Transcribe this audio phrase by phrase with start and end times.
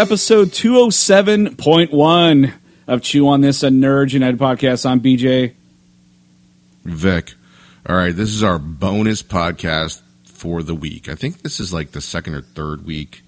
[0.00, 2.52] Welcome to episode 207.1
[2.86, 4.88] of Chew on This, a Nerd United podcast.
[4.88, 5.52] I'm BJ.
[6.86, 7.34] Vic.
[7.86, 11.10] All right, this is our bonus podcast for the week.
[11.10, 13.20] I think this is like the second or third week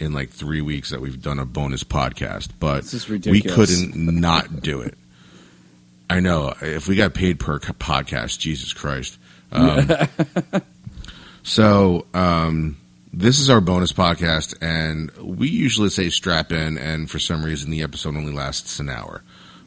[0.00, 3.94] in like three weeks that we've done a bonus podcast, but This is we couldn't
[3.94, 4.98] not do it.
[6.10, 9.16] I know if we got paid per podcast, Jesus Christ.
[9.52, 9.88] Um,
[11.44, 12.76] so um,
[13.12, 17.70] this is our bonus podcast, and we usually say strap in, and for some reason
[17.70, 19.22] the episode only lasts an hour.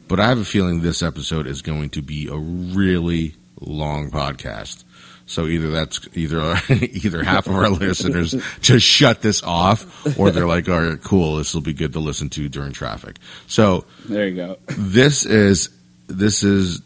[0.08, 4.84] But I have a feeling this episode is going to be a really long podcast.
[5.24, 10.46] So either that's either either half of our listeners just shut this off, or they're
[10.46, 14.26] like, "All right, cool, this will be good to listen to during traffic." So There
[14.28, 14.58] you go.
[14.66, 15.70] this is
[16.08, 16.80] this is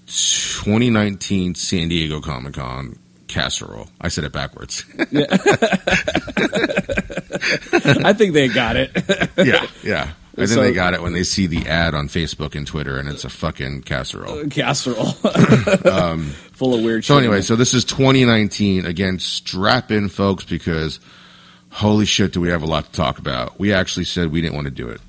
[0.64, 3.88] 2019 San Diego Comic Con casserole.
[4.00, 4.84] I said it backwards.
[8.04, 8.90] I think they got it.
[9.38, 10.10] yeah, yeah.
[10.34, 12.98] I think So- they got it when they see the ad on Facebook and Twitter,
[12.98, 14.46] and it's a fucking casserole.
[14.48, 15.12] Casserole.
[16.52, 17.24] Full of weird Um, So shit.
[17.24, 18.84] anyway, so this is 2019.
[18.86, 21.00] Again, strap in, folks, because
[21.70, 23.58] holy shit, do we have a lot to talk about?
[23.58, 25.00] We actually said we didn't want to do it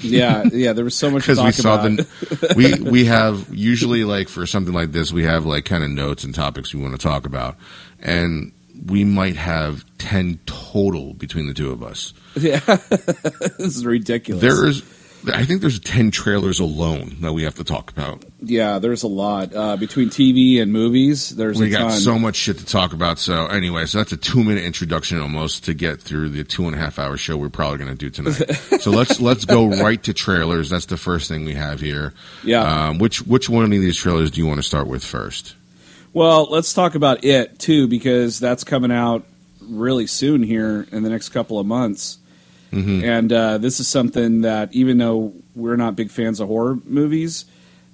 [0.00, 1.96] yeah, yeah, there was so much because we saw about.
[1.96, 5.90] the we we have usually like for something like this we have like kind of
[5.90, 7.56] notes and topics we want to talk about,
[8.00, 8.52] and
[8.86, 12.14] we might have 10 total between the two of us.
[12.36, 12.58] yeah.
[12.66, 14.40] this is ridiculous.
[14.40, 14.82] There is.
[15.32, 18.24] I think there's 10 trailers alone that we have to talk about.
[18.40, 19.54] yeah, there's a lot.
[19.54, 22.00] Uh, between TV and movies, there's We got ton.
[22.00, 23.18] so much shit to talk about.
[23.18, 26.74] So anyway, so that's a two minute introduction almost to get through the two and
[26.74, 28.34] a half hour show we're probably going to do tonight.
[28.80, 30.70] so let's let's go right to trailers.
[30.70, 32.14] That's the first thing we have here.
[32.42, 32.88] Yeah.
[32.88, 35.54] Um, which which one of these trailers do you want to start with first?
[36.12, 39.24] Well, let's talk about it too, because that's coming out
[39.60, 42.16] really soon here in the next couple of months.
[42.72, 43.04] Mm-hmm.
[43.04, 47.44] And uh, this is something that, even though we're not big fans of horror movies,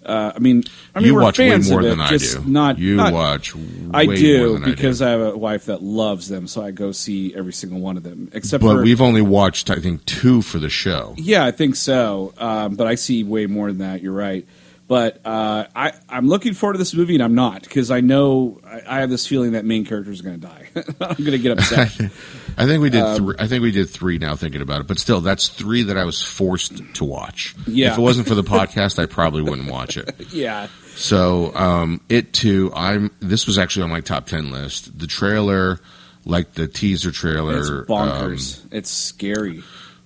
[0.07, 0.63] uh, I mean,
[0.95, 2.49] I mean, you we're watch way fans more of it, than I just do.
[2.49, 3.55] Not you not- watch.
[3.93, 6.71] I do more than because I I, have a wife that loves them, so I
[6.71, 8.31] go see every single one of them.
[8.33, 11.15] Except But for we've only watched I think two for the show.
[11.19, 12.33] Yeah, I think so.
[12.39, 14.01] Um, but I see way more than that.
[14.01, 14.47] You're right.
[14.89, 18.61] But uh, I, I'm looking forward to this movie, and I'm not because I know
[18.65, 20.69] I, I have this feeling that main character is going to die.
[21.01, 21.93] I'm going to get upset.
[22.57, 23.03] I think we did.
[23.03, 24.19] Um, three, I think we did three.
[24.19, 27.55] Now thinking about it, but still, that's three that I was forced to watch.
[27.67, 27.93] Yeah.
[27.93, 30.15] If it wasn't for the podcast, I probably wouldn't watch it.
[30.33, 32.73] yeah, So, um, it too.
[32.75, 33.11] I'm.
[33.21, 34.99] This was actually on my top ten list.
[34.99, 35.81] The trailer,
[36.25, 38.67] like the teaser trailer, it's um, bonkers.
[38.73, 39.63] it's scary.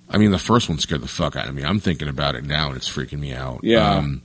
[0.08, 1.62] I mean, the first one scared the fuck out of me.
[1.62, 3.60] I'm thinking about it now, and it's freaking me out.
[3.62, 3.88] Yeah.
[3.94, 4.22] Um,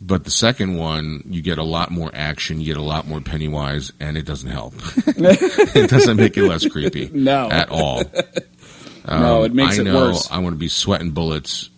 [0.00, 3.20] but the second one, you get a lot more action, you get a lot more
[3.20, 4.74] Pennywise, and it doesn't help.
[5.06, 7.10] it doesn't make it less creepy.
[7.20, 7.50] No.
[7.50, 7.98] At all.
[9.08, 10.30] no, it um, makes I it know worse.
[10.30, 11.68] I want to be sweating bullets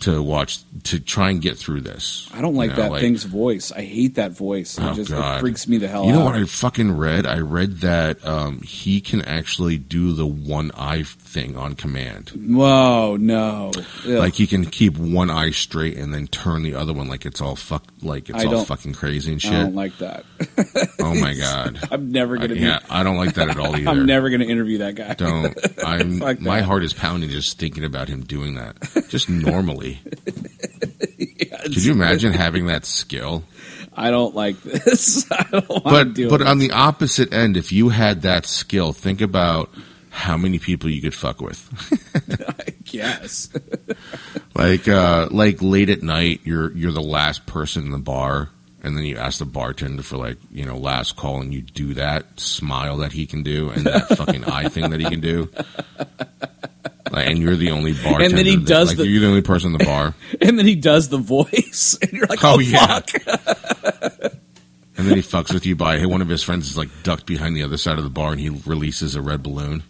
[0.00, 2.28] to watch to try and get through this.
[2.32, 3.72] I don't like You know, that thing's voice.
[3.72, 4.78] I hate that voice.
[4.78, 5.38] It Oh, just God.
[5.38, 6.24] it freaks me the hell You know out.
[6.26, 7.26] what I fucking read?
[7.26, 12.30] I read that um, he can actually do the one eye thing on command.
[12.30, 13.72] Whoa, no.
[13.76, 14.06] Ugh.
[14.06, 17.40] Like he can keep one eye straight and then turn the other one like it's
[17.40, 19.52] all fuck like it's I all fucking crazy and I shit.
[19.52, 20.24] don't like that.
[21.00, 21.80] oh my god.
[21.90, 23.90] I'm never going to yeah, I don't like that at all either.
[23.90, 25.14] I'm never going to interview that guy.
[25.14, 25.58] don't.
[25.84, 28.76] I'm my heart is pounding just thinking about him doing that.
[29.08, 29.87] Just normally.
[31.62, 33.44] Could you imagine having that skill?
[33.94, 35.26] I don't like this.
[35.32, 38.92] I don't want to But but on the opposite end, if you had that skill,
[38.92, 39.70] think about
[40.10, 41.68] how many people you could fuck with.
[42.66, 43.50] I guess.
[44.54, 48.50] like uh like late at night, you're you're the last person in the bar
[48.82, 51.94] and then you ask the bartender for like, you know, last call and you do
[51.94, 55.50] that smile that he can do and that fucking eye thing that he can do.
[57.10, 58.24] Like, and you're the only bartender.
[58.24, 60.14] And then he that- does like, the- you're the only person in the bar.
[60.40, 63.00] and then he does the voice, and you're like, Oh, "Oh, yeah.
[64.98, 67.24] And then he fucks with you by hey, one of his friends is like ducked
[67.24, 69.84] behind the other side of the bar and he releases a red balloon.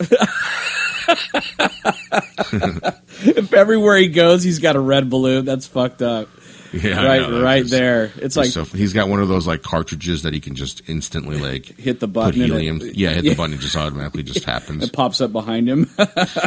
[3.22, 6.28] If everywhere he goes, he's got a red balloon, that's fucked up.
[6.88, 8.12] Yeah, right, know, right just- there.
[8.16, 11.38] It's like so he's got one of those like cartridges that he can just instantly
[11.38, 12.80] like hit the button, and helium.
[12.82, 13.30] it, yeah, hit yeah.
[13.32, 13.54] the button.
[13.54, 14.82] It just automatically just happens.
[14.84, 15.88] it pops up behind him.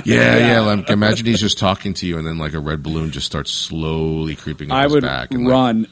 [0.05, 0.59] Yeah, yeah.
[0.61, 3.51] Like, imagine he's just talking to you, and then like a red balloon just starts
[3.51, 5.31] slowly creeping up I his would back.
[5.31, 5.87] And, like, run,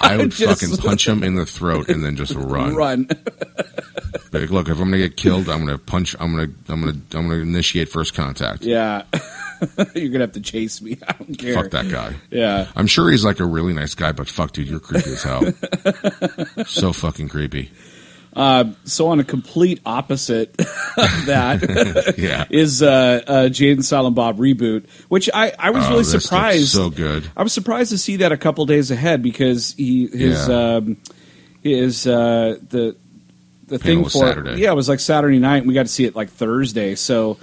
[0.00, 2.74] I would just- fucking punch him in the throat and then just run.
[2.74, 3.08] run.
[4.32, 6.16] Like, look, if I'm gonna get killed, I'm gonna punch.
[6.18, 6.52] I'm gonna.
[6.68, 6.96] I'm gonna.
[7.14, 8.62] I'm gonna initiate first contact.
[8.64, 9.02] Yeah,
[9.94, 10.98] you're gonna have to chase me.
[11.08, 11.54] I don't care.
[11.54, 12.14] Fuck that guy.
[12.30, 15.22] Yeah, I'm sure he's like a really nice guy, but fuck, dude, you're creepy as
[15.22, 15.52] hell.
[16.66, 17.70] so fucking creepy.
[18.36, 22.46] Uh, so on a complete opposite of that Yeah.
[22.50, 26.72] is uh, uh, Jay and Silent Bob reboot, which I, I was Oh, really surprised.
[26.72, 27.30] so good.
[27.36, 30.74] I was surprised to see that a couple days ahead because he his Yeah.
[30.78, 30.96] um,
[31.62, 32.96] his uh, the
[33.68, 34.60] the Panel thing was for Saturday.
[34.60, 37.38] yeah it was like Saturday night and we got to see it like Thursday so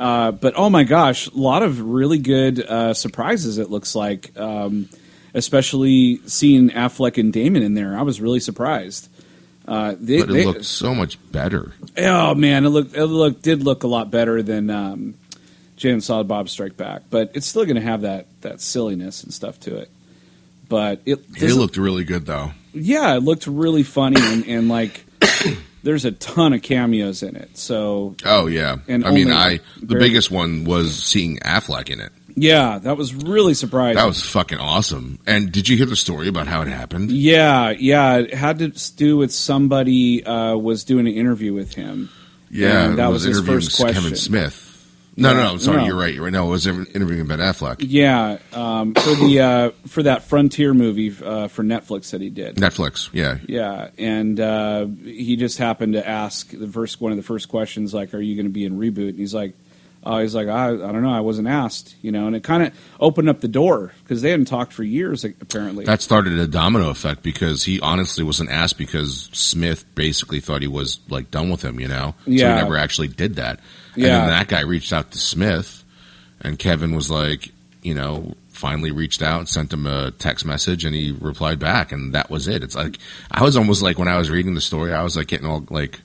[0.00, 4.36] uh, but oh my gosh a lot of really good uh, surprises it looks like
[4.38, 4.88] um,
[5.34, 9.08] especially seeing Affleck and Damon in there I was really surprised
[9.68, 11.72] uh, they, But it they- looked so much better.
[11.98, 15.14] oh man it looked it looked did look a lot better than um,
[15.76, 19.22] Jay and Silent Bob Strike Back but it's still going to have that that silliness
[19.22, 19.90] and stuff to it
[20.68, 22.52] but it It looked really good though.
[22.72, 25.04] yeah, it looked really funny and, and like
[25.82, 27.56] there's a ton of cameos in it.
[27.56, 28.76] So Oh yeah.
[28.88, 32.12] And I mean, I the very- biggest one was seeing Affleck in it.
[32.36, 33.96] yeah, that was really surprising.
[33.96, 35.18] That was fucking awesome.
[35.26, 37.10] And did you hear the story about how it happened?
[37.10, 38.18] yeah, yeah.
[38.18, 42.08] It had to do with somebody uh, was doing an interview with him.
[42.50, 44.02] Yeah, that it was his interviewing first question.
[44.02, 44.66] Kevin Smith.
[45.16, 45.56] No, no, no.
[45.58, 45.86] Sorry, no.
[45.86, 46.14] you're right.
[46.14, 46.32] You're right.
[46.32, 47.76] No, it was interviewing Ben Affleck.
[47.80, 52.56] Yeah, um, for the uh, for that Frontier movie uh, for Netflix that he did.
[52.56, 53.10] Netflix.
[53.12, 57.48] Yeah, Yeah, and uh, he just happened to ask the first one of the first
[57.48, 59.54] questions, like, "Are you going to be in reboot?" And he's like,
[60.04, 62.26] "Oh, he's like, I, I don't know, I wasn't asked," you know.
[62.26, 65.84] And it kind of opened up the door because they hadn't talked for years, apparently.
[65.84, 70.68] that started a domino effect because he honestly wasn't asked because Smith basically thought he
[70.68, 71.80] was like done with him.
[71.80, 72.40] You know, yeah.
[72.50, 73.60] so he never actually did that.
[73.94, 74.18] And Yeah.
[74.20, 75.84] then that guy reached out to Smith,
[76.40, 77.50] and Kevin was like,
[77.82, 82.14] you know, finally reached out, sent him a text message, and he replied back, and
[82.14, 82.62] that was it.
[82.62, 82.98] It's like
[83.30, 85.64] I was almost like when I was reading the story, I was like getting all
[85.70, 86.00] like.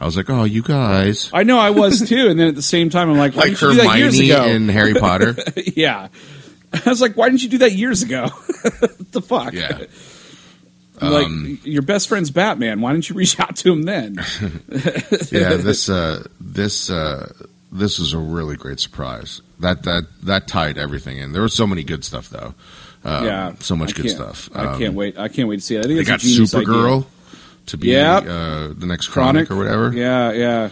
[0.00, 2.62] I was like, "Oh, you guys, I know I was too, and then at the
[2.62, 5.36] same time, I'm like, "Why like didn't you do that years ago?" in Harry Potter."
[5.76, 6.08] yeah,
[6.72, 8.28] I was like, "Why didn't you do that years ago?"
[8.78, 9.52] what the fuck?
[9.54, 9.78] Yeah.
[11.00, 12.80] like Um, your best friend's Batman.
[12.80, 14.14] Why didn't you reach out to him then?
[15.30, 17.32] yeah, this uh, this uh,
[17.72, 19.40] this was a really great surprise.
[19.60, 21.32] That that that tied everything in.
[21.32, 22.54] There was so many good stuff though.
[23.04, 24.48] Um, yeah, so much I good stuff.
[24.54, 25.18] I Um, can't wait.
[25.18, 25.80] I can't wait to see it.
[25.80, 27.06] I think They it's got Supergirl idea.
[27.68, 28.22] To be Yep.
[28.24, 29.92] uh, the next Chronic, or whatever.
[29.94, 30.70] Yeah, yeah.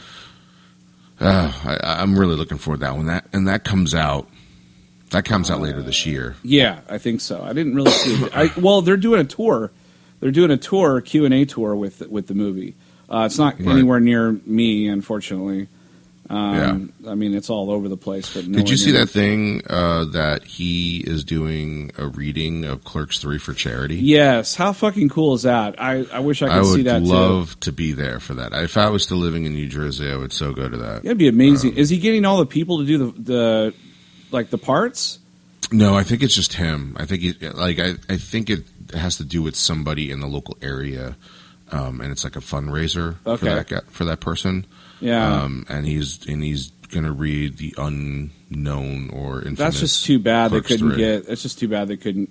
[1.19, 3.07] Uh, I, I'm really looking forward to that one.
[3.07, 4.29] That and that comes out.
[5.11, 6.35] That comes out later this year.
[6.43, 7.41] Yeah, I think so.
[7.43, 8.37] I didn't really see it.
[8.37, 9.71] I, well, they're doing a tour.
[10.21, 12.75] They're doing a tour, Q and A tour with with the movie.
[13.09, 13.69] Uh, it's not Right.
[13.69, 15.69] anywhere near me, unfortunately.
[16.29, 18.35] Um, I mean, it's all over the place.
[18.35, 23.21] But Did you see that thing uh, that he is doing a reading of Clerks
[23.21, 23.97] Three for charity?
[23.97, 24.55] Yes.
[24.57, 25.81] How fucking cool is that?
[25.81, 27.05] I, I wish I could I see would that too.
[27.05, 28.53] love to be there for that.
[28.55, 31.05] If I was still living in New Jersey, I would so go to that.
[31.05, 31.73] It'd be amazing.
[31.73, 33.75] Um, is he getting all the people to do the the
[34.33, 35.21] like the parts?
[35.73, 36.97] No, I think it's just him.
[36.99, 38.65] I think he, like I, I think it
[38.95, 41.17] has to do with somebody in the local area,
[41.73, 44.67] um, and it's like a fundraiser for that for that person.
[45.01, 45.43] Yeah.
[45.43, 49.59] Um, and he's and he's gonna read the unknown or infamous.
[49.59, 50.99] That's just too bad they couldn't three.
[50.99, 51.29] get.
[51.29, 52.31] It's just too bad they couldn't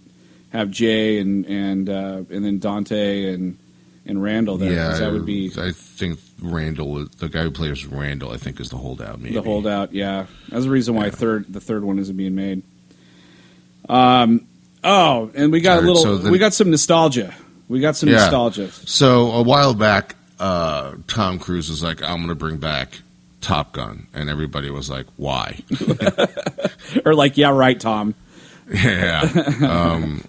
[0.50, 3.58] have Jay and and uh, and then Dante and
[4.06, 4.72] and Randall there.
[4.74, 8.70] Yeah, that would be I think Randall, the guy who plays Randall, I think is
[8.70, 9.20] the holdout.
[9.20, 9.94] Maybe the holdout.
[9.94, 11.12] Yeah, that's the reason why Yeah.
[11.12, 12.64] third the third one isn't being made.
[13.90, 14.48] Um.
[14.84, 16.02] Oh, and we got a little.
[16.04, 17.34] so then- we got some nostalgia.
[17.68, 18.18] We got some Yeah.
[18.18, 18.70] nostalgia.
[18.86, 23.00] So a while back, uh, Tom Cruise was like, "I'm going to bring back
[23.42, 25.60] Top Gun," and everybody was like, "Why?"
[27.06, 28.16] Or like, yeah, right, Tom.
[28.72, 29.22] yeah.
[29.62, 30.24] Um,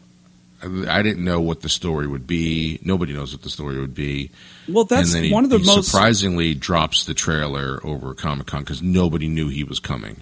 [0.88, 2.78] I didn't know what the story would be.
[2.82, 4.30] Nobody knows what the story would be.
[4.68, 5.90] Well, that's he, one of the he most.
[5.90, 10.16] surprisingly drops the trailer over Comic Con because nobody knew he was coming.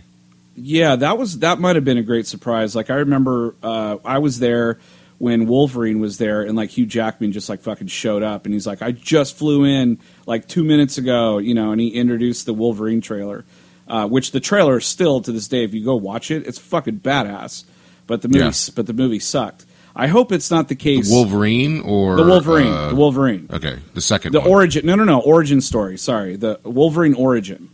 [0.56, 2.76] Yeah, that was that might have been a great surprise.
[2.76, 4.78] Like I remember, uh, I was there
[5.24, 8.66] when Wolverine was there, and like Hugh Jackman just like fucking showed up, and he's
[8.66, 12.52] like, "I just flew in like two minutes ago," you know, and he introduced the
[12.52, 13.44] Wolverine trailer,
[13.88, 17.00] uh, which the trailer still to this day, if you go watch it, it's fucking
[17.00, 17.64] badass.
[18.06, 18.52] But the movie, Yeah.
[18.76, 19.64] but the movie sucked.
[19.96, 21.08] I hope it's not the case.
[21.08, 24.48] The Wolverine or The Wolverine, uh, the Wolverine, Okay, the second the one.
[24.50, 24.84] origin.
[24.84, 25.96] No, no, no, origin story.
[25.96, 27.70] Sorry, the Wolverine origin.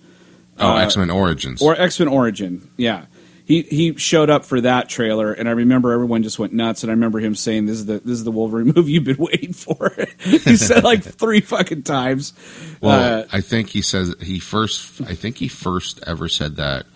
[0.59, 1.61] oh, uh, X Men Origins.
[1.63, 2.69] or X Men Origin.
[2.77, 3.07] Yeah,
[3.51, 6.85] he he showed up for that trailer, and I remember everyone just went nuts.
[6.85, 9.17] And I remember him saying, "This is the this is the Wolverine movie you've been
[9.17, 12.33] waiting for." he said like three fucking times.
[12.81, 15.01] well, Uh, I think he says he first.
[15.03, 16.87] I think he first ever said that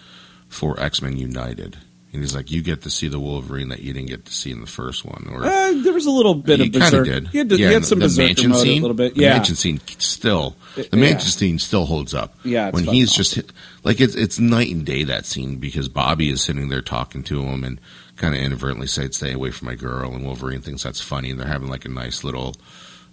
[0.49, 1.76] for X Men United,
[2.14, 4.50] and he's like, "You get to see the Wolverine that you didn't get to see
[4.50, 7.00] in the first one." Or uh, there was a little bit he of kind of
[7.04, 7.06] berserk.
[7.25, 7.28] did.
[7.28, 9.14] He had, to- yeah, had some the mansion mode scene, a little bit.
[9.16, 10.56] The Yeah, mansion scene still.
[10.76, 10.97] The Yeah.
[10.97, 12.38] mansion scene still holds up.
[12.44, 13.52] Yeah, it's when he's just hit,
[13.83, 17.42] like it's it's night and day that scene because Bobby is sitting there talking to
[17.42, 17.80] him and
[18.16, 21.38] kind of inadvertently said, "Stay away from my girl," and Wolverine thinks that's funny, and
[21.40, 22.54] they're having like a nice little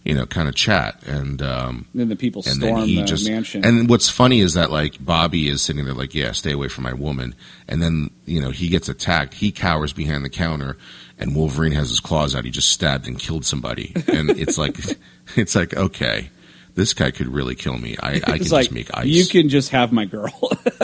[0.04, 1.02] you know, kind of chat.
[1.06, 3.64] And um, then the people and storm then he the just mansion.
[3.64, 6.84] and what's funny is that like Bobby is sitting there like, yeah, stay away from
[6.86, 7.36] my woman.
[7.68, 9.36] And then you know he gets attacked.
[9.36, 10.78] He cowers behind the counter,
[11.20, 12.46] and Wolverine has his claws out.
[12.46, 13.94] He just stabbed and killed somebody.
[14.08, 14.78] And it's like,
[15.36, 16.30] it's like okay.
[16.74, 17.98] This guy could really kill me.
[18.02, 19.06] I, I can it's just make ice.
[19.06, 20.32] you can just have my girl.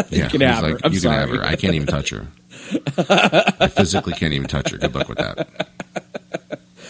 [0.09, 0.77] you Yeah, can have her.
[0.83, 1.15] I'm you sorry.
[1.15, 1.45] can have her.
[1.45, 2.27] I can't even touch her.
[3.59, 4.77] I physically can't even touch her.
[4.77, 5.47] Good luck with that.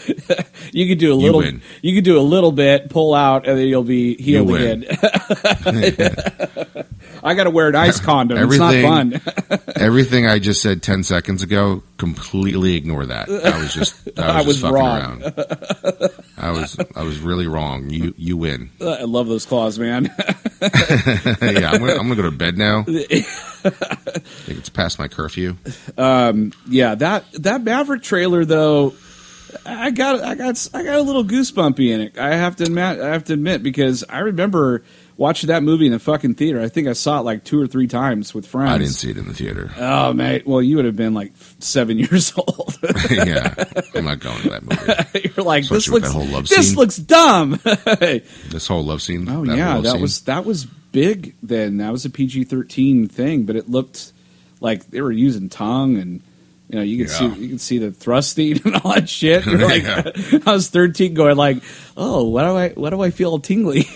[0.73, 1.39] You could do a little.
[1.39, 1.61] win.
[1.81, 4.83] You could do a little bit, pull out, and then you'll be healed win.
[4.83, 4.97] again.
[7.23, 8.37] I got to wear an ice condom.
[8.37, 9.59] It's not Everything- fun.
[9.77, 13.29] Everything I just said ten seconds ago, completely ignore that.
[13.29, 15.21] I was just, I was, I was just fucking wrong.
[15.23, 16.11] around.
[16.37, 17.89] I was, I was really wrong.
[17.89, 18.69] You, you win.
[18.81, 20.05] I love those claws, man.
[20.61, 22.79] yeah, I'm gonna, I'm gonna go to bed now.
[22.87, 23.21] I
[24.45, 25.55] think it's past my curfew.
[25.97, 28.93] Um, yeah, that that Maverick trailer though,
[29.65, 32.17] I got I got I got a little goosebumpy in it.
[32.17, 34.83] I have to admit, I have to admit because I remember
[35.15, 36.61] watching that movie in the fucking theater.
[36.61, 38.71] I think I saw it like two or three times with friends.
[38.71, 39.71] I didn't see it in the theater.
[39.77, 42.77] Oh mate, well you would have been like seven years old.
[43.11, 43.53] yeah,
[43.95, 45.31] I'm not going to that movie.
[45.35, 46.75] You're like Especially this looks this scene.
[46.77, 47.59] looks dumb.
[47.63, 49.27] This whole love scene.
[49.29, 50.01] Oh that yeah, that scene.
[50.01, 51.77] was that was big then.
[51.77, 54.11] That was a PG thirteen thing, but it looked
[54.59, 56.21] like they were using tongue and
[56.69, 57.35] you know you can Yeah.
[57.35, 59.45] see you can see the thrusting and all that shit.
[59.47, 60.11] You're like Yeah.
[60.45, 61.63] I was thirteen, going like,
[61.95, 63.87] oh, what do I what do I feel tingly?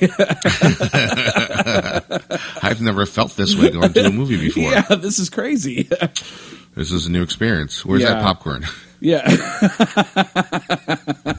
[2.63, 4.63] I've never felt this way going to a movie before.
[4.71, 5.89] yeah, this is crazy.
[6.75, 7.85] This is a new experience.
[7.85, 8.65] Where's that popcorn?
[9.01, 9.23] yeah,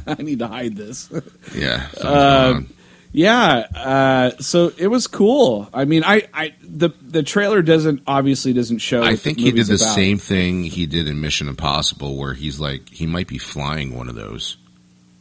[0.06, 1.08] I need to hide this.
[1.54, 1.88] yeah.
[1.90, 2.68] something's Uh, going on.
[3.14, 5.68] Yeah, uh, so it was cool.
[5.74, 9.02] I mean, I, I the the trailer doesn't obviously doesn't show.
[9.02, 9.94] I think he did the about.
[9.94, 14.08] same thing he did in Mission Impossible, where he's like he might be flying one
[14.08, 14.56] of those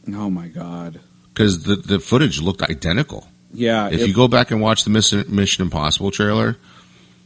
[0.08, 1.00] Oh my god!
[1.34, 3.28] because the the footage looked identical.
[3.52, 6.56] Yeah, If it- you go back and watch the Mission, Mission Impossible trailer,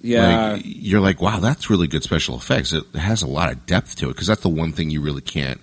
[0.03, 2.73] yeah, like, you're like, wow, that's really good special effects.
[2.73, 5.21] It has a lot of depth to it because that's the one thing you really
[5.23, 5.61] can't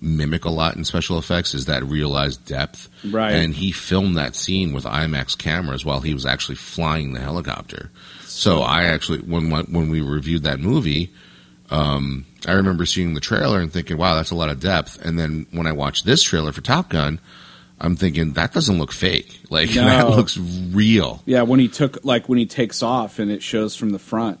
[0.00, 2.88] mimic a lot in special effects is that realized depth.
[3.04, 3.32] Right.
[3.32, 7.90] And he filmed that scene with IMAX cameras while he was actually flying the helicopter.
[8.24, 11.12] So I actually, when when we reviewed that movie,
[11.70, 15.04] um, I remember seeing the trailer and thinking, wow, that's a lot of depth.
[15.04, 17.20] And then when I watched this trailer for Top Gun,
[17.78, 19.36] I'm thinking that doesn't look fake.
[19.50, 19.84] Like No.
[19.84, 21.22] that looks real.
[21.26, 21.42] yeah.
[21.42, 24.38] When he took like when he takes off and it shows from the front,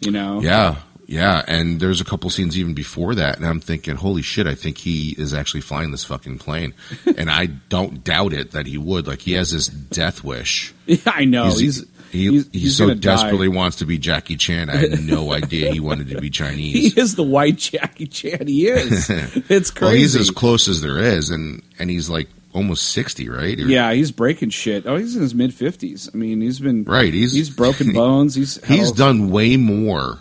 [0.00, 0.40] you know.
[0.40, 0.76] Yeah,
[1.06, 4.54] yeah, and there's a couple scenes even before that, and I'm thinking, holy shit, I
[4.56, 6.74] think he is actually flying this fucking plane,
[7.16, 9.06] and I don't doubt it that he would.
[9.06, 10.72] Like he has this death wish.
[10.86, 11.46] Yeah, I know.
[11.46, 13.16] He's he, he's, he he's so gonna die.
[13.16, 14.70] desperately wants to be Jackie Chan.
[14.70, 16.94] I had no idea he wanted to be Chinese.
[16.94, 18.46] He is the white Jackie Chan.
[18.46, 19.10] He is.
[19.10, 19.84] It's crazy.
[19.84, 23.58] well, he's as close as there is, and and he's like almost sixty, right?
[23.58, 24.86] Or- yeah, he's breaking shit.
[24.86, 26.08] Oh, he's in his mid fifties.
[26.14, 27.12] I mean, he's been right.
[27.12, 28.36] He's he's broken bones.
[28.36, 30.20] He's He's done way more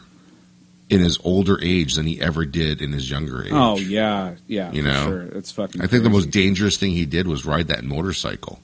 [0.89, 3.51] in his older age than he ever did in his younger age.
[3.51, 4.71] Oh yeah, yeah.
[4.71, 5.05] You for know?
[5.05, 5.21] sure.
[5.23, 5.81] it's fucking.
[5.81, 8.59] I think the most dangerous thing he did was ride that motorcycle.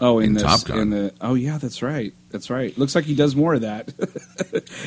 [0.00, 0.78] Oh, in, in this, Top Gun.
[0.78, 2.12] In the oh yeah, that's right.
[2.30, 2.76] That's right.
[2.76, 3.92] Looks like he does more of that.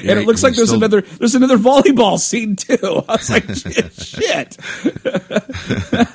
[0.02, 2.78] Yeah, and it looks like there's still- another there's another volleyball scene too.
[3.08, 4.58] I was like, shit.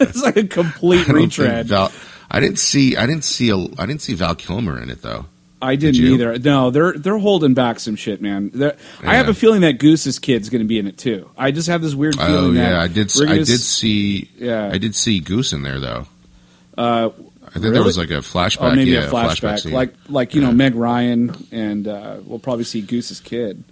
[0.00, 1.66] it's like a complete retread.
[1.66, 1.92] Val,
[2.30, 2.96] I didn't see.
[2.96, 3.50] I didn't see.
[3.50, 5.26] A, I didn't see Val Kilmer in it though.
[5.64, 6.14] I didn't you?
[6.14, 6.38] either.
[6.38, 8.50] No, they're they're holding back some shit, man.
[8.54, 11.30] They're- I have a feeling that Goose's kid's going to be in it too.
[11.36, 13.10] I just have this weird feeling Oh that yeah, I did.
[13.26, 14.30] I did see.
[14.38, 14.70] Yeah.
[14.72, 16.06] I did see Goose in there though.
[16.76, 17.10] Uh,
[17.46, 17.74] I think Really?
[17.74, 18.72] there was like a flashback.
[18.72, 19.72] or maybe yeah, a flashback, scene.
[19.72, 23.62] like like you know Meg Ryan, and uh, we'll probably see Goose's kid.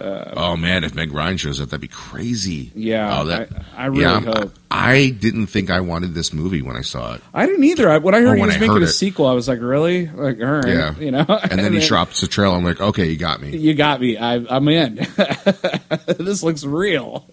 [0.00, 2.70] Uh, oh man, if Meg Ryan shows up, that'd be crazy.
[2.74, 4.52] Yeah, oh, that, I, I really yeah, hope.
[4.70, 7.90] I didn't think I wanted this movie when I saw it, I didn't either.
[7.90, 8.86] I, when I heard Oh, he when was I making a it.
[8.88, 10.06] sequel, I was like, really?
[10.06, 10.94] Like, all right, Yeah.
[10.98, 11.24] you know.
[11.28, 12.52] and then he drops the trail.
[12.52, 13.56] I'm like, okay, you got me.
[13.56, 14.16] You got me.
[14.16, 14.94] I, I'm in.
[16.18, 17.26] this looks real.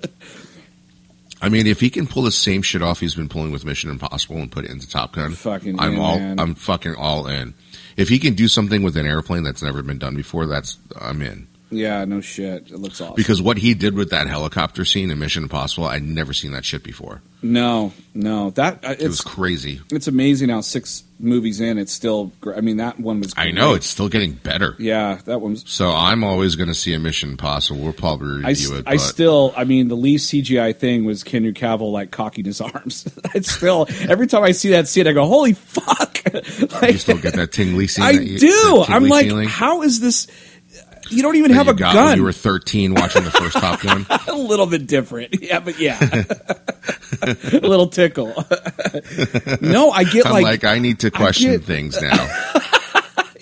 [1.42, 3.92] I mean, if he can pull the same shit off he's been pulling with Mission
[3.92, 6.40] Impossible and put it into Top Gun, Fucking I'm in, all man.
[6.40, 7.54] I'm fucking all in.
[7.98, 11.22] If he can do something with an airplane that's never been done before, that's I'm
[11.22, 11.48] in.
[11.78, 12.72] Yeah, no shit.
[12.72, 13.16] It looks awesome.
[13.16, 16.66] Because what he did with that helicopter scene in Mission Impossible, I'd never seen that
[16.66, 17.22] shit before.
[17.44, 19.82] no, no, that uh, It was crazy.
[19.92, 22.32] it's amazing how six movies in, it's still.
[22.56, 23.34] I mean, that one was.
[23.38, 24.76] I know it's still getting better.
[24.80, 25.64] Yeah, that one was.
[25.68, 27.82] So I'm always going to see a Mission Impossible.
[27.82, 28.88] We'll probably I, review st- it.
[28.88, 32.62] I But still, I mean, the least CGI thing was Henry Cavill like cocking his
[32.62, 33.06] arms.
[33.34, 36.20] I still, every time I see that scene, I go, "Holy fuck!"
[36.82, 38.06] like, you still get that tingly scene.
[38.06, 38.86] I that you- do.
[38.88, 40.28] I'm like, feeling how is this?
[41.10, 42.18] You don't even have a gun.
[42.18, 44.06] you were 13 watching the first Top Gun.
[44.28, 45.42] a little bit different.
[45.42, 45.98] Yeah, but yeah.
[47.22, 48.34] a little tickle.
[49.62, 52.28] no, I get I'm like, like, I need to question get- things now.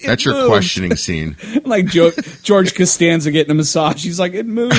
[0.05, 0.47] That's your moved.
[0.49, 1.37] questioning scene.
[1.63, 2.11] like jo-
[2.43, 4.03] George Costanza getting a massage.
[4.03, 4.75] He's like, it moved.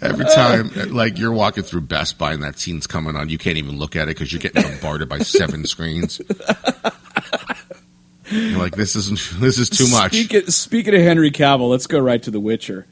[0.00, 3.56] Every time, like you're walking through Best Buy and that scene's coming on, you can't
[3.58, 6.20] even look at it because you're getting bombarded by seven screens.
[8.30, 10.12] You're like, this isn't this is too much.
[10.12, 12.86] Speaking, speaking of Henry Cavill, let's go right to The Witcher.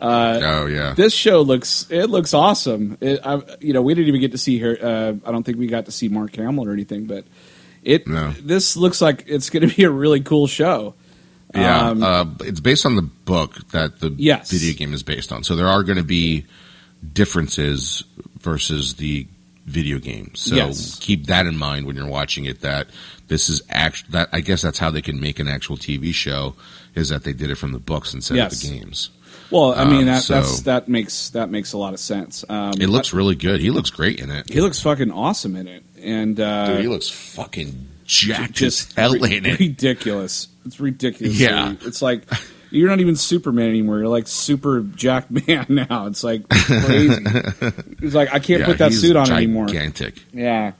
[0.00, 2.98] oh yeah, This show looks it looks awesome.
[3.00, 4.76] It, I, you know, we didn't even get to see her.
[4.82, 7.24] Uh, I don't think we got to see Mark Hamill or anything, but
[7.82, 8.32] it No.
[8.32, 10.94] this looks like it's going to be a really cool show.
[11.54, 11.88] yeah.
[11.90, 14.50] Um, uh, it's based on the book that the Yes.
[14.50, 16.46] video game is based on, so there are going to be
[17.12, 18.04] differences
[18.40, 19.26] versus the
[19.66, 20.32] video game.
[20.34, 20.98] So Yes.
[21.00, 22.60] keep that in mind when you're watching it.
[22.62, 22.88] That
[23.32, 26.54] this is act that I guess that's how they can make an actual TV show
[26.94, 28.62] is that they did it from the books instead Yes.
[28.62, 29.08] of the games.
[29.50, 32.44] Well, I mean Um, that so- that's that makes that makes a lot of sense.
[32.48, 33.60] Um, It looks really good.
[33.60, 34.52] He looks great in it.
[34.52, 39.12] he looks fucking awesome in it, and uh, Dude, he looks fucking jacked just hell
[39.14, 39.58] ri- in it.
[39.58, 40.48] ridiculous.
[40.66, 41.38] It's ridiculous.
[41.40, 41.74] Yeah.
[41.82, 42.22] it's like
[42.70, 43.98] you're not even Superman anymore.
[43.98, 46.06] You're like Super Jack Man now.
[46.06, 47.22] It's like crazy.
[48.02, 49.66] it's like I can't Yeah, put that suit on anymore.
[49.66, 50.22] Gigantic.
[50.32, 50.72] Yeah,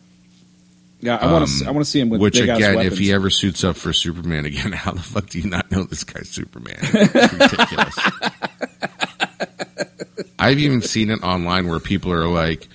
[1.02, 1.16] yeah.
[1.16, 1.66] I want to.
[1.66, 3.76] I want to see him with Um, Which big again, if he ever suits up
[3.76, 6.78] for Superman again, how the fuck do you not know this guy's Superman?
[6.80, 7.99] It's ridiculous.
[10.38, 12.66] I've even seen it online where people are like,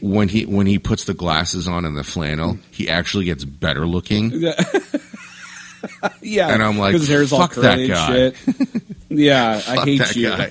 [0.00, 3.86] when he when he puts the glasses on and the flannel, he actually gets better
[3.86, 4.30] looking.
[6.22, 8.30] yeah, and I'm like, his hair's all fuck that guy.
[8.30, 8.82] Shit.
[9.10, 10.28] Yeah, I hate that you.
[10.30, 10.48] guy.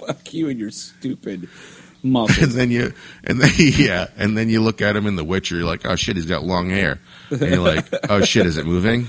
[0.00, 1.48] Fuck you and your stupid
[2.02, 2.92] and then you
[3.24, 5.96] and then yeah, and then you look at him in The Witcher, you're like, oh
[5.96, 9.08] shit, he's got long hair, and you're like, oh shit, is it moving?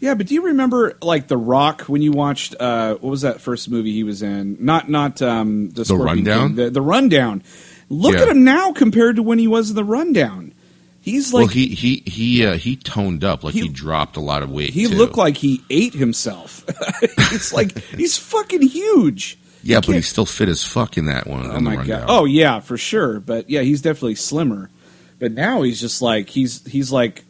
[0.00, 3.40] Yeah, but do you remember like The Rock when you watched uh, what was that
[3.40, 4.56] first movie he was in?
[4.60, 6.46] Not not um, the, Scorpion Rundown?
[6.48, 7.42] King, the, the Rundown.
[7.88, 8.22] Look Yeah.
[8.22, 10.52] at him now compared to when he was in the Rundown.
[11.00, 14.20] He's like well, he he he uh, he toned up, like he, He- dropped a
[14.20, 14.70] lot of weight.
[14.70, 14.94] he too.
[14.94, 16.64] looked like he ate himself.
[17.02, 19.38] it's like he's fucking huge.
[19.68, 21.50] Yeah, but he's still fit as fuck in that one.
[21.50, 22.06] Oh my god!
[22.08, 23.20] Oh yeah, for sure.
[23.20, 24.70] But yeah, he's definitely slimmer.
[25.18, 27.24] But now he's just like he's he's like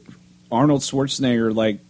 [0.53, 1.81] Arnold Schwarzenegger, like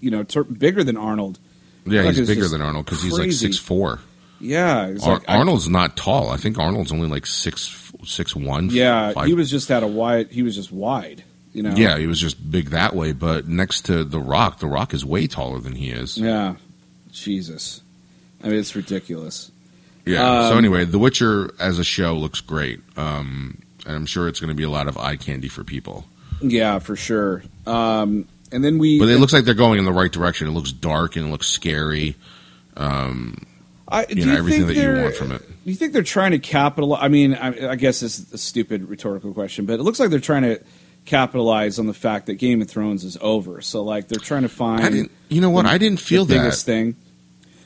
[0.00, 1.38] you know, ter- bigger than Arnold.
[1.86, 4.00] yeah, like he's bigger than Arnold because he's like six four.
[4.40, 6.30] Yeah, he's Ar- like, I- Arnold's not tall.
[6.30, 8.70] I think Arnold's only like six six one.
[8.70, 10.28] yeah, five- he was just at a wide.
[10.30, 11.22] He was just wide.
[11.52, 11.74] You know.
[11.76, 13.12] Yeah, he was just big that way.
[13.12, 16.16] But next to The Rock, The Rock is way taller than he is.
[16.18, 16.54] Yeah.
[17.12, 17.82] Jesus.
[18.42, 19.51] I mean, it's ridiculous.
[20.04, 20.48] Yeah.
[20.48, 22.80] so Um, anyway, The Witcher as a show looks great.
[22.96, 26.06] Um, and I'm sure it's going to be a lot of eye candy for people.
[26.40, 27.42] Yeah, for sure.
[27.66, 28.98] Um, and then we.
[28.98, 30.46] But it looks like they're going in the right direction.
[30.48, 32.16] It looks dark and it looks scary.
[32.76, 35.42] I, do You know, everything think that you they're- want from it.
[35.64, 37.00] Do you think they're trying to capitalize?
[37.04, 40.18] I mean, I, I guess it's a stupid rhetorical question, but it looks like they're
[40.18, 40.60] trying to
[41.04, 43.60] capitalize on the fact that Game of Thrones is over.
[43.60, 44.82] So, like, they're trying to find.
[44.82, 45.12] I didn't.
[45.28, 45.66] You know what?
[45.66, 46.54] I didn't feel the that.
[46.56, 46.96] thing.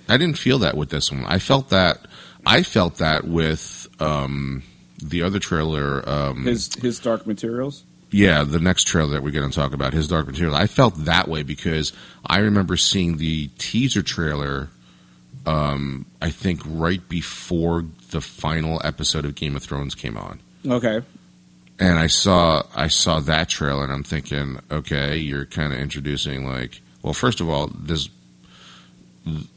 [0.08, 1.24] I didn't feel that with this one.
[1.24, 2.00] I felt that.
[2.46, 4.62] I felt that with um,
[5.02, 6.08] the other trailer.
[6.08, 7.82] Um, His his Dark Materials.
[8.12, 10.56] Yeah, the next trailer that we're going to talk about, his Dark Materials.
[10.56, 11.92] I felt that way because
[12.24, 14.68] I remember seeing the teaser trailer.
[15.44, 21.02] Um, I think right before the final episode of Game of Thrones came on, Okay.
[21.78, 26.46] and I saw I saw that trailer, and I'm thinking, okay, you're kind of introducing
[26.48, 28.08] like, well, first of all, this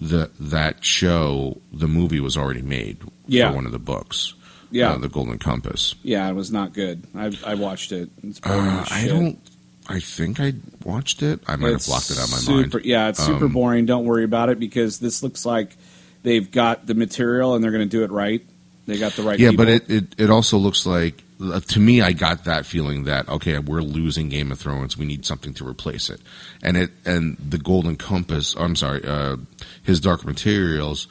[0.01, 3.49] the that show, the movie was already made Yeah.
[3.49, 4.33] for one of the books,
[4.71, 4.91] Yeah.
[4.93, 5.95] uh, the Golden Compass.
[6.03, 7.03] Yeah, it was not good.
[7.15, 8.09] I I watched it.
[8.23, 9.39] It's Uh, I don't.
[9.87, 10.53] I think I
[10.85, 11.39] watched it.
[11.47, 12.85] I might It's have blocked it out of my super, mind.
[12.85, 13.85] Yeah, it's super Um, boring.
[13.87, 15.77] Don't worry about it because this looks like
[16.23, 18.45] they've got the material and they're going to do it right.
[18.85, 19.39] They got the right.
[19.39, 19.65] Yeah, people.
[19.65, 23.59] but it, it it also looks like to me I got that feeling that okay
[23.59, 26.21] we're losing Game of Thrones we need something to replace it
[26.61, 29.37] and it and the Golden Compass I'm sorry uh,
[29.83, 31.07] his Dark Materials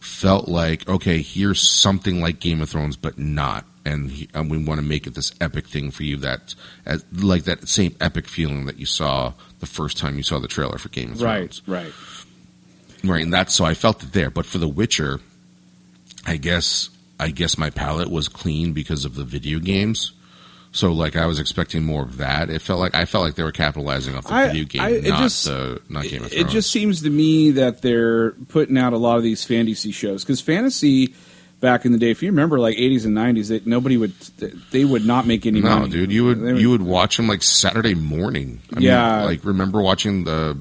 [0.00, 4.62] felt like okay here's something like Game of Thrones but not and, he, and we
[4.62, 8.28] want to make it this epic thing for you that as, like that same epic
[8.28, 11.62] feeling that you saw the first time you saw the trailer for Game of Thrones.
[11.66, 11.92] right, right.
[13.02, 15.20] right and that's so I felt it there but for The Witcher
[16.26, 16.90] I guess
[17.20, 20.12] I guess my palate was clean because of the video games.
[20.72, 22.48] So like I was expecting more of that.
[22.48, 24.90] It felt like I felt like they were capitalizing off the I- video game, I-
[24.90, 26.46] it not just- the not Game of Thrones.
[26.46, 30.22] It just seems to me that they're putting out a lot of these fantasy shows
[30.24, 31.12] because fantasy
[31.60, 34.12] back in the day, if you remember, like eighties and nineties, that nobody would
[34.70, 35.86] they would not make any no, money.
[35.86, 38.60] No, dude, you would They you would watch them like Saturday morning.
[38.74, 39.16] I Yeah.
[39.18, 40.56] mean, like remember watching the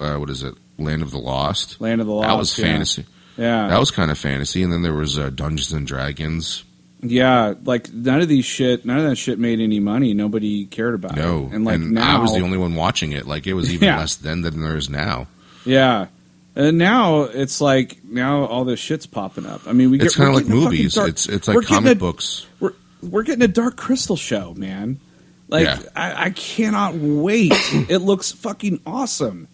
[0.00, 1.80] uh, what is it, Land of the Lost?
[1.80, 2.26] Land of the Lost.
[2.28, 2.64] that was yeah.
[2.66, 3.04] fantasy.
[3.36, 6.64] Yeah, That was kind of fantasy, and then there was uh, Dungeons and Dragons.
[7.00, 7.54] yeah.
[7.64, 10.12] Like none of these shit, none of that shit made any money.
[10.14, 11.20] Nobody cared about it.
[11.22, 11.54] No, it.
[11.54, 13.26] And like and now, I was the only one watching it.
[13.26, 13.98] Like it was even Yeah.
[13.98, 15.28] less then than there is now.
[15.64, 16.06] yeah.
[16.54, 19.62] And now it's like now all this shit's popping up.
[19.66, 20.94] I mean, we It's get, kind of like getting a fucking movies.
[20.94, 22.46] dark- it's it's like comic a- books.
[22.60, 25.00] We're we're getting a Dark Crystal show, man.
[25.48, 25.78] Like Yeah.
[25.96, 27.52] I, I cannot wait.
[27.88, 29.48] it looks fucking awesome.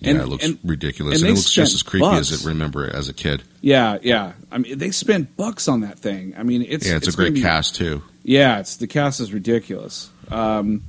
[0.00, 2.88] Yeah, it looks and- ridiculous, and and, it looks just as creepy as it remember
[2.94, 3.42] as a kid.
[3.60, 4.32] Yeah, yeah.
[4.50, 6.34] I mean, they spent bucks on that thing.
[6.38, 8.02] I mean, it's Yeah, it's, a great be- cast too.
[8.22, 10.08] Yeah, it's the cast is ridiculous.
[10.30, 10.82] Um,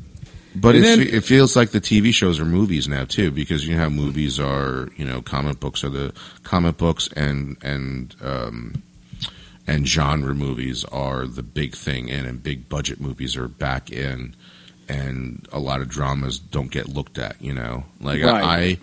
[0.54, 3.66] But And it, then- it feels like the TV shows are movies now too, because
[3.66, 4.90] you know how movies are.
[4.98, 8.84] You know, comic books are the comic books, and and um,
[9.68, 14.36] and genre movies are the big thing, in, and big budget movies are back in,
[14.90, 17.42] and a lot of dramas don't get looked at.
[17.42, 18.44] You know, like Right.
[18.44, 18.78] I I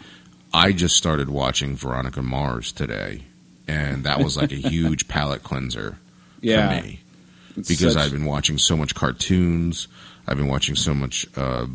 [0.72, 3.22] just started watching Veronica Mars today,
[3.66, 5.98] and that was like a huge palate cleanser
[6.40, 7.00] yeah, for me
[7.58, 9.88] it's because such- I've been watching so much cartoons.
[10.26, 11.66] I've been watching so much, uh,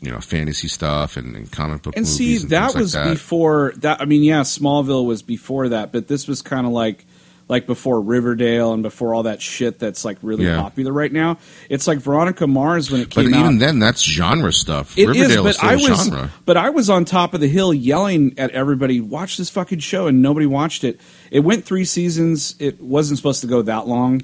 [0.00, 3.10] you know, fantasy stuff and, and comic book and see and that was like that.
[3.12, 4.00] before that.
[4.00, 7.04] I mean, yeah, Smallville was before that, but this was kind of like
[7.50, 10.62] like before Riverdale and before all that shit that's like really Yeah.
[10.62, 11.36] popular right now.
[11.68, 13.30] It's like Veronica Mars when it came out.
[13.32, 13.58] But even out.
[13.58, 14.96] then, that's genre stuff.
[14.96, 16.30] It is, Riverdale but still I was, genre.
[16.46, 20.06] but I was on top of the hill yelling at everybody, "Watch this fucking show!"
[20.06, 21.00] and nobody watched it.
[21.32, 22.54] It went three seasons.
[22.60, 24.22] It wasn't supposed to go that long.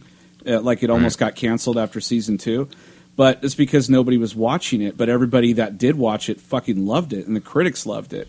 [0.48, 2.68] Uh, like it almost got canceled after season two,
[3.16, 4.96] but it's because nobody was watching it.
[4.96, 8.28] But everybody that did watch it fucking loved it, and the critics loved it.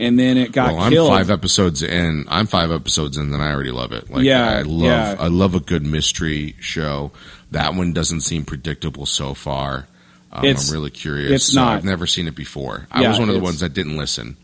[0.00, 1.10] And then it got Well, I'm killed.
[1.10, 2.24] five episodes in.
[2.28, 4.10] I'm five episodes in, and I already love it.
[4.10, 5.16] Like, Yeah, I love, yeah.
[5.20, 7.12] I love a good mystery show.
[7.50, 9.86] That one doesn't seem predictable so far.
[10.32, 11.30] Um, It's- I'm really curious.
[11.32, 11.76] it's So not.
[11.76, 12.86] I've never seen it before.
[12.90, 14.36] I was one of the ones that didn't listen.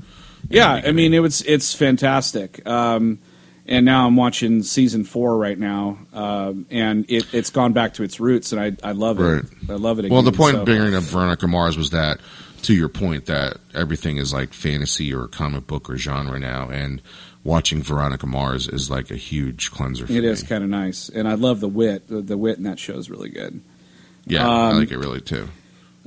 [0.51, 2.61] Yeah, I mean it was it's fantastic.
[2.69, 3.19] Um,
[3.66, 8.03] and now I'm watching season four right now, um, and it, it's gone back to
[8.05, 9.23] its roots, and I, I love it.
[9.25, 9.45] Right.
[9.71, 10.05] I love it.
[10.05, 12.19] Again, Well, the point so- of bringing up Veronica Mars was that,
[12.62, 17.03] to your point, that everything is like fantasy or comic book or genre now, and
[17.45, 20.07] watching Veronica Mars is like a huge cleanser.
[20.07, 22.09] For It is kind of nice, and I love the wit.
[22.09, 23.61] The, the wit in that show is really good.
[24.27, 25.49] Yeah, I um, like it really too.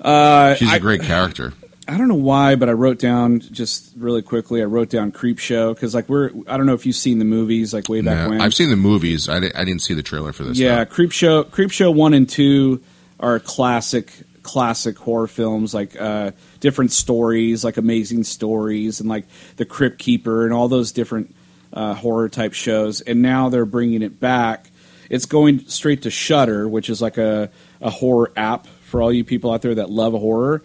[0.01, 1.53] Uh, She's I, a great character.
[1.87, 4.61] I don't know why, but I wrote down just really quickly.
[4.61, 6.31] I wrote down Creep Show because like we're.
[6.47, 8.41] I don't know if you've seen the movies like way back when.
[8.41, 9.27] I've seen the movies.
[9.27, 10.57] I, di- I didn't see the trailer for this.
[10.59, 10.85] yeah, though.
[10.85, 11.43] Creep Show.
[11.45, 12.81] Creep Show one and two
[13.19, 14.11] are classic
[14.43, 19.25] classic horror films like uh, different stories like amazing stories and like
[19.57, 21.35] the crypt keeper and all those different
[21.73, 24.69] uh, horror type shows and now they're bringing it back
[25.09, 27.49] it's going straight to Shudder which is like a,
[27.81, 30.63] a horror app for all you people out there that love horror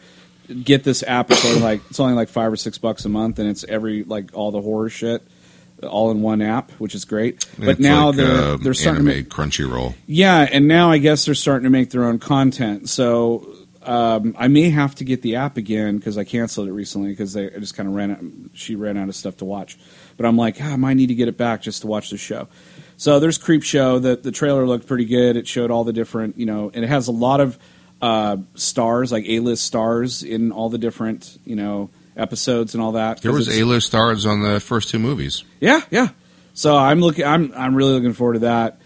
[0.62, 3.38] get this app it's only like it's only like five or six bucks a month
[3.38, 5.22] and it's every like all the horror shit
[5.82, 9.14] all in one app which is great but now like, they're uh, they're starting to
[9.14, 9.94] make, Crunchyroll.
[10.06, 12.88] yeah, and now I guess they're starting to make their own content.
[12.88, 13.53] So
[13.84, 17.36] um, I may have to get the app again because I canceled it recently because
[17.36, 18.20] I just kind of ran out.
[18.54, 19.78] She ran out of stuff to watch,
[20.16, 22.16] but I'm like, ah, I might need to get it back just to watch the
[22.16, 22.48] show.
[22.96, 23.98] So there's Creep Show.
[23.98, 25.36] The the trailer looked pretty good.
[25.36, 27.58] It showed all the different, you know, and it has a lot of
[28.00, 32.92] uh, stars, like A list stars, in all the different, you know, episodes and all
[32.92, 33.22] that.
[33.22, 35.44] There was A-list stars on the first two movies.
[35.60, 36.08] yeah, yeah.
[36.54, 37.24] So I'm looking.
[37.24, 38.78] I'm I'm really looking forward to that.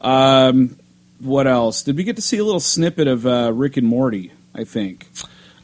[0.00, 0.76] Um,
[1.20, 1.82] what else?
[1.82, 4.30] Did we get to see a little snippet of uh, Rick and Morty?
[4.54, 5.08] I think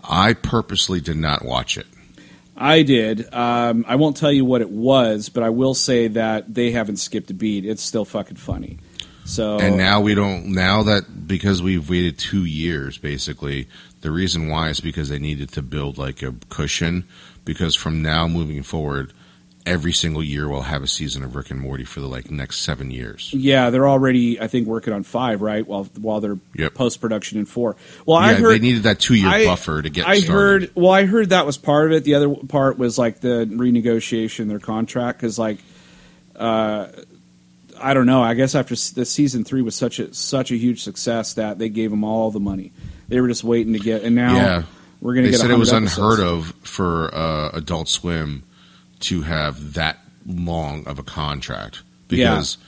[0.03, 1.87] I purposely did not watch it.
[2.57, 3.33] I did.
[3.33, 6.97] Um, I won't tell you what it was, but I will say that they haven't
[6.97, 7.65] skipped a beat.
[7.65, 8.79] It's still fucking funny.
[9.25, 10.47] So And now we don't.
[10.53, 13.69] Now that because we've waited two years, basically,
[14.03, 17.05] the reason why is because they needed to build like a cushion.
[17.47, 19.15] Because from now moving forward,
[19.67, 22.61] every single year we'll have a season of Rick and Morty for the like next
[22.61, 23.31] seven years.
[23.35, 26.75] yeah, they're already I think working on five right while while they're Yep.
[26.75, 27.77] post production in four.
[28.07, 30.07] Well, I heard they needed that two year buffer to get.
[30.09, 30.33] I started.
[30.33, 30.71] heard.
[30.75, 32.05] Well, I heard that was part of it.
[32.05, 35.59] The other part was like the renegotiation their contract because, like,
[36.37, 36.89] uh,
[37.81, 38.23] I don't know.
[38.23, 41.69] I guess after the season three was such a such a huge success that they
[41.69, 42.73] gave them all the money.
[43.09, 44.63] They were just waiting to get, and now Yeah.
[45.01, 45.39] we're going to get.
[45.39, 45.99] They said it was episodes.
[45.99, 48.43] unheard of for uh, Adult Swim
[49.01, 52.59] to have that long of a contract because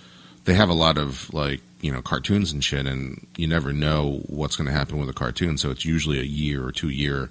[0.45, 4.23] they have a lot of like you know cartoons and shit, and you never know
[4.27, 5.59] what's going to happen with a cartoon.
[5.59, 7.31] So it's usually a year or two year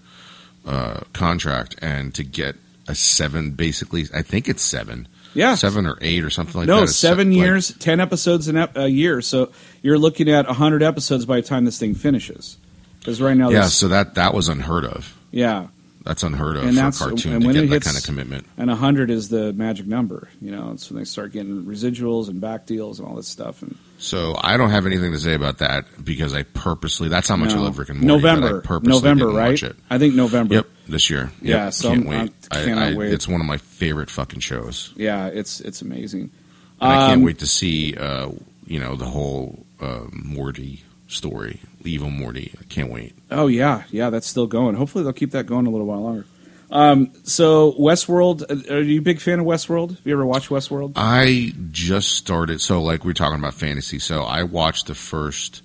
[0.65, 2.55] uh, contract, and to get
[2.87, 6.81] a seven, basically, I think it's seven, Yeah, seven or eight or something like no,
[6.81, 6.87] that.
[6.87, 9.21] Se- seven like- years, ten episodes in ep- a year.
[9.21, 12.57] So you're looking at hundred episodes by the time this thing finishes.
[12.99, 15.17] Because right now, yeah, so that that was unheard of.
[15.31, 15.67] Yeah.
[16.03, 18.45] That's unheard of And for a cartoon and to get that hits- kind of commitment.
[18.57, 20.29] and 100 is the magic number.
[20.41, 23.61] You know, it's when they start getting residuals and back deals and all this stuff.
[23.61, 27.07] And So I don't have anything to say about that because I purposely.
[27.07, 28.15] That's how much I love Rick and Morty.
[28.15, 29.49] November, I purposely November, right?
[29.51, 29.75] Watch it.
[29.91, 30.55] I think November.
[30.55, 31.31] Yep, this year.
[31.41, 32.33] Yep, Yeah, so can't I'm- wait.
[32.51, 33.13] I cannot wait.
[33.13, 34.91] It's one of my favorite fucking shows.
[34.95, 36.31] Yeah, it's it's amazing.
[36.81, 38.29] And I can't Um, wait to see, uh,
[38.65, 42.53] you know, the whole uh, Morty story, evil Morty.
[42.59, 43.13] I can't wait.
[43.29, 44.75] Oh yeah, yeah, that's still going.
[44.75, 46.25] Hopefully they'll keep that going a little while longer.
[46.71, 49.89] Um, so Westworld, uh, are you a big fan of Westworld?
[49.89, 50.93] Have you ever watched Westworld?
[50.95, 53.99] I just started, so like we're talking about fantasy.
[53.99, 55.61] So I watched the first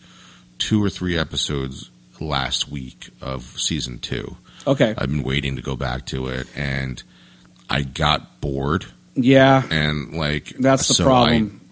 [0.58, 4.36] two or three episodes last week of season two.
[4.66, 7.00] Okay, I've been waiting to go back to it, and
[7.70, 11.60] I got bored, yeah, and like that's the so problem.
[11.62, 11.65] I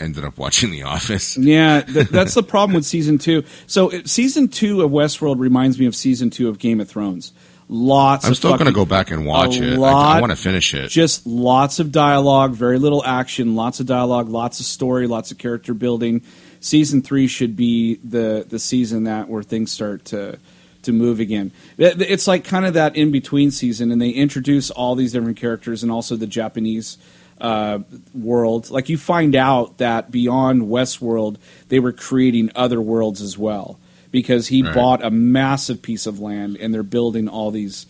[0.00, 1.36] ended up watching The Office.
[1.36, 3.44] Yeah, th- that's the problem with season two.
[3.66, 7.32] So it, season two of Westworld reminds me of season two of Game of Thrones.
[7.70, 8.24] Lots.
[8.24, 9.74] I'm still going to go back and watch it.
[9.74, 10.88] I, lot- I want to finish it.
[10.88, 15.38] Just lots of dialogue, very little action, lots of dialogue, lots of story, lots of
[15.38, 16.22] character building.
[16.60, 20.38] Season three should be the the season that where things start to
[20.82, 21.52] to move again.
[21.76, 25.82] It's like kind of that in between season, and they introduce all these different characters
[25.82, 26.96] and also the Japanese
[27.40, 27.78] uh,
[28.14, 28.70] world.
[28.70, 31.36] Like you find out that beyond Westworld,
[31.68, 33.78] they were creating other worlds as well
[34.10, 34.74] because he Right.
[34.74, 37.86] bought a massive piece of land and they're building all these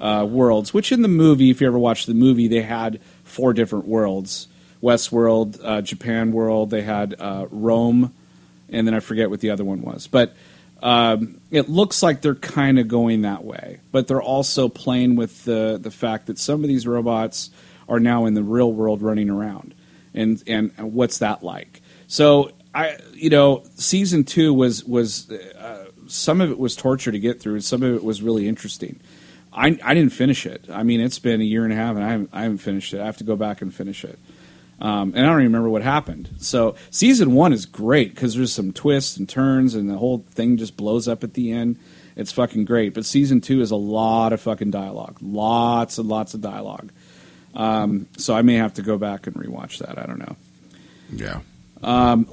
[0.00, 0.74] uh, worlds.
[0.74, 4.48] Which in the movie, if you ever watched the movie, they had four different worlds:
[4.82, 6.70] Westworld, uh, Japan world.
[6.70, 8.12] They had uh, Rome,
[8.68, 10.06] and then I forget what the other one was.
[10.06, 10.34] But
[10.82, 13.80] um, it looks like they're kind of going that way.
[13.92, 17.50] But they're also playing with the the fact that some of these robots
[17.90, 19.74] are now in the real world running around,
[20.14, 21.82] and and what's that like?
[22.06, 27.18] So I, you know, season two was was uh, some of it was torture to
[27.18, 29.00] get through, and some of it was really interesting.
[29.52, 30.66] I, I didn't finish it.
[30.70, 32.94] I mean, it's been a year and a half, and I haven't, I haven't finished
[32.94, 33.00] it.
[33.00, 34.18] I have to go back and finish it.
[34.80, 36.30] Um, and I don't even remember what happened.
[36.38, 40.56] So season one is great because there's some twists and turns, and the whole thing
[40.56, 41.78] just blows up at the end.
[42.16, 42.94] It's fucking great.
[42.94, 46.92] But season two is a lot of fucking dialogue, lots and lots of dialogue.
[47.54, 49.98] Um, so I may have to go back and rewatch that.
[49.98, 50.36] I don't know.
[51.12, 51.40] yeah.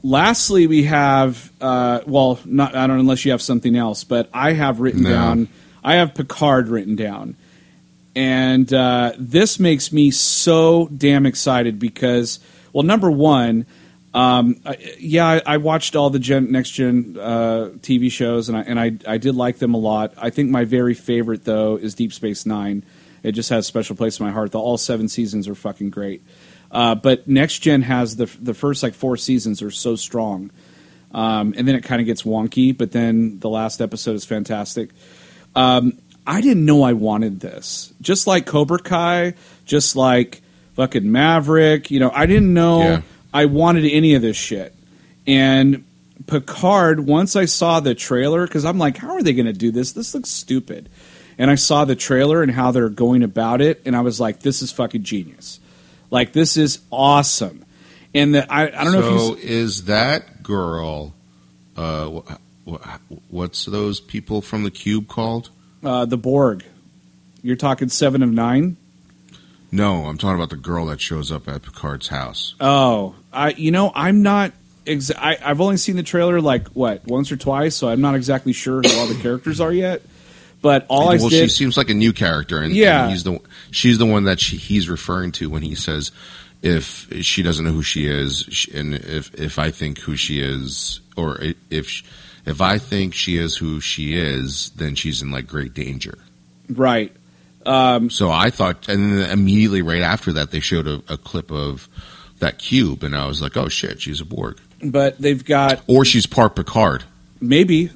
[0.04, 4.30] Lastly, we have uh, well, not I don't know unless you have something else, but
[4.34, 5.10] I have written No.
[5.10, 5.48] down.
[5.84, 7.36] I have Picard written down,
[8.16, 12.40] and uh, this makes me so damn excited because,
[12.74, 13.66] well, number one,
[14.14, 18.58] um, I, yeah, I, I watched all the gen, next gen uh, TV shows, and
[18.58, 20.14] I and I, I did like them a lot.
[20.18, 22.84] I think my very favorite though is Deep Space Nine.
[23.28, 24.52] It just has a special place in my heart.
[24.52, 26.22] The all seven seasons are fucking great.
[26.72, 30.52] Uh, but next gen has the the first like four seasons are so strong,
[31.14, 32.78] um, and then it kind of gets wonky.
[32.78, 34.92] But then the last episode is fantastic.
[35.56, 37.94] Um, I didn't know I wanted this.
[38.02, 39.34] Just like Cobra Kai,
[39.66, 40.42] just like
[40.76, 41.90] fucking Maverick.
[41.90, 43.02] You know, I didn't know Yeah.
[43.34, 44.74] I wanted any of this shit.
[45.26, 45.84] And
[46.28, 49.72] Picard, once I saw the trailer, because I'm like, how are they going to do
[49.72, 49.94] this?
[49.94, 50.90] This looks stupid.
[51.38, 54.40] And I saw the trailer and how they're going about it, and I was like,
[54.40, 55.60] this is fucking genius.
[56.10, 57.64] Like, this is awesome.
[58.14, 59.50] And the, I, I don't know so if you.
[59.50, 61.14] is that girl?
[61.76, 62.32] Uh, wh-
[62.68, 65.50] wh- what's those people from the cube called?
[65.84, 66.64] Uh, the Borg.
[67.44, 68.78] You're talking Seven of Nine?
[69.72, 72.56] No, I'm talking about the girl that shows up at Picard's house.
[72.60, 74.54] Oh, I you know I'm not.
[74.88, 78.16] Ex- I, I've only seen the trailer like what once or twice, so I'm not
[78.16, 80.02] exactly sure who all the characters are yet.
[80.62, 83.04] But all I well, did, she seems like a new character, and, Yeah.
[83.04, 83.40] and he's the
[83.72, 86.12] she's the one that she, he's referring to when he says,
[86.62, 91.00] "If she doesn't know who she is, and if if I think who she is,
[91.16, 91.40] or
[91.70, 92.02] if
[92.46, 96.18] if I think she is who she is, then she's in like great danger."
[96.70, 97.12] right?
[97.66, 101.90] So I thought, and then immediately right after that, they showed a, a clip of
[102.40, 106.04] that cube, and I was like, "Oh shit, she's a Borg, But they've got or
[106.06, 107.04] she's part Picard."
[107.40, 107.92] maybe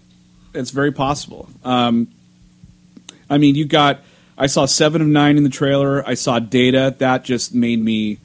[0.54, 1.50] it's very possible.
[1.64, 2.08] Um,
[3.32, 4.02] I mean, you got.
[4.38, 6.08] I saw Seven of Nine in the trailer.
[6.08, 6.96] I saw Data.
[7.00, 8.20] That just made me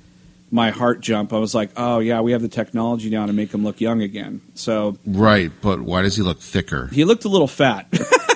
[0.50, 1.32] my heart jump.
[1.32, 4.00] I was like, oh yeah, we have the technology now to make him look young
[4.02, 4.40] again.
[4.54, 6.88] So Right, but why does he look thicker?
[6.88, 7.86] he looked a little fat.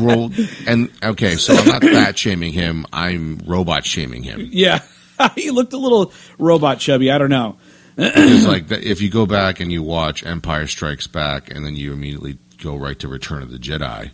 [0.00, 0.32] Well,
[0.66, 2.84] and okay, so I'm not fat shaming him.
[2.92, 4.48] I'm robot shaming him.
[4.50, 4.80] yeah,
[5.36, 7.12] he looked a little robot chubby.
[7.12, 7.58] I don't know.
[7.96, 11.92] it's like if you go back and you watch Empire Strikes Back, and then you
[11.92, 14.10] immediately go right to Return of the Jedi,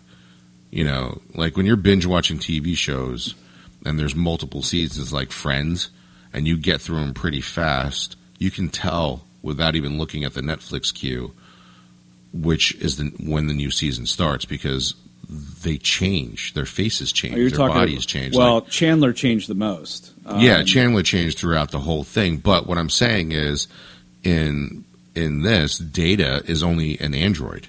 [0.71, 3.35] you know, like when you're binge watching TV shows
[3.85, 5.91] and there's multiple seasons, like Friends,
[6.33, 10.41] and you get through them pretty fast, you can tell without even looking at the
[10.43, 11.33] Netflix queue
[12.33, 14.95] which is the when the new season starts because
[15.65, 16.55] they change.
[16.55, 17.35] Their faces change.
[17.35, 18.37] Oh, their talking bodies change.
[18.37, 20.13] Well, Like, Chandler changed the most.
[20.27, 22.37] Um, yeah, Chandler changed throughout the whole thing.
[22.37, 23.67] But what I'm saying is,
[24.23, 24.85] in
[25.17, 27.67] in this, Data is only an android.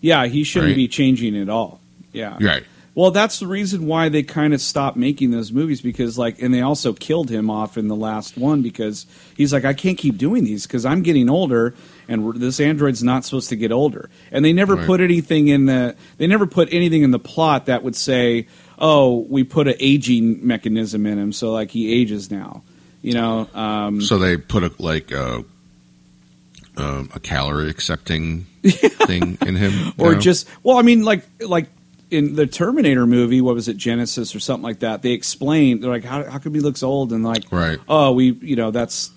[0.00, 0.76] yeah, he shouldn't Right.
[0.76, 1.80] be changing at all.
[2.14, 2.64] Yeah, Right.
[2.96, 6.54] Well, that's the reason why they kind of stopped making those movies because, like, and
[6.54, 10.16] they also killed him off in the last one because he's like, I can't keep
[10.16, 11.74] doing these because I'm getting older
[12.06, 14.10] and this android's not supposed to get older.
[14.30, 14.86] And they never Right.
[14.86, 18.46] put anything in the, they never put anything in the plot that would say,
[18.78, 22.62] oh, we put an aging mechanism in him, so like he ages now.
[23.02, 25.44] You know, um, So they put a like a
[26.76, 31.66] um, a calorie accepting thing in him, or just well, I mean, like like
[32.10, 35.02] in the Terminator movie, what was it, Genisys or something like that?
[35.02, 37.12] They explained they're like, how how come he looks old?
[37.12, 37.78] And like, Right.
[37.88, 39.10] oh, we you know that's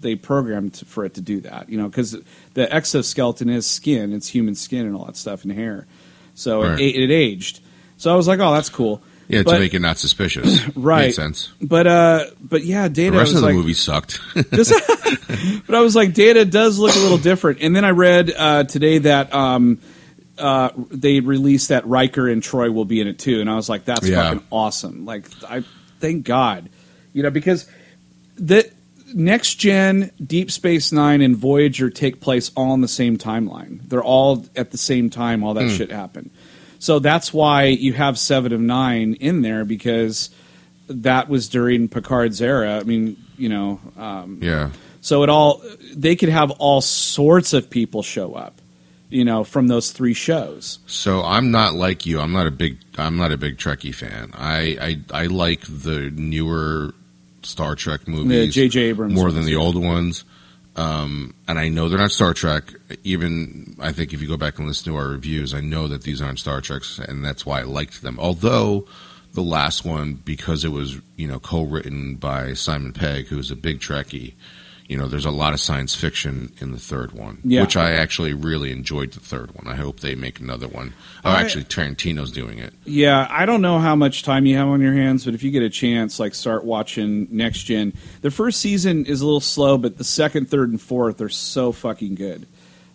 [0.00, 2.16] they programmed for it to do that, you know, because
[2.52, 5.86] the exoskeleton is skin, it's human skin and all that stuff and hair,
[6.34, 6.78] so Right.
[6.80, 7.60] it, it aged.
[7.96, 9.00] So I was like, oh, that's cool.
[9.28, 10.60] yeah, but- to make it not suspicious.
[10.76, 11.06] Right.
[11.06, 11.52] Made sense.
[11.62, 14.20] But uh, but yeah, Data The rest was of the like, movie sucked.
[14.34, 17.60] but I was like, Data does look a little different.
[17.62, 19.78] And then I read uh, today that um,
[20.38, 23.68] uh, they released that Riker and Troi will be in it too, and I was
[23.68, 24.22] like, that's Yeah.
[24.30, 25.04] fucking awesome.
[25.04, 25.62] Like, I
[26.00, 26.68] thank God,
[27.12, 27.66] you know, because
[28.36, 28.68] the
[29.14, 33.80] next gen, Deep Space Nine, and Voyager take place all in the same timeline.
[33.88, 35.44] They're all at the same time.
[35.44, 36.30] All that shit happened.
[36.80, 40.30] So that's why you have Seven of Nine in there because
[40.88, 42.78] that was during Picard's era.
[42.78, 44.70] I mean, you know, um, yeah.
[45.00, 45.62] so it all
[45.94, 48.60] they could have all sorts of people show up,
[49.14, 50.80] you know, from those three shows.
[50.86, 52.20] So I'm not like you.
[52.20, 52.78] I'm not a big.
[52.98, 54.32] I'm not a big Trekkie fan.
[54.34, 56.92] I I, I like the newer
[57.44, 58.80] Star Trek movies J.J.
[58.80, 60.24] Abrams more than the old ones.
[60.76, 62.64] Um, and I know they're not Star Trek.
[63.04, 66.02] Even I think if you go back and listen to our reviews, I know that
[66.02, 68.18] these aren't Star Treks, and that's why I liked them.
[68.18, 68.88] Although
[69.32, 73.78] the last one, because it was you know co-written by Simon Pegg, who's a big
[73.78, 74.34] Trekkie.
[74.86, 77.62] You know, there's a lot of science fiction in the third one, Yeah.
[77.62, 79.12] which I actually really enjoyed.
[79.12, 79.66] The third one.
[79.66, 80.92] I hope they make another one.
[81.24, 82.74] Oh, I- actually, Tarantino's doing it.
[82.84, 85.50] Yeah, I don't know how much time you have on your hands, but if you
[85.50, 87.94] get a chance, like start watching Next Gen.
[88.20, 91.72] The first season is a little slow, but the second, third, and fourth are so
[91.72, 92.46] fucking good.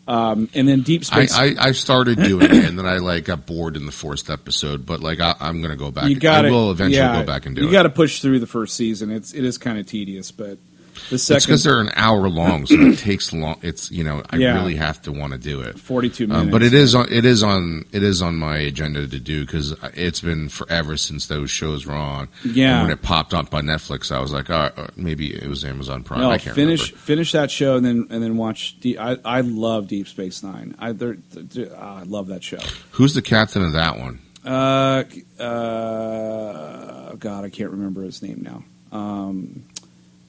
[0.07, 1.33] Um, and then Deep Space.
[1.35, 4.83] I, I started doing it, and then I like got bored in the fourth episode.
[4.85, 6.09] But like, I, I'm going to go back.
[6.09, 7.71] you got I will eventually yeah, go back and do you it.
[7.71, 9.11] You got to push through the first season.
[9.11, 10.57] It's it is kind of tedious, but
[11.09, 13.57] the It's second because they're an hour long, so it takes long.
[13.61, 14.55] It's you know I Yeah.
[14.55, 15.79] really have to want to do it.
[15.79, 16.43] forty-two minutes.
[16.45, 19.45] Um, but it is on it is on it is on my agenda to do
[19.45, 22.27] because it's been forever since those shows were on.
[22.45, 22.79] Yeah.
[22.79, 26.03] And when it popped up on Netflix, I was like, oh, maybe it was Amazon
[26.03, 26.19] Prime.
[26.21, 26.97] No, I can't finish remember.
[27.05, 28.75] finish that show and then and then watch.
[28.99, 30.75] I I love Deep Space Nine.
[30.79, 32.59] I they're, they're- ah, I love that show.
[32.91, 34.19] Who's the captain of that one?
[34.45, 35.03] Uh,
[35.89, 38.63] uh, God, I can't remember his name now.
[38.97, 39.63] Um,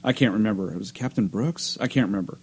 [0.03, 0.71] I can't remember.
[0.73, 1.77] It was Captain Brooks.
[1.79, 2.37] I can't remember.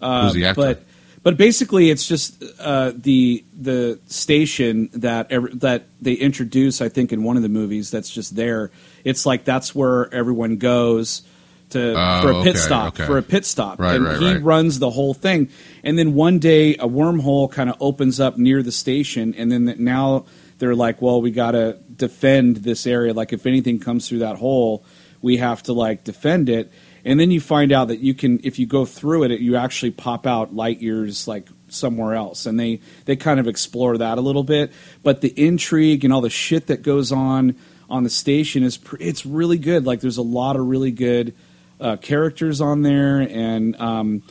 [0.00, 0.60] Uh, Who's the actor?
[0.60, 0.84] But
[1.22, 6.80] but basically, it's just uh, the the station that every, that they introduce.
[6.80, 8.70] I think in one of the movies that's just there.
[9.04, 11.22] It's like that's where everyone goes
[11.70, 13.06] to Oh, for a pit okay, stop okay.
[13.06, 14.42] for a pit stop, Right, and right, he right.
[14.42, 15.48] runs the whole thing.
[15.82, 19.74] And then one day, a wormhole kind of opens up near the station, and then
[19.78, 20.26] now
[20.58, 23.12] they're like, "Well, we got to defend this area.
[23.14, 24.84] Like, if anything comes through that hole,
[25.20, 26.72] we have to like defend it."
[27.04, 29.90] And then you find out that you can, if you go through it, you actually
[29.90, 34.20] pop out light years like somewhere else, and they they kind of explore that a
[34.20, 34.72] little bit.
[35.02, 37.56] But the intrigue and all the shit that goes on
[37.90, 39.84] on the station is pr- it's really good.
[39.84, 41.34] Like, there's a lot of really good
[41.80, 44.22] uh, characters on there, and um,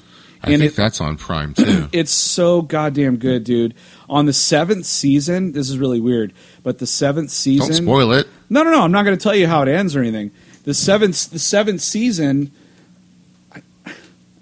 [0.43, 1.89] I and think it, that's on Prime too.
[1.93, 3.75] it's so goddamn good, dude.
[4.09, 7.69] On the seventh season, this is really weird, but the seventh season.
[7.69, 8.27] Don't spoil it.
[8.49, 8.81] No, no, no.
[8.81, 10.31] I'm not going to tell you how it ends or anything.
[10.63, 12.51] The seventh, the seventh season,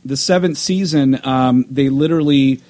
[0.05, 2.61] the seventh season, um, they literally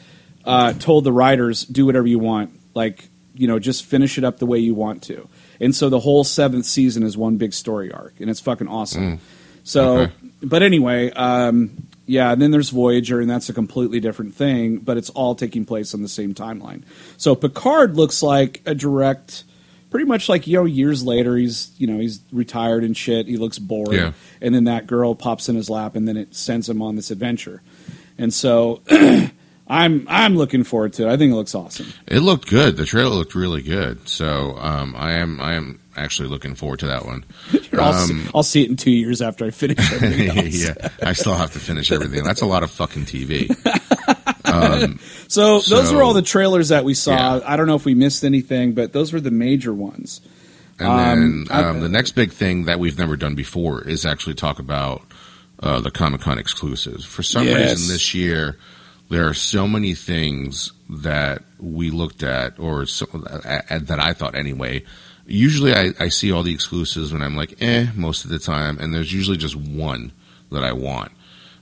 [0.45, 2.51] uh, told the writers, "Do whatever you want.
[2.73, 5.27] Like, you know, just finish it up the way you want to."
[5.59, 9.19] And so the whole seventh season is one big story arc, and it's fucking awesome.
[9.63, 10.13] So, Okay.
[10.41, 11.71] but anyway, um,
[12.05, 12.31] yeah.
[12.31, 15.93] And then there's Voyager, and that's a completely different thing, but it's all taking place
[15.93, 16.81] on the same timeline.
[17.17, 19.43] So Picard looks like a direct
[19.89, 23.37] pretty much like you know years later he's you know he's retired and shit he
[23.37, 24.11] looks bored Yeah.
[24.41, 27.09] and then that girl pops in his lap and then it sends him on this
[27.11, 27.61] adventure
[28.17, 28.81] and so
[29.67, 32.75] i'm i'm looking forward to it i think it looks awesome It looked good.
[32.77, 34.07] The trailer looked really good.
[34.09, 37.23] So um, I am I am actually looking forward to that one.
[37.73, 41.35] I'll, see, I'll see it in two years after i finish everything yeah, I still
[41.35, 42.23] have to finish everything.
[42.23, 43.47] That's a lot of fucking TV.
[44.53, 47.37] Um, So, those So- were all the trailers that we saw.
[47.37, 47.41] Yeah.
[47.45, 50.21] I don't know if we missed anything, but those were the major ones.
[50.79, 54.05] And Um, then um, I- the next big thing that we've never done before is
[54.05, 55.03] actually talk about
[55.61, 57.03] uh, the Comic Con exclusives.
[57.05, 57.71] For some Yes.
[57.71, 58.57] reason, this year
[59.09, 63.39] there are so many things that we looked at, or so, uh,
[63.69, 64.83] uh, that I thought anyway.
[65.27, 68.79] Usually, I, I see all the exclusives and I'm like, eh, most of the time,
[68.79, 70.11] and there's usually just one
[70.51, 71.11] that I want.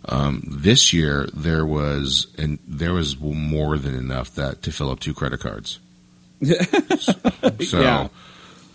[0.09, 4.99] Um, this year, there was and there was more than enough that to fill up
[4.99, 5.79] two credit cards.
[7.61, 8.07] So, Yeah.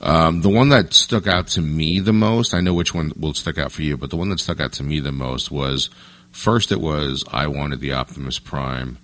[0.00, 3.34] um, the one that stuck out to me the most, I know which one will
[3.34, 5.88] stick out for you, but the one that stuck out to me the most was
[6.30, 6.72] first.
[6.72, 8.98] It was I wanted the Optimus Prime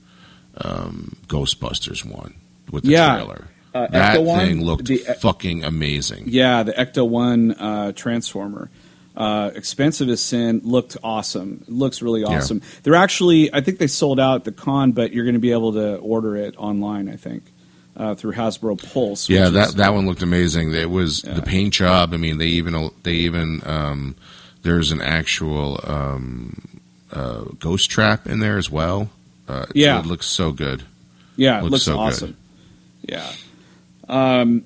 [0.59, 2.35] um, Ghostbusters one
[2.71, 3.15] with the Yeah.
[3.17, 3.45] trailer.
[3.75, 6.25] Uh, that Ecto one, thing looked the- fucking amazing.
[6.29, 8.71] Yeah, the Ecto One uh, Transformer,
[9.19, 11.65] uh, expensive as sin, looked awesome.
[11.67, 12.37] It looks really Yeah.
[12.39, 12.63] awesome.
[12.85, 15.53] They're actually, I think they sold out at the con, but you're going to be
[15.53, 17.09] able to order it online.
[17.11, 17.43] I think
[17.97, 19.29] uh, through Hasbro Pulse.
[19.29, 20.73] Yeah, that is- that one looked amazing.
[20.73, 21.35] It was Yeah.
[21.35, 22.15] the paint job.
[22.15, 24.15] I mean, they even they even um,
[24.63, 26.63] there's an actual um,
[27.13, 29.11] uh, ghost trap in there as well.
[29.49, 29.99] Uh, Yeah.
[29.99, 30.85] it looks so good.
[31.37, 31.99] Yeah, it Looks looks so good.
[32.01, 32.37] awesome.
[33.03, 33.33] Yeah.
[34.09, 34.65] Um,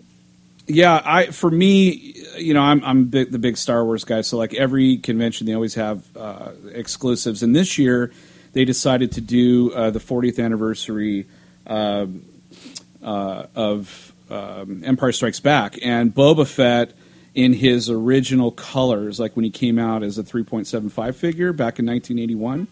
[0.66, 4.20] yeah, I for me, you know, I'm I'm big, the big Star Wars guy.
[4.22, 7.42] So like every convention, they always have uh, exclusives.
[7.42, 8.12] And this year,
[8.52, 11.26] they decided to do uh, the 40th anniversary
[11.66, 12.24] um
[13.02, 16.92] uh, of um, Empire Strikes Back, and Boba Fett
[17.34, 21.86] in his original colors, like when he came out as a 3.75 figure back in
[21.86, 22.68] 1981.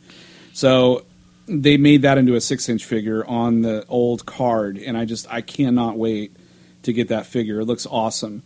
[0.52, 1.04] So
[1.46, 5.30] they made that into a six inch figure on the old card, and I just
[5.32, 6.36] I cannot wait
[6.82, 7.60] to get that figure.
[7.60, 8.42] It looks awesome.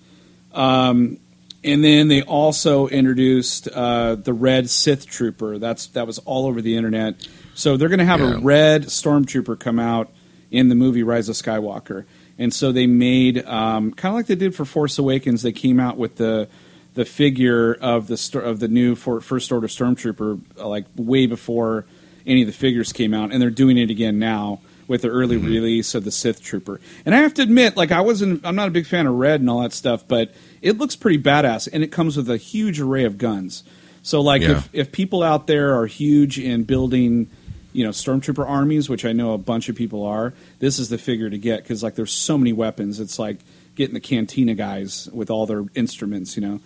[0.55, 1.19] Um,
[1.63, 5.59] and then they also introduced uh, the red Sith Trooper.
[5.59, 7.27] That's that was all over the internet.
[7.55, 8.35] So they're going to have Yeah.
[8.35, 10.11] a red Stormtrooper come out
[10.51, 12.05] in the movie Rise of Skywalker.
[12.39, 15.43] And so they made um, kind of like they did for Force Awakens.
[15.43, 16.49] They came out with the
[16.95, 21.87] the figure of the of the new for, First Order Stormtrooper uh, like way before
[22.27, 25.37] any of the figures came out, and they're doing it again now with the early
[25.37, 26.81] release of the Sith Trooper.
[27.07, 29.41] And I have to admit, like I wasn't, I'm not a big fan of red
[29.41, 30.33] and all that stuff, but
[30.63, 33.65] it looks pretty badass, and it comes with a huge array of guns.
[34.03, 34.53] So like Yeah.
[34.59, 37.29] if if people out there are huge in building,
[37.73, 40.99] you know, stormtrooper armies, which I know a bunch of people are, this is the
[40.99, 43.01] figure to get because like there's so many weapons.
[43.01, 43.39] It's like
[43.77, 46.61] getting the cantina guys with all their instruments, you know.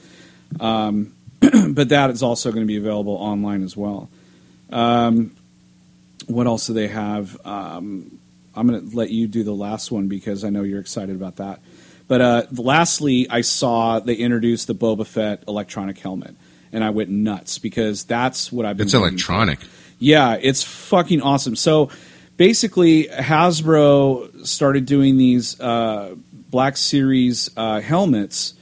[0.60, 1.14] Um,
[1.70, 4.10] but that is also going to be available online as well.
[4.70, 5.34] Um,
[6.26, 7.38] what else do they have?
[7.46, 8.18] Um,
[8.54, 11.36] I'm going to let you do the last one because I know you're excited about
[11.36, 11.60] that.
[12.08, 16.34] But uh, lastly, I saw they introduced the Boba Fett electronic helmet,
[16.72, 18.86] and I went nuts because that's what I've been.
[18.86, 19.32] It's waiting for.
[19.32, 19.60] electronic.
[19.98, 21.54] Yeah, it's fucking awesome.
[21.54, 21.90] So
[22.36, 28.54] basically, Hasbro started doing these uh, Black Series uh, helmets,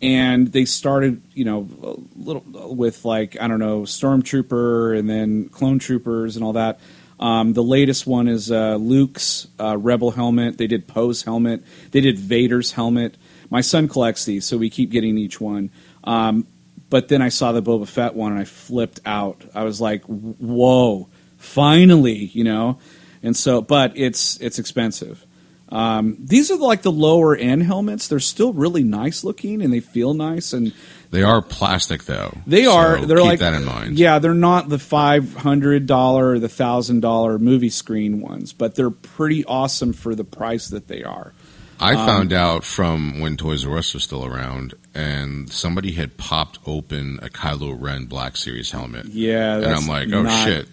[0.00, 2.44] and they started, you know, a little
[2.74, 6.78] with like I don't know, Stormtrooper, and then Clone Troopers, and all that.
[7.18, 10.58] Um, the latest one is uh, Luke's uh, Rebel helmet.
[10.58, 11.62] They did Poe's helmet.
[11.90, 13.16] They did Vader's helmet.
[13.50, 15.70] My son collects these, so we keep getting each one.
[16.02, 16.46] Um,
[16.90, 19.44] but then I saw the Boba Fett one and I flipped out.
[19.54, 21.08] I was like, "Whoa,
[21.38, 22.78] finally!" You know.
[23.22, 25.23] And so, but it's it's expensive.
[25.74, 28.08] Um, these are like the lower end helmets.
[28.08, 30.72] They're still really nice looking and they feel nice and
[31.10, 32.36] They are plastic though.
[32.46, 32.98] they are.
[33.00, 33.98] So They're keep like that in mind.
[33.98, 38.74] Yeah, they're not the five hundred dollar or the thousand dollar movie screen ones, but
[38.76, 41.32] they're pretty awesome for the price that they are.
[41.80, 46.16] I Um, found out from when Toys R Us was still around, and somebody had
[46.16, 49.06] popped open a Kylo Ren Black Series helmet.
[49.06, 50.68] Yeah, and I'm like, oh not- shit.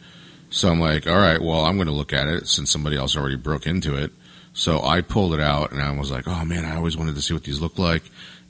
[0.51, 3.15] So I'm like, all right, well, I'm going to look at it since somebody else
[3.15, 4.11] already broke into it.
[4.53, 7.21] So I pulled it out, and I was like, oh man, I always wanted to
[7.21, 8.03] see what these look like.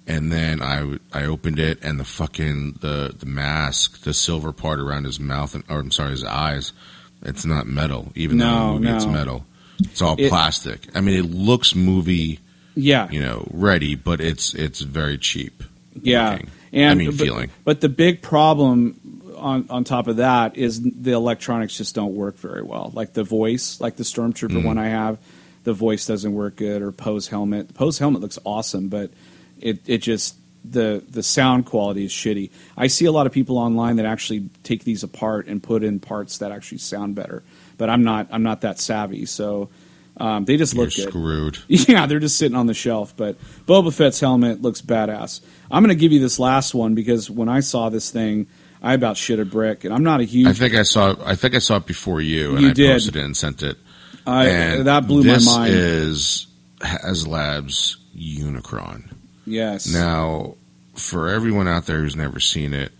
[0.07, 4.79] And then I I opened it, and the fucking the the mask, the silver part
[4.79, 6.73] around his mouth, and, or I'm sorry, his eyes,
[7.21, 8.11] it's not metal.
[8.15, 9.45] Even though No, the movie it's metal,
[9.79, 10.87] it's all It- plastic.
[10.95, 12.39] I mean, it looks movie
[12.73, 15.61] Yeah, you know, ready, but it's it's very cheap.
[16.01, 16.49] Yeah, looking.
[16.73, 17.49] and I mean but, feeling.
[17.63, 22.37] But the big problem on on top of that is the electronics just don't work
[22.39, 22.91] very well.
[22.95, 24.65] Like the voice, like the Stormtrooper Mm-hmm.
[24.65, 25.19] one I have,
[25.63, 26.81] the voice doesn't work good.
[26.81, 29.11] Or Poe's helmet, Poe's helmet looks awesome, but
[29.59, 32.51] it it just the the sound quality is shitty.
[32.77, 35.99] I see a lot of people online that actually take these apart and put in
[35.99, 37.43] parts that actually sound better,
[37.77, 39.69] but I'm not I'm not that savvy, so.
[40.17, 41.07] Um, they just You're look good.
[41.09, 41.57] screwed.
[41.69, 43.15] Yeah, they're just sitting on the shelf.
[43.15, 45.39] But Boba Fett's helmet looks badass.
[45.71, 48.45] I'm going to give you this last one because when I saw this thing,
[48.83, 50.47] I about shit a brick, and I'm not a huge.
[50.49, 52.91] I think I saw I think I saw it before you, and You I did.
[52.91, 53.77] posted it and sent it.
[54.25, 55.73] I, And that blew my mind.
[55.73, 56.47] is
[56.79, 59.11] HasLab's Unicron.
[59.45, 59.87] yes.
[59.87, 60.55] Now,
[60.95, 62.91] for everyone out there who's never seen it,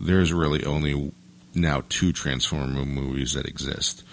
[0.00, 1.12] there's really only
[1.54, 4.04] now two Transformer movies that exist.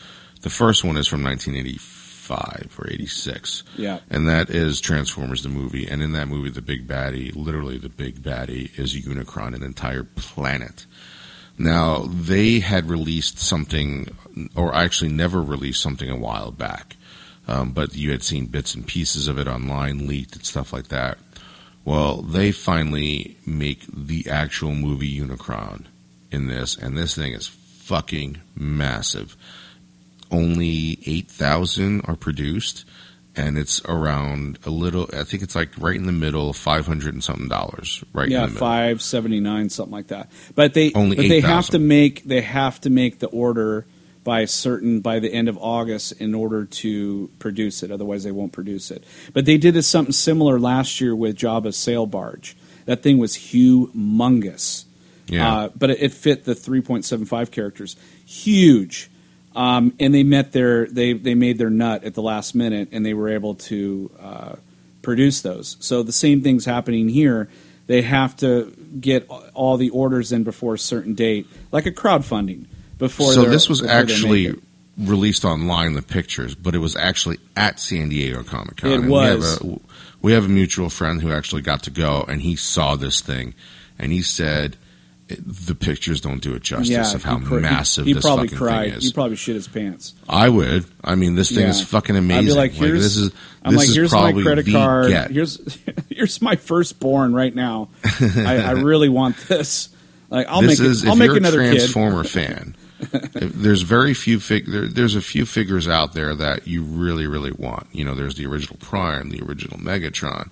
[0.42, 4.00] The first one is from 1985 or 86, yeah.
[4.10, 5.88] and that is Transformers the movie.
[5.88, 10.04] And in that movie, the big baddie, literally the big baddie, is Unicron, an entire
[10.04, 10.86] planet.
[11.58, 14.08] Now, they had released something,
[14.56, 16.96] or actually never released something a while back,
[17.48, 20.90] um, but you had seen bits and pieces of it online, leaked, and stuff like
[20.90, 21.18] that.
[21.84, 25.86] Well, they finally make the actual movie Unicron
[26.32, 29.36] in this, and this thing is fucking massive.
[30.30, 32.84] Only 8,000 are produced,
[33.38, 37.24] and it's around a little, I think it's like right in the middle, 500 and
[37.24, 38.04] something dollars.
[38.14, 40.30] Right yeah, five seventy nine, something like that.
[40.56, 43.86] But they Only but they have to make they have to make the order
[44.24, 47.92] by a certain by the end of August in order to produce it.
[47.92, 49.04] Otherwise, they won't produce it.
[49.34, 52.58] But they did this something similar last year with Jabba's sail barge.
[52.86, 54.86] That thing was humongous.
[55.28, 55.54] Yeah.
[55.54, 57.96] Uh, but it, it fit the 3.75 characters.
[58.26, 59.10] Huge.
[59.58, 63.04] Um, and they met their they they made their nut at the last minute, and
[63.04, 64.56] they were able to uh,
[65.02, 65.78] produce those.
[65.80, 67.50] So the same thing's happening here.
[67.88, 72.68] They have to get all the orders in before a certain date, like a crowdfunding.
[73.00, 74.62] Before so this was before they make actually
[74.96, 78.92] released online, the pictures, but it was actually at San Diego Comic Con.
[78.92, 79.60] It And was.
[79.64, 79.82] We have, a,
[80.22, 83.56] we have a mutual friend who actually got to go, and he saw this thing,
[83.98, 84.78] and he said
[85.28, 88.48] the pictures don't do it justice yeah, of how he cr- massive he, this probably
[88.48, 88.90] fucking cried.
[88.92, 89.04] thing is.
[89.06, 90.14] He probably shit his pants.
[90.30, 90.86] I would.
[91.04, 91.70] I mean, this thing Yeah.
[91.72, 92.46] is fucking amazing.
[92.46, 93.32] I'd be like, here's, this is
[93.64, 95.10] I'm this like, is here's my credit card.
[95.10, 95.32] get.
[95.32, 95.78] Here's
[96.10, 97.90] here's my firstborn right now.
[98.04, 99.90] I, I really want this.
[100.30, 101.70] Like, I'll this make is it, I'll if make you're another a.
[101.72, 102.76] Transformer fan.
[103.34, 107.52] there's very few fig- there, there's a few figures out there that you really really
[107.52, 107.88] want.
[107.92, 110.50] You know, there's the original Prime, the original Megatron,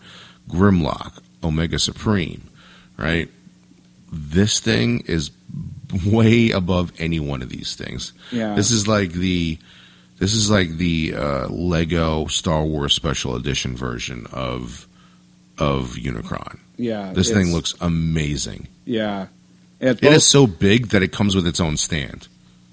[0.50, 2.50] Grimlock, Omega Supreme,
[2.98, 3.30] right?
[4.12, 5.32] This thing is
[6.06, 8.14] way above any one of these things.
[8.32, 8.56] Yeah.
[8.56, 9.58] This is like the
[10.20, 14.88] this is like the uh, Lego Star Wars Special Edition version of
[15.58, 16.60] of Unicron.
[16.78, 18.68] Yeah, This thing looks amazing.
[18.84, 19.28] Yeah,
[19.80, 22.28] It, It both- is so big that it comes with its own stand.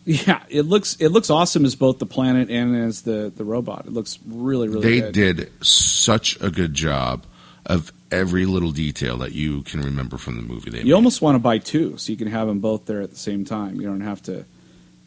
[0.05, 3.87] Yeah, it looks it looks awesome as both the planet and as the the robot.
[3.87, 5.13] It looks really really they good.
[5.13, 7.25] did such a good job
[7.67, 10.71] of every little detail that you can remember from the movie.
[10.71, 10.93] They You made.
[10.93, 13.45] almost want to buy two, so you can have them both there at the same
[13.45, 13.77] time.
[13.77, 14.45] You don't have to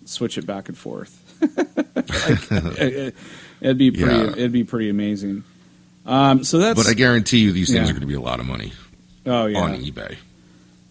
[0.05, 1.21] switch it back and forth.
[1.95, 3.15] Like, it,
[3.61, 4.15] would be pretty.
[4.15, 4.31] Yeah.
[4.31, 5.43] It'd be pretty amazing.
[6.05, 6.77] Um, so that's.
[6.81, 7.89] but I guarantee you, these things Yeah.
[7.89, 8.73] are going to be a lot of money
[9.25, 9.59] oh yeah.
[9.59, 10.17] on eBay.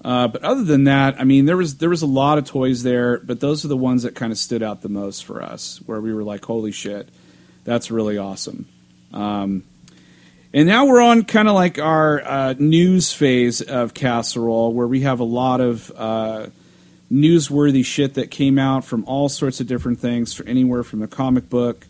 [0.05, 2.83] Uh, but other than that, I mean, there was there was a lot of toys
[2.83, 5.81] there, but those are the ones that kind of stood out the most for us,
[5.87, 7.09] where we were like, "Holy shit,
[7.65, 8.67] that's really awesome."
[9.13, 9.63] Um,
[10.55, 15.01] and now we're on kind of like our uh, news phase of Casserole, where we
[15.01, 16.47] have a lot of uh,
[17.11, 21.09] newsworthy shit that came out from all sorts of different things, for anywhere from the
[21.09, 21.89] comic book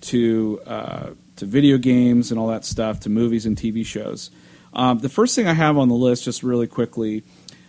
[0.00, 4.32] to uh, to video games and all that stuff, to movies and TV shows.
[4.74, 7.22] Um, the first thing I have on the list, just really quickly,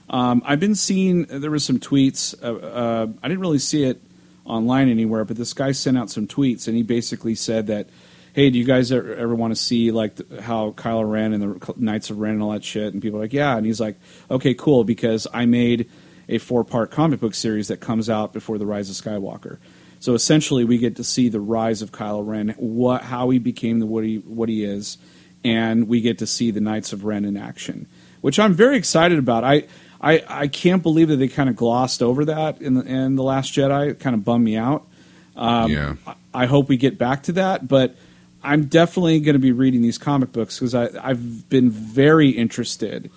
[0.10, 2.34] um, I've been seeing there was some tweets.
[2.44, 4.02] Uh, uh, I didn't really see it
[4.44, 7.90] online anywhere, but this guy sent out some tweets, and he basically said that,
[8.34, 11.42] "Hey, do you guys ever, ever want to see like th- how Kylo Ren and
[11.62, 13.80] the Knights of Ren and all that shit?" And people are like, "Yeah," and he's
[13.80, 13.98] like,
[14.30, 15.90] "Okay, cool," because I made
[16.30, 19.58] a four-part comic book series that comes out before the Rise of Skywalker.
[20.00, 23.80] So essentially, we get to see the rise of Kylo Ren, what how he became
[23.80, 24.98] the what he what he is,
[25.44, 27.86] and we get to see the Knights of Ren in action,
[28.22, 29.44] which I'm very excited about.
[29.44, 29.66] I
[30.00, 33.24] I, I can't believe that they kind of glossed over that in the in the
[33.24, 33.90] Last Jedi.
[33.92, 34.88] It kind of bummed me out.
[35.36, 37.96] Um, yeah, I- I hope we get back to that, but
[38.44, 43.12] I'm definitely going to be reading these comic books because I've been very interested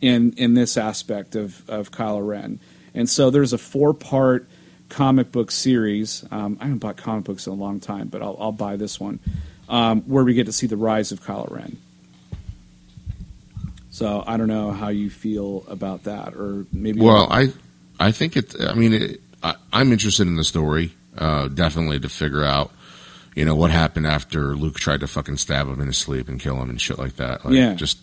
[0.00, 2.60] in in this aspect of of Kylo Ren,
[2.94, 4.46] and so there's a four part
[4.88, 6.24] comic book series.
[6.30, 9.00] Um, I haven't bought comic books in a long time, but I'll, I'll buy this
[9.00, 9.18] one
[9.68, 11.76] um, where we get to see the rise of Kylo Ren.
[13.90, 17.52] So I don't know how you feel about that, or maybe Well, I
[17.98, 18.54] I think it.
[18.60, 20.92] I mean, it, I, I'm interested in the story.
[21.16, 22.70] Uh, definitely to figure out,
[23.36, 26.40] you know, what happened after Luke tried to fucking stab him in his sleep and
[26.40, 27.44] kill him and shit like that.
[27.44, 27.74] Like, Yeah.
[27.74, 27.98] Just,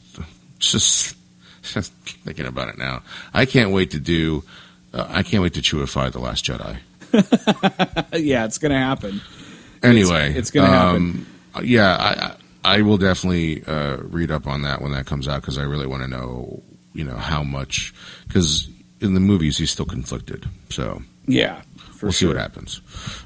[0.59, 1.17] just,
[1.63, 1.91] just
[2.23, 3.01] thinking about it now.
[3.33, 4.43] I can't wait to do.
[4.93, 6.77] Uh, I can't wait to chewify the Last Jedi.
[8.13, 9.21] yeah, it's going to happen.
[9.81, 11.25] Anyway, it's gonna happen.
[11.55, 12.09] um, Yeah, I
[12.73, 15.63] I I will definitely uh, read up on that when that comes out because I
[15.63, 16.63] really want to know,
[16.93, 17.93] you know, how much
[18.27, 18.69] because
[19.01, 20.47] in the movies he's still conflicted.
[20.69, 21.61] So Yeah,
[22.03, 22.81] for we'll see what happens.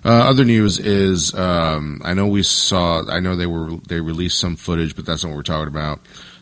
[0.05, 3.03] Uh, other news is um, I know we saw.
[3.09, 5.99] I know they were they released some footage, but that's not what we're talking about.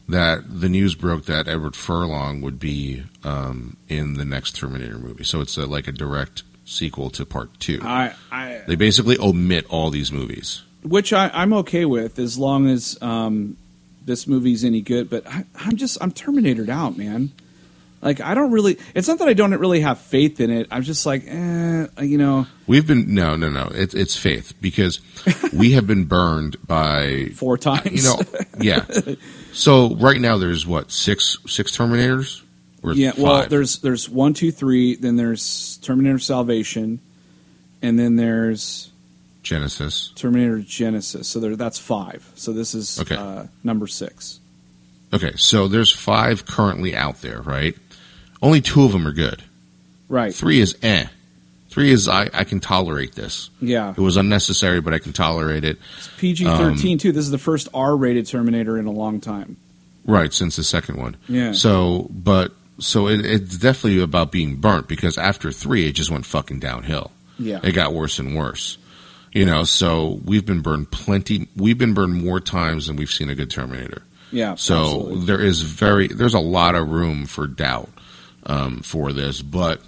[0.08, 5.24] That the news broke that Edward Furlong would be um, in the next Terminator movie.
[5.24, 7.80] So it's a, like a direct sequel to Part Two.
[7.82, 10.62] I, I They basically omit all these movies.
[10.84, 13.58] which I, I'm okay with as long as um,
[14.06, 15.10] this movie's any good.
[15.10, 17.32] But I, I'm just I'm Terminatored out, man.
[18.06, 18.78] Like I don't really.
[18.94, 20.68] It's not that I don't really have faith in it.
[20.70, 23.70] I'm just like, eh, you know, We've been no, no, no.
[23.74, 25.02] It's it's faith because
[25.52, 27.92] we have been burned by four times.
[27.92, 28.20] you know,
[28.60, 28.86] yeah.
[29.54, 32.44] So right now there's what six six Terminators
[32.84, 33.12] or yeah.
[33.12, 33.20] five?
[33.20, 34.96] Well, there's there's one, two, three.
[34.96, 37.00] Then there's Terminator Salvation,
[37.82, 38.92] and then there's
[39.44, 40.14] Genisys.
[40.16, 41.26] Terminator Genisys.
[41.26, 42.32] So there, that's five.
[42.36, 43.16] So this is Okay.
[43.16, 44.40] uh, number six.
[45.14, 47.76] Okay, so there's five currently out there, right?
[48.46, 49.42] Only two of them are good.
[50.08, 50.32] Right.
[50.32, 51.08] Three is eh.
[51.70, 53.50] Three is I, I can tolerate this.
[53.60, 53.90] Yeah.
[53.90, 55.80] It was unnecessary, but I can tolerate it.
[55.98, 57.12] It's PG Um, thirteen too.
[57.12, 59.58] This is the first R rated Terminator in a long time.
[60.06, 61.18] Right, since the second one.
[61.28, 61.54] Yeah.
[61.54, 66.28] So, but so it, it's definitely about being burnt because after three, it just went
[66.28, 67.10] fucking downhill.
[67.40, 67.62] Yeah.
[67.64, 68.78] It got worse and worse.
[69.34, 71.48] You know, so we've been burned plenty.
[71.58, 74.04] We've been burned more times than we've seen a good Terminator.
[74.32, 74.54] Yeah.
[74.54, 75.26] So absolutely.
[75.26, 77.90] there is very there's a lot of room for doubt
[78.46, 79.82] um, for this, but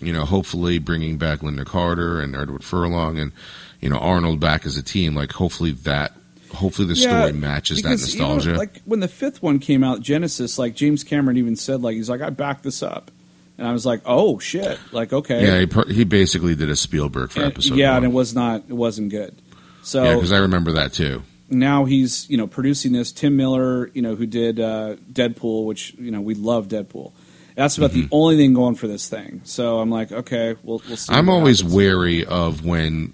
[0.00, 3.32] you know, hopefully bringing back Linda Carter and Edward Furlong and
[3.80, 6.12] you know Arnold back as a team, like hopefully that
[6.52, 8.58] hopefully the Yeah, story matches that because, you know, nostalgia.
[8.58, 12.08] like when the fifth one came out, Genisys, like James Cameron even said, like he's
[12.10, 13.10] like, I backed this up,
[13.58, 16.76] and I was like, oh shit, like okay, yeah, he, per- he basically did a
[16.76, 18.04] Spielberg for And- episode yeah, one.
[18.04, 19.34] and it was not, it wasn't good.
[19.82, 21.22] So yeah, because I remember that too.
[21.50, 23.12] now he's you know producing this.
[23.12, 27.12] Tim Miller, you know, who did uh, Deadpool, which you know we love Deadpool.
[27.54, 29.40] That's about the only thing going for this thing.
[29.44, 31.12] So I'm like, okay, we'll, we'll see.
[31.12, 31.14] Mm-hmm.
[31.18, 31.74] I'm always happens.
[31.74, 33.12] wary of when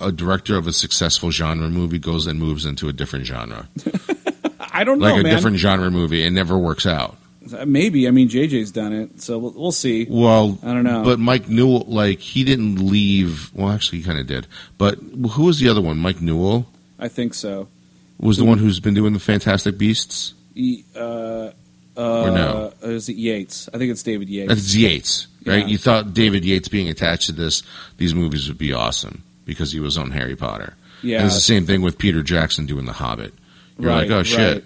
[0.00, 3.68] a director of a successful genre movie goes and moves into a different genre,
[4.60, 5.34] I don't know, like a man.
[5.34, 7.16] different genre movie, It never works out.
[7.66, 10.06] Maybe I mean JJ's done it, so we'll, we'll see.
[10.08, 11.02] Well, I don't know.
[11.02, 13.50] But Mike Newell, like he didn't leave.
[13.52, 14.46] Well, actually, he kind of did.
[14.78, 14.94] But
[15.32, 15.98] who was the other one?
[15.98, 16.66] Mike Newell
[17.00, 17.66] I think so.
[18.18, 20.34] was the one who's been doing the Fantastic Beasts.
[20.54, 21.50] E- uh,
[21.96, 22.72] uh, Or no?
[22.82, 23.68] Is it Yates?
[23.72, 24.48] I think it's David Yates.
[24.48, 25.60] That's Yates, right?
[25.60, 25.66] Yeah.
[25.66, 27.62] You thought David Yates being attached to this,
[27.98, 30.74] these movies would be awesome because he was on Harry Potter.
[31.02, 33.34] yeah, And it's the same thing with Peter Jackson doing The Hobbit.
[33.78, 34.54] You're Right, like, oh shit.
[34.54, 34.64] right.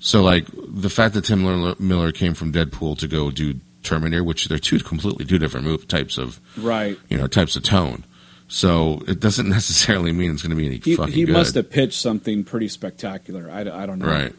[0.00, 4.22] So like the fact that Tim Miller, Miller came from Deadpool to go do Terminator,
[4.24, 6.98] which they're two completely two different move types of right.
[7.08, 8.04] you know types of tone.
[8.48, 11.32] So it doesn't necessarily mean it's going to be any He, fucking he good.
[11.32, 13.50] must have pitched something pretty spectacular.
[13.50, 14.06] I, I don't know.
[14.06, 14.34] right.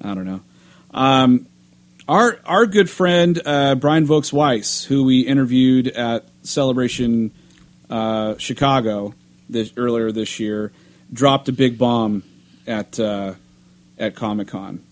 [0.00, 0.40] I don't know.
[0.92, 1.46] Um,
[2.08, 7.30] our our good friend uh, Brian Volk-Weiss, who we interviewed at Celebration
[7.90, 9.14] uh, Chicago
[9.48, 10.72] this, earlier this year,
[11.12, 12.22] dropped a big bomb
[12.66, 13.34] at uh,
[13.98, 14.82] at Comic Con.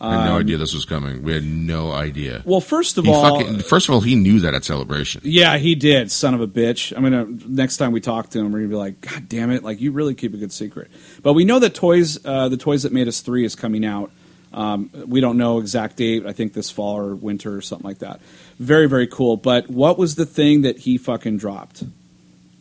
[0.00, 1.22] I had no Um, idea this was coming.
[1.22, 2.42] We had no idea.
[2.44, 5.22] Well, first of He all, fucking, first of all, he knew that at Celebration.
[5.24, 6.94] Yeah, he did, son of a bitch.
[6.94, 9.62] I'm gonna next time we talk to him, we're gonna be like, God damn it!
[9.62, 10.90] Like you really keep a good secret.
[11.22, 14.10] But we know that toys, uh, the toys that made us three, is coming out.
[14.54, 16.24] Um, we don't know exact date.
[16.26, 18.20] I think this fall or winter or something like that.
[18.58, 19.36] Very very cool.
[19.36, 21.82] But what was the thing that he fucking dropped?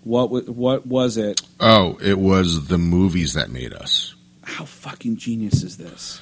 [0.04, 1.41] What wa- what was it?
[1.60, 4.16] Oh, it was the movies that made us.
[4.41, 6.20] How fucking genius is this?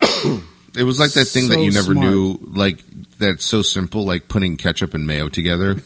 [0.76, 2.04] It was like that thing that you never smart.
[2.08, 2.82] knew, like
[3.18, 5.76] that's so simple, like putting ketchup and mayo together.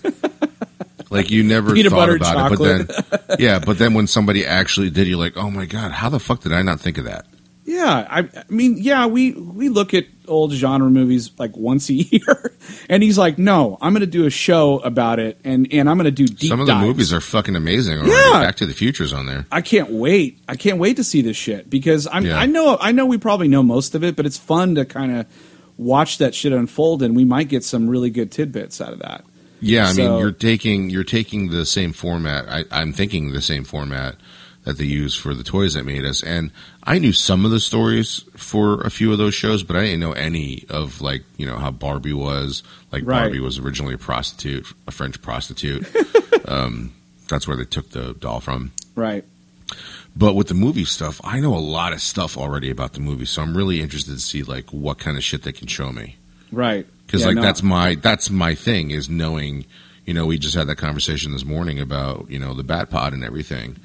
[1.11, 4.89] like you never Peanut thought about it, but then yeah, but then when somebody actually
[4.89, 7.27] did, you're like, oh my god, how the fuck did I not think of that?
[7.71, 11.95] Yeah, I, I mean, yeah, we we look at old genre movies like once a
[12.13, 12.57] year,
[12.89, 15.99] and he's like, "No, I'm going to do a show about it, and and I'm
[15.99, 16.87] going to do deep Some of the dives.
[16.87, 17.99] movies are fucking amazing.
[17.99, 18.11] Already.
[18.13, 18.41] Yeah.
[18.43, 19.45] Back to the Future's on there.
[19.53, 20.39] I can't wait.
[20.49, 22.25] I can't wait to see this shit because I'm.
[22.25, 22.39] Yeah.
[22.39, 22.79] I know.
[22.81, 25.27] I know we probably know most of it, but it's fun to kind of
[25.77, 29.25] watch that shit unfold, and we might get some really good tidbits out of that.
[29.61, 32.49] Yeah, I So- mean, you're taking you're taking the same format.
[32.49, 34.15] I, I'm thinking the same format
[34.69, 36.51] that they use for the toys that made us, and
[36.85, 40.01] I knew some of the stories for a few of those shows, but I didn't
[40.01, 42.63] know any of like you know how Barbie was.
[42.93, 43.23] Like Right.
[43.23, 45.87] Barbie was originally a prostitute, a French prostitute.
[46.47, 46.93] um,
[47.29, 48.73] that's where they took the doll from.
[48.95, 49.25] Right.
[50.17, 53.25] But with the movie stuff, I know a lot of stuff already about the movie,
[53.27, 56.17] so I'm really interested to see like what kind of shit they can show me
[56.53, 56.87] Right.
[57.07, 57.43] because Yeah, like no.
[57.43, 59.65] that's my that's my thing is knowing
[60.07, 63.13] you know we just had that conversation this morning about you know the bat pod
[63.15, 63.77] and everything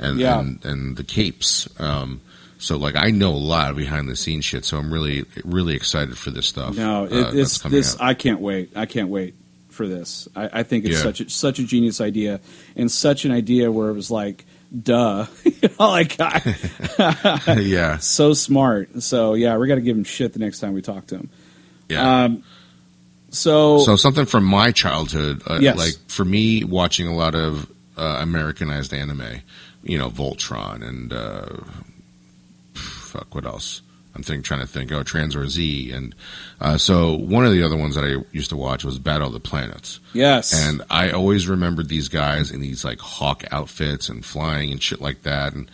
[0.00, 0.40] and Yeah.
[0.40, 2.20] and, and the capes um
[2.58, 5.74] so like i know a lot of behind the scenes shit so i'm really really
[5.76, 7.94] excited for this stuff No, it, uh, it's this.
[7.94, 8.02] out.
[8.02, 8.72] I can't wait.
[8.76, 9.34] I can't wait.
[9.70, 10.28] for this.
[10.36, 11.02] I, I think it's Yeah.
[11.02, 12.40] such a, such a genius idea,
[12.76, 18.34] and such an idea where it was like, duh, you know, like I, yeah, so
[18.34, 19.00] smart.
[19.02, 21.30] So yeah, we got to give him shit the next time we talk to him.
[21.88, 22.24] yeah.
[22.24, 22.42] Um,
[23.30, 25.78] so, so something from my childhood, uh, Yes.
[25.78, 29.40] like for me, watching a lot of uh, Americanized anime,
[29.82, 31.46] you know, Voltron and uh,
[32.74, 33.82] fuck, what else?
[34.14, 34.90] I'm thinking, trying to think.
[34.90, 36.14] Oh, Tranzor Z, and
[36.60, 39.32] uh, so one of the other ones that I used to watch was Battle of
[39.32, 40.00] the Planets.
[40.12, 44.82] yes, And I always remembered these guys in these like hawk outfits and flying and
[44.82, 45.54] shit like that.
[45.54, 45.70] And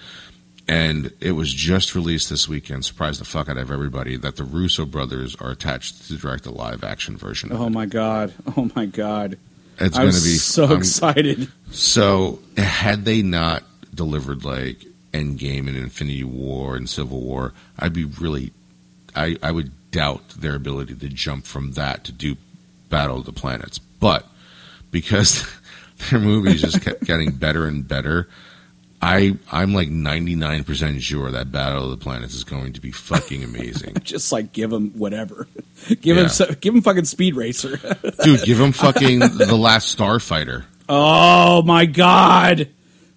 [0.68, 4.44] and it was just released this weekend, surprised the fuck out of everybody, that the
[4.44, 7.52] Russo brothers are attached to direct a live action version.
[7.52, 9.38] Of oh my god, oh my god,
[9.78, 11.50] It's going to be so I'm- excited.
[11.70, 13.62] So had they not
[13.96, 18.52] delivered like Endgame and Infinity War and Civil War, I'd be really,
[19.14, 22.36] I I would doubt their ability to jump from that to do
[22.90, 23.78] Battle of the Planets.
[23.78, 24.26] But
[24.90, 25.44] because
[26.10, 28.28] their movies just kept getting better and better,
[29.00, 32.90] I I'm like 99 percent sure that Battle of the Planets is going to be
[32.92, 33.94] fucking amazing.
[34.02, 35.48] Just like give him whatever,
[35.88, 36.24] give Yeah.
[36.24, 37.76] him so, give him fucking Speed Racer.
[38.24, 40.64] Dude, give them fucking the Last Starfighter.
[40.88, 42.68] oh my god,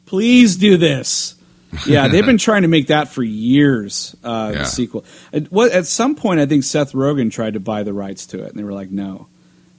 [0.10, 1.36] please do this.
[1.86, 4.16] Yeah, they've been trying to make that for years.
[4.24, 4.60] Uh, Yeah.
[4.62, 5.06] The sequel.
[5.32, 8.44] At, what, at some point, I think Seth Rogen tried to buy the rights to
[8.44, 9.28] it, and they were like, no.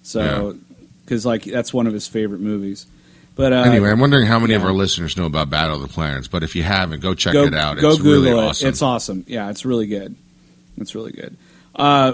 [0.03, 0.57] So,
[1.05, 2.87] because like that's one of his favorite movies.
[3.35, 5.89] But uh, Anyway, I'm wondering how many of our listeners know about Battle of the
[5.89, 6.29] Planets.
[6.29, 7.79] But if you haven't, go check go, it out.
[7.79, 8.49] Go it's Google really it.
[8.49, 8.69] awesome.
[8.69, 9.25] It's awesome.
[9.27, 10.15] Yeah, it's really good.
[10.77, 11.37] It's really good.
[11.75, 12.13] Uh,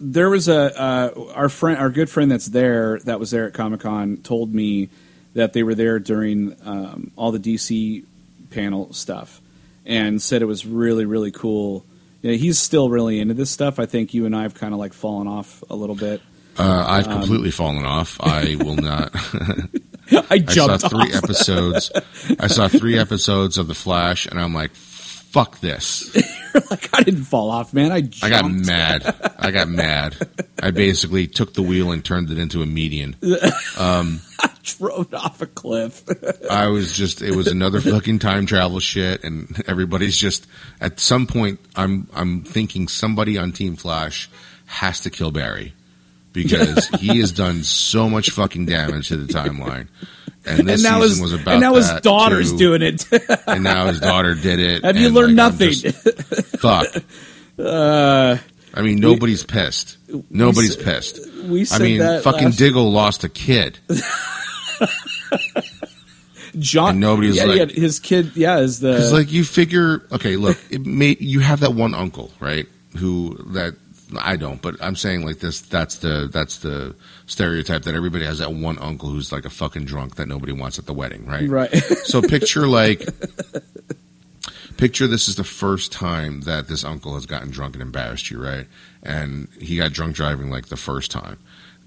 [0.00, 3.54] there was a uh, our friend, our good friend that's there, that was there at
[3.54, 4.88] Comic Con, told me
[5.34, 8.04] that they were there during um, all the DC
[8.50, 9.40] panel stuff,
[9.86, 11.84] and said it was really really cool.
[12.22, 13.78] Yeah, he's still really into this stuff.
[13.80, 16.20] I think you and I have kind of like fallen off a little bit.
[16.58, 18.20] Uh, I've Um, completely fallen off.
[18.20, 19.10] I will not.
[20.12, 21.24] I I saw jumped three off.
[21.24, 21.90] episodes.
[22.38, 26.14] I saw three episodes of The Flash, and I'm like, "Fuck this!"
[26.70, 27.90] like I didn't fall off, man.
[27.90, 28.22] I jumped.
[28.24, 29.34] I got mad.
[29.38, 30.14] I got mad.
[30.62, 33.16] I basically took the wheel and turned it into a median.
[34.62, 36.02] Drove off a cliff.
[36.50, 37.22] I was just.
[37.22, 40.46] It was another fucking time travel shit, and everybody's just.
[40.80, 42.08] At some point, I'm.
[42.14, 44.30] I'm thinking somebody on Team Flash
[44.66, 45.74] has to kill Barry
[46.32, 49.88] because he has done so much fucking damage to the timeline.
[50.44, 52.58] And this and now season his was about and now his that, daughter's too.
[52.58, 53.06] doing it.
[53.46, 54.84] and now his daughter did it.
[54.84, 55.70] Have you learned like, nothing?
[55.70, 56.86] just- fuck.
[57.58, 58.38] Uh,
[58.74, 59.98] I mean, nobody's pissed.
[60.30, 61.32] Nobody's s- pissed.
[61.44, 63.78] we I mean, fucking Diggle lost a kid.
[66.58, 66.90] John.
[66.90, 68.36] And nobody was yeah, like- yeah, his kid.
[68.36, 71.94] Yeah, is the Because, like, you figure, okay, look, it may, you have that one
[71.94, 72.66] uncle, right?
[72.98, 73.74] Who that
[74.18, 75.60] I don't, but I'm saying like this.
[75.60, 76.94] That's the that's the
[77.26, 80.78] stereotype that everybody has that one uncle who's like a fucking drunk that nobody wants
[80.78, 81.48] at the wedding, right?
[81.48, 81.70] right.
[82.04, 83.08] So picture like
[84.76, 88.42] picture this is the first time that this uncle has gotten drunk and embarrassed you,
[88.42, 88.66] right?
[89.02, 91.38] And he got drunk driving like the first time.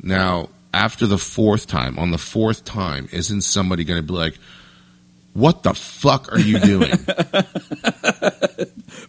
[0.01, 4.37] Now, after the fourth time, on the fourth time, isn't somebody going to be like,
[5.33, 6.91] "What the fuck are you doing?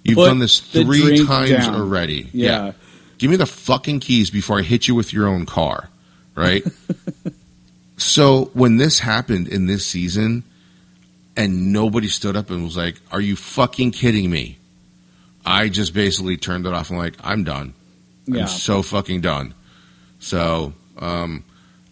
[0.05, 2.29] You've Put done this three times down." already.
[2.33, 2.73] yeah.
[3.19, 5.89] Give me the fucking keys before I hit you with your own car,
[6.35, 6.63] right?
[7.97, 10.45] so when this happened in this season,
[11.37, 14.59] and nobody stood up and was like, "Are you fucking kidding me?"
[15.45, 17.75] I just basically turned it off and like, "I'm done.
[18.27, 18.43] Yeah.
[18.43, 19.53] I'm so fucking done."
[20.21, 21.43] So um,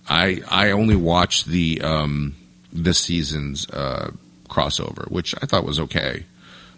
[0.09, 2.35] I I only watched the um,
[2.73, 4.11] this season's uh,
[4.49, 6.25] crossover, which I thought was okay,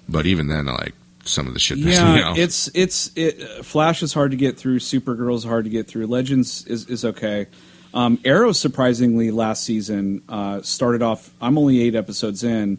[0.08, 4.30] but even then, like some of the shit Yeah, it's it's it, Flash is hard
[4.30, 4.78] to get through.
[4.78, 6.06] Supergirl's hard to get through.
[6.06, 7.46] Legends is is okay.
[7.94, 11.30] Um, Arrow surprisingly last season uh, started off.
[11.40, 12.78] I'm only eight episodes in,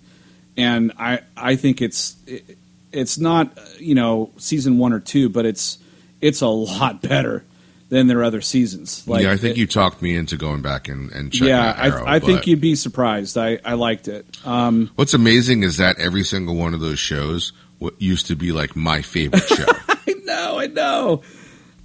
[0.56, 2.58] and I I think it's it,
[2.92, 5.78] it's not you know season one or two, but it's
[6.22, 7.44] it's a lot better
[7.90, 9.08] than their other seasons.
[9.08, 11.70] Like yeah, I think it- you talked me into going back and, and checking yeah,
[11.70, 12.06] out Arrow.
[12.06, 13.38] I, I think you'd be surprised.
[13.38, 14.26] I, I liked it.
[14.46, 18.52] Um, What's amazing is that every single one of those shows what used to be
[18.52, 19.66] like my favorite show.
[19.90, 21.22] I know, I know,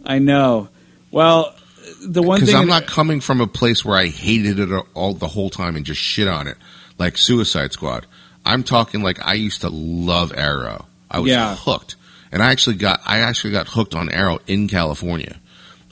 [0.05, 0.69] I know.
[1.11, 1.55] Well,
[2.03, 5.29] the one Because I'm not coming from a place where I hated it all the
[5.29, 6.57] whole time and just shit on it,
[6.99, 8.07] like Suicide Squad.
[8.45, 10.87] I'm talking like I used to love Arrow.
[11.11, 11.55] I was Yeah.
[11.55, 11.95] hooked,
[12.33, 15.39] and I actually got I actually got hooked on Arrow in California.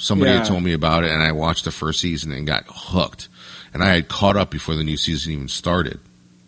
[0.02, 0.38] Somebody Yeah.
[0.38, 3.28] had told me about it, and I watched the first season and got hooked.
[3.74, 6.00] And I had caught up before the new season even started.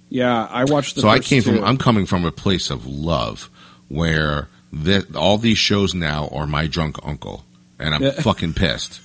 [0.09, 0.95] Yeah, I watched.
[0.97, 1.57] The so I came two.
[1.57, 3.51] from I'm coming from a place of love
[3.89, 7.45] where thi- all these shows now are my drunk uncle,
[7.79, 8.11] and I'm Yeah.
[8.23, 9.01] fucking pissed.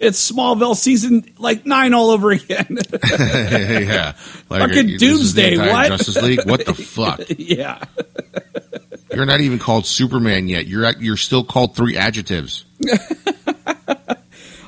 [0.00, 2.78] it's Smallville season like nine all over again.
[3.10, 4.14] yeah,
[4.48, 5.88] like, Fucking this Doomsday, what?
[5.88, 6.44] Justice League?
[6.46, 7.20] What the fuck?
[7.38, 7.84] yeah.
[9.16, 10.66] You're not even called Superman yet.
[10.66, 12.64] You're at, you're still called three adjectives.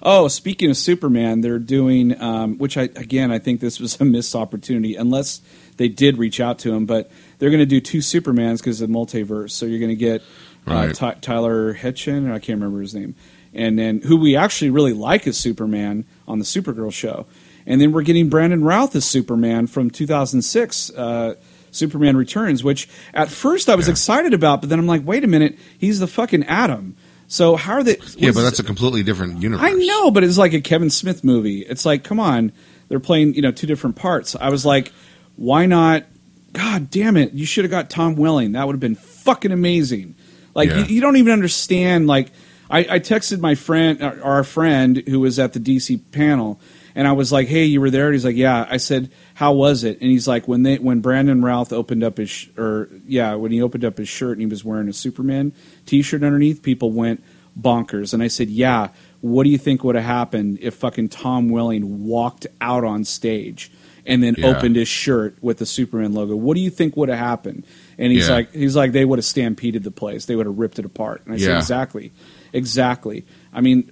[0.09, 4.05] Oh, speaking of Superman, they're doing, um, which I again I think this was a
[4.05, 5.41] missed opportunity, unless
[5.79, 6.87] they did reach out to him.
[6.87, 9.51] But they're going to do two Supermans because of the multiverse.
[9.51, 10.95] So you're going to get uh, Right.
[10.95, 13.17] Ty- Tyler Hoechlin, I can't remember his name,
[13.53, 17.27] and then who we actually really like as Superman on the Supergirl show,
[17.67, 20.91] and then we're getting Brandon Routh as Superman from 2006.
[20.91, 21.35] Uh,
[21.71, 23.93] Superman Returns, which at first I was Yeah.
[23.93, 26.95] excited about, but then I'm like, wait a minute, he's the fucking Atom.
[27.29, 27.97] So how are they?
[28.17, 29.67] Yeah, but that's a completely different universe.
[29.69, 31.61] I know, but it's like a Kevin Smith movie.
[31.61, 32.53] It's like, come on,
[32.89, 34.37] they're playing you know two different parts.
[34.41, 34.93] I was like,
[35.35, 36.05] why not?
[36.53, 37.33] God damn it!
[37.33, 38.53] You should have got Tom Welling.
[38.53, 40.15] That would have been fucking amazing.
[40.55, 40.79] Like Yeah.
[40.79, 42.07] you, you don't even understand.
[42.07, 42.31] Like
[42.71, 46.61] I, I texted my friend, or our friend who was at the DC panel,
[46.97, 48.07] and I was like, hey, you were there?
[48.07, 48.67] And he's like, yeah.
[48.69, 50.01] I said, how was it?
[50.01, 53.53] And he's like, when they when Brandon Routh opened up his sh- or yeah, when
[53.53, 55.53] he opened up his shirt and he was wearing a Superman
[55.85, 57.23] T-shirt underneath, people went
[57.59, 58.13] bonkers.
[58.13, 58.89] And I said, yeah.
[59.21, 63.73] What do you think would have happened if fucking Tom Welling walked out on stage
[64.05, 64.49] and then Yeah.
[64.49, 66.37] opened his shirt with the Superman logo?
[66.37, 67.65] What do you think would have happened?
[67.99, 68.35] And he's Yeah.
[68.35, 70.27] like, he's like, they would have stampeded the place.
[70.27, 71.23] They would have ripped it apart.
[71.25, 72.13] And I said, exactly,
[72.53, 73.25] exactly.
[73.53, 73.91] I mean,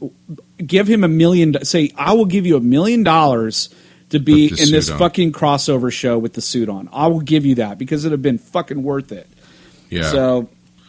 [0.66, 1.64] give him a million.
[1.64, 3.68] Say, I will give you a million dollars
[4.10, 4.98] to be in this on.
[4.98, 6.88] fucking crossover show with the suit on.
[6.92, 9.28] I will give you that because it'd have been fucking worth it.
[9.90, 10.10] Yeah.
[10.10, 10.48] So,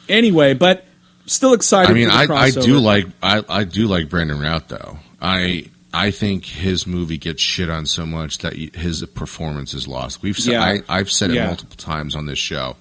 [0.09, 0.85] anyway, but
[1.25, 1.91] still excited.
[1.91, 4.97] I mean, I, I do like I, I do like Brandon Routh though.
[5.21, 10.21] I I think his movie gets shit on so much that his performance is lost.
[10.21, 10.63] We've said Yeah.
[10.63, 11.47] I, I've said it Yeah.
[11.47, 12.75] multiple times on this show.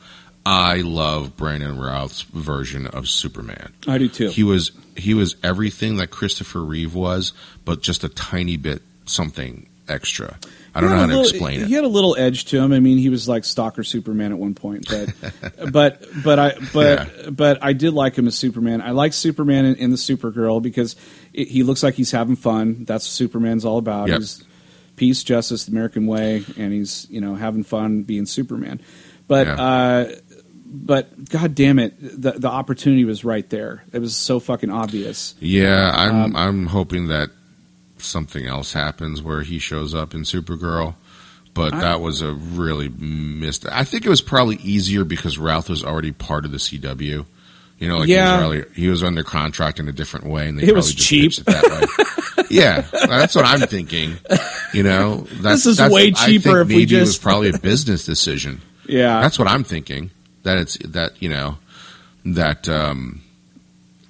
[0.47, 3.73] I love Brandon Routh's version of Superman.
[3.87, 4.29] I do too.
[4.29, 7.33] He was he was everything that Christopher Reeve was,
[7.65, 10.39] but just a tiny bit something extra.
[10.77, 11.69] I don't know how a to little- explain He it.
[11.69, 12.73] He had a little edge to him.
[12.73, 17.35] I mean, he was like stalker Superman at one point, but but but I but
[17.37, 18.83] but I did like him as Superman.
[18.83, 20.97] I like Superman in, in the Supergirl because
[21.33, 22.85] it, he looks like he's having fun.
[22.85, 24.09] That's what Superman's all about.
[24.09, 24.19] Yep.
[24.19, 24.45] He's
[24.97, 28.81] peace, justice, the American way, and he's you know having fun being Superman.
[29.27, 29.55] But Yeah.
[29.55, 30.13] uh,
[30.75, 33.85] but god damn it, the the opportunity was right there.
[33.93, 35.35] It was so fucking obvious.
[35.41, 37.31] Yeah, I'm Um, I'm hoping that
[37.99, 40.95] something else happens where he shows up in Supergirl.
[41.55, 43.65] But I- that was a really missed.
[43.71, 47.25] I think it was probably easier because Routh was already part of the CW.
[47.79, 48.27] You know, like Yeah.
[48.31, 50.77] he, was already, he was under contract in a different way, and they It probably
[50.79, 51.33] was just cheap.
[51.39, 51.63] it that
[52.37, 52.45] way.
[52.51, 54.17] yeah, that's what I'm thinking.
[54.73, 57.19] You know, that's, This is that's- way I cheaper think if we maybe it was
[57.19, 58.61] probably a business decision.
[58.87, 60.11] Yeah, That's what I'm thinking.
[60.45, 61.59] That it's that you know
[62.25, 63.21] that um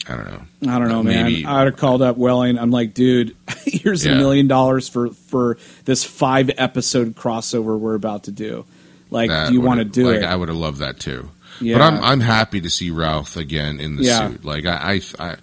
[0.06, 0.42] I don't know.
[0.72, 1.46] I don't know, Maybe- man.
[1.52, 2.58] I would have called up Welling.
[2.58, 4.16] I'm like, dude, here's a Yeah.
[4.18, 5.56] million dollars for for
[5.86, 8.66] this five episode crossover we're about to do.
[9.10, 10.24] Like, That do you want to do like, it?
[10.24, 11.30] I would have loved that too.
[11.60, 11.78] Yeah.
[11.78, 14.28] But I'm I'm happy to see Routh again in the Yeah.
[14.28, 14.44] suit.
[14.44, 15.36] Like I, I,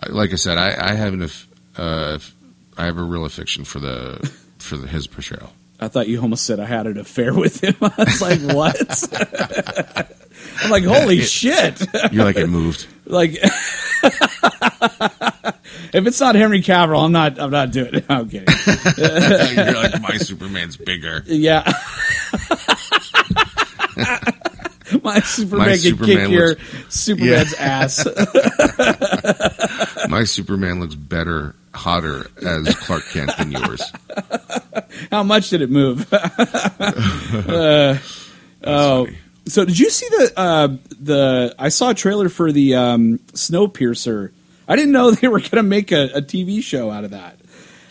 [0.00, 1.28] I, like I said, I, I have an
[1.76, 2.18] uh,
[2.78, 5.52] I have a real affection for the for the, his portrayal.
[5.78, 7.74] I thought you almost said I had an affair with him.
[7.82, 10.15] I was like, what?
[10.62, 11.80] I'm like, holy shit!
[12.12, 12.86] You're like it moved.
[13.06, 13.32] like,
[15.92, 17.38] if it's not Henry Cavill, I'm not.
[17.38, 18.04] I'm not doing it.
[18.10, 18.46] I'm kidding.
[19.56, 21.22] You're like my Superman's bigger.
[21.26, 21.70] Yeah.
[25.02, 26.62] My Superman My can Superman kick your looks-
[26.94, 28.06] Superman's ass.
[30.08, 33.82] My Superman looks better, hotter as Clark Kent than yours.
[35.10, 36.06] How much did it move?
[36.12, 37.98] Uh,
[38.64, 39.18] oh, funny.
[39.46, 40.68] So did you see the uh,
[41.00, 41.54] the?
[41.58, 44.32] I saw a trailer for the um, Snowpiercer.
[44.68, 47.38] I didn't know they were going to make a, a TV show out of that.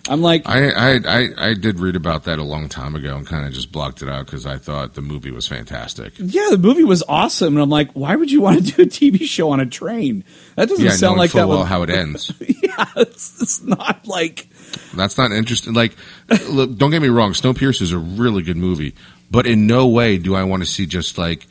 [0.08, 3.26] I'm like, I, I I I did read about that a long time ago and
[3.26, 6.14] kind of just blocked it out because I thought the movie was fantastic.
[6.20, 8.86] yeah, the movie was awesome, and I'm like, why would you want to do a
[8.86, 10.24] TV show on a train?
[10.58, 11.48] That doesn't Yeah, sound like that.
[11.48, 12.32] well Would, how it ends.
[12.40, 14.48] yeah, it's, it's not like.
[14.96, 15.74] That's not interesting.
[15.74, 15.96] Like,
[16.50, 17.32] look, don't get me wrong.
[17.32, 18.94] Snowpiercer is a really good movie,
[19.36, 21.46] but in no way do I want to see just like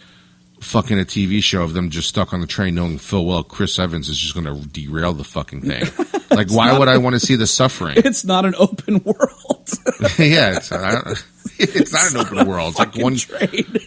[0.60, 3.78] fucking a TV show of them just stuck on the train, knowing full well Chris
[3.78, 5.84] Evans is just going to derail the fucking thing.
[6.30, 7.94] Like, why would I want to see the suffering?
[8.04, 9.70] It's not an open world.
[10.18, 11.24] yeah, it's, I don't,
[11.60, 12.70] it's not an open world.
[12.70, 13.78] It's like one, train.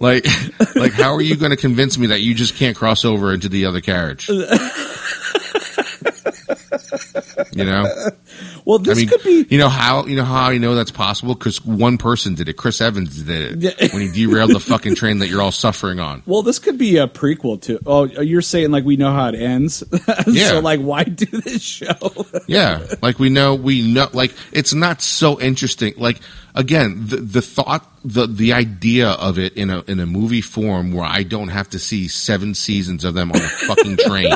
[0.00, 0.26] like,
[0.74, 3.48] like how are you going to convince me that you just can't cross over into
[3.48, 4.28] the other carriage?
[7.52, 7.86] You know,
[8.64, 9.46] Well, this I mean, could be.
[9.50, 12.54] you know how you know how I know that's possible because one person did it.
[12.54, 13.92] Chris Evans did it Yeah.
[13.92, 16.22] when he derailed the fucking train that you're all suffering on.
[16.26, 17.80] Well, this could be a prequel to.
[17.86, 19.82] Oh, you're saying like we know how it ends.
[20.26, 20.48] Yeah.
[20.50, 22.26] so like, why do this show?
[22.46, 25.94] Yeah, like we know, we know, like it's not so interesting.
[25.96, 26.20] Like
[26.54, 30.92] again, the the thought, the the idea of it in a in a movie form
[30.92, 34.32] where I don't have to see seven seasons of them on a fucking train,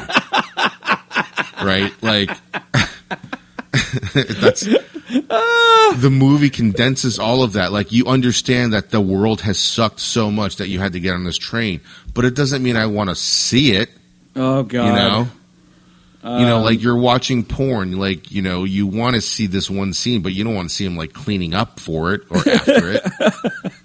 [1.63, 1.93] right?
[2.03, 2.31] Like
[4.15, 7.73] that's the movie condenses all of that.
[7.73, 11.15] Like you understand that the world has sucked so much that you had to get
[11.15, 11.81] on this train,
[12.15, 13.91] but it doesn't mean I want to see it.
[14.35, 14.87] Oh God.
[14.87, 15.29] You know.
[16.39, 19.71] you know, Um, like you're watching porn, like, you know, you want to see this
[19.71, 22.39] one scene, but you don't want to see him like cleaning up for it or
[22.39, 23.03] after it.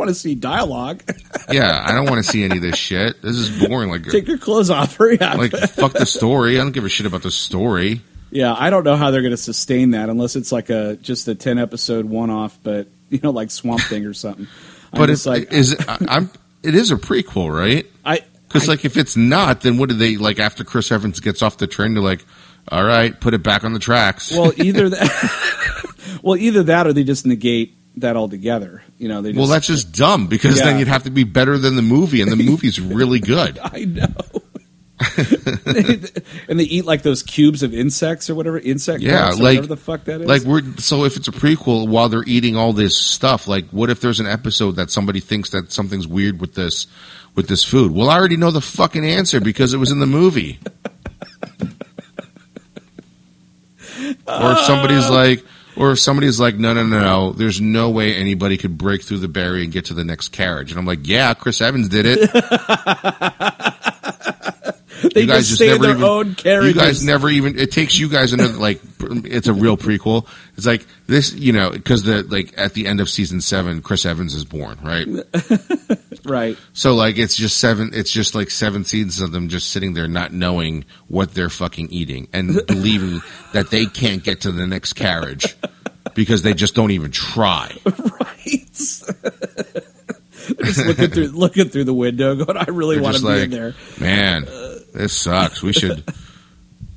[0.00, 1.02] want to see dialogue.
[1.52, 3.20] Yeah, I don't want to see any of this shit.
[3.22, 3.90] This is boring.
[3.90, 4.96] Like, Take your clothes off.
[4.96, 5.36] Hurry up.
[5.36, 6.56] like fuck the story.
[6.60, 8.02] I don't give a shit about the story.
[8.30, 11.26] yeah, I don't know how they're going to sustain that unless it's like a just
[11.26, 14.46] a ten episode one off, but you know, like Swamp Thing or something.
[14.92, 16.30] But it's like is it, I'm
[16.62, 17.86] it is a prequel, right?
[18.04, 18.20] I.
[18.46, 21.56] Because like if it's not, then what do they like after Chris Evans gets off
[21.58, 21.94] the train?
[21.94, 22.24] They're like,
[22.68, 24.30] all right, put it back on the tracks.
[24.30, 26.20] Well, either that.
[26.22, 28.82] well, either that or they just negate that all together.
[28.98, 30.66] You know, they just, well, that's just dumb because Yeah.
[30.66, 33.58] then you'd have to be better than the movie, and the movie's really good.
[33.62, 34.14] I know.
[36.46, 39.66] and they eat like those cubes of insects or whatever insect Yeah, or like- whatever
[39.68, 40.26] the fuck that is.
[40.26, 43.88] Like we're so if it's a prequel while they're eating all this stuff, like what
[43.88, 46.86] if there's an episode that somebody thinks that something's weird with this
[47.34, 47.92] with this food?
[47.92, 50.58] Well, I already know the fucking answer because it was in the movie.
[54.26, 55.12] or if somebody's oh.
[55.14, 55.44] like
[55.80, 59.16] or if somebody's like, no, no, no, no, there's no way anybody could break through
[59.16, 60.70] the barrier and get to the next carriage.
[60.70, 62.30] And I'm like, yeah, Chris Evans did it.
[65.14, 66.74] they you guys just stay in their even, own carriages.
[66.74, 67.58] You guys never even.
[67.58, 68.82] It takes you guys another like.
[69.00, 70.26] It's a real prequel.
[70.58, 74.04] It's like this, you know, because the like at the end of season seven, Chris
[74.04, 75.08] Evans is born, right?
[76.24, 76.56] right.
[76.72, 77.90] So like it's just seven.
[77.92, 81.88] It's just like seven seasons of them just sitting there not knowing what they're fucking
[81.90, 83.20] eating and believing
[83.52, 85.56] that they can't get to the next carriage
[86.14, 87.76] because they just don't even try.
[88.20, 88.66] Right.
[90.64, 93.42] Just looking through looking through the window, going, "I really They're want to be like,
[93.44, 94.46] in there." man,
[94.92, 95.62] this sucks.
[95.62, 96.02] We should.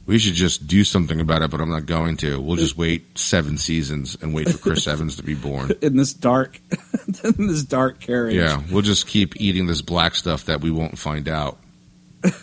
[0.06, 2.40] We should just do something about it, but I'm not going to.
[2.42, 5.72] We'll just wait seven seasons and wait for Chris Evans to be born.
[5.82, 6.60] in this dark,
[7.24, 8.36] in this dark carriage.
[8.36, 11.58] Yeah, we'll just keep eating this black stuff that we won't find out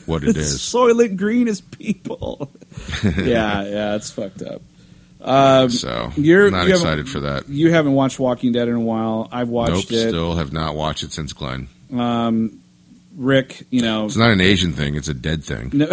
[0.07, 0.59] what It's is.
[0.61, 2.51] Soylent Green is people.
[3.05, 4.63] yeah, yeah, it's fucked up.
[5.21, 7.47] Um, So You're- not you excited for that.
[7.47, 9.29] you haven't watched Walking Dead in a while.
[9.31, 10.09] I've Nope, watched it.
[10.09, 11.69] still have not watched it since Glenn.
[11.95, 12.59] Um,
[13.19, 15.71] Rick, you know, It's not an Asian thing; it's a dead thing.
[15.75, 15.89] no,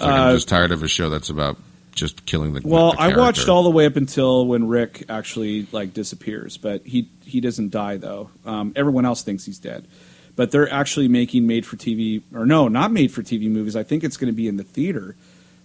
[0.00, 1.58] Like, I'm just tired of a show that's about
[1.92, 2.60] just killing the.
[2.60, 6.56] Uh, well, the I watched all the way up until when Rick actually like disappears,
[6.56, 8.30] but he he doesn't die though.
[8.44, 9.86] Um, everyone else thinks he's dead,
[10.34, 13.76] but they're actually making made for TV or no, not made for TV movies.
[13.76, 15.16] I think it's going to be in the theater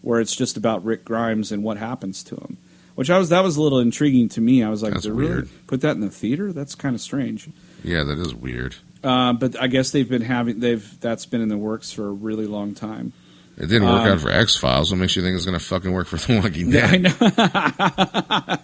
[0.01, 2.57] where it's just about Rick Grimes and what happens to him.
[2.95, 4.63] Which I was that was a little intriguing to me.
[4.63, 6.51] I was like, That's "They're really put that in the theater?
[6.51, 7.49] That's kind of strange.
[7.84, 8.76] Yeah, that is weird.
[9.08, 12.12] Uh, but I guess they've been having they've that's been in the works for a
[12.12, 13.14] really long time.
[13.58, 14.91] It didn't work Um, out for X Files.
[14.91, 17.01] What makes you think it's going to fucking work for The Walking Dead?
[17.03, 18.58] know.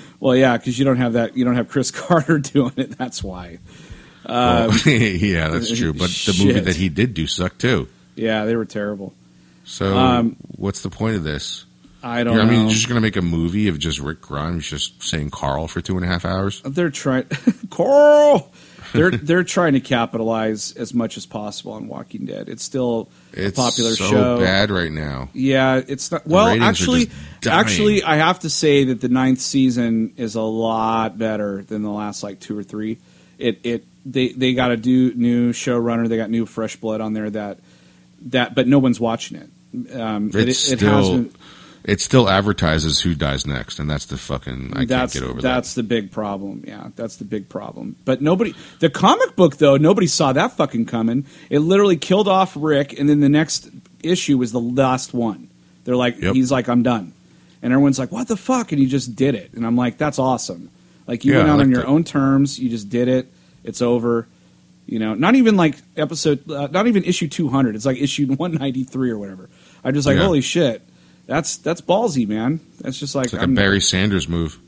[0.20, 1.36] well, yeah, because you don't have that.
[1.36, 2.96] You don't have Chris Carter doing it.
[2.98, 3.58] That's why.
[4.28, 5.92] Well, yeah, that's true.
[5.92, 7.88] But the movie that he did do sucked too.
[8.16, 9.14] Yeah, they were terrible.
[9.64, 11.64] So, Um, what's the point of this?
[12.02, 12.64] I don't You're- I mean, know.
[12.66, 15.80] you're just going to make a movie of just Rick Grimes just saying Carl for
[15.80, 16.60] two and a half hours?
[16.64, 17.24] they're trying.
[17.70, 18.52] Carl.
[18.92, 22.48] They're they're trying to capitalize as much as possible on Walking Dead.
[22.48, 24.38] It's still It's a popular so show.
[24.38, 25.28] bad right now.
[25.32, 26.26] Yeah, it's not.
[26.26, 27.10] Well, actually,
[27.46, 31.90] actually, I have to say that the ninth season is a lot better than the
[31.90, 32.98] last like two or three.
[33.38, 36.08] It it they they got a do, new showrunner.
[36.08, 37.28] They got new fresh blood on there.
[37.30, 37.58] That
[38.22, 39.94] that, but no one's watching it.
[39.94, 41.36] Um, it, It's it still hasn't.
[41.86, 45.40] It still advertises who dies next, and that's the fucking I that's can't get over
[45.40, 46.64] that's the big problem.
[46.66, 47.96] Yeah, that's the big problem.
[48.04, 51.24] But nobody, the comic book though, nobody saw that fucking coming.
[51.48, 53.70] It literally killed off Rick, and then the next
[54.02, 55.48] issue was the last one.
[55.84, 56.34] They're like, Yep.
[56.34, 57.12] he's like, I'm done,
[57.62, 58.72] and everyone's like, what the fuck?
[58.72, 60.70] And he just did it, and I'm like, that's awesome.
[61.06, 61.86] Like you Yeah, went out on your that.
[61.88, 62.58] own terms.
[62.58, 63.32] You just did it.
[63.62, 64.26] It's over.
[64.86, 67.74] You know, not even like episode, uh, not even issue 200.
[67.76, 69.48] It's like issue 193 or whatever.
[69.84, 70.24] I'm just like, Yeah.
[70.24, 70.82] holy shit.
[71.26, 72.60] That's that's ballsy, man.
[72.80, 74.58] That's just like It's like a Barry Sanders move.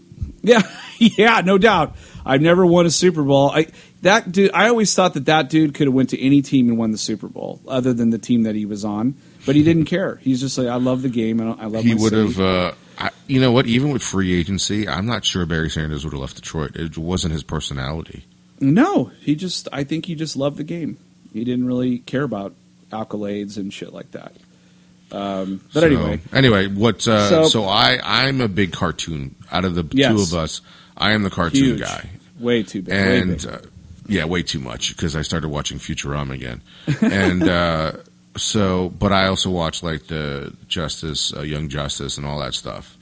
[0.42, 0.62] yeah,
[0.98, 1.96] yeah, no doubt.
[2.26, 3.50] I've never won a Super Bowl.
[3.50, 3.68] I
[4.02, 4.50] that dude.
[4.52, 6.98] I always thought that that dude could have went to any team and won the
[6.98, 9.14] Super Bowl, other than the team that he was on.
[9.46, 10.16] But he didn't care.
[10.16, 11.84] He's just like, I love the game and I love.
[11.84, 12.38] he would have.
[12.38, 12.72] Uh,
[13.26, 13.66] you know what?
[13.66, 16.74] Even with free agency, I'm not sure Barry Sanders would have left Detroit.
[16.74, 18.24] It wasn't his personality.
[18.60, 19.68] No, he just.
[19.72, 20.98] I think he just loved the game.
[21.32, 22.54] He didn't really care about
[22.90, 24.32] accolades and shit like that.
[25.12, 27.06] Um, but So, anyway, anyway, what?
[27.08, 29.34] Uh, So- so, I I'm a big cartoon.
[29.50, 30.10] Out of the Yes.
[30.14, 30.60] two of us,
[30.96, 32.94] I am the cartoon huge, guy, way too big.
[32.94, 33.46] way and big.
[33.46, 33.58] uh,
[34.06, 36.60] yeah, way too much because I started watching Futurama again,
[37.00, 37.92] and uh,
[38.36, 42.96] so but I also watch like the Justice, uh, Young Justice, and all that stuff.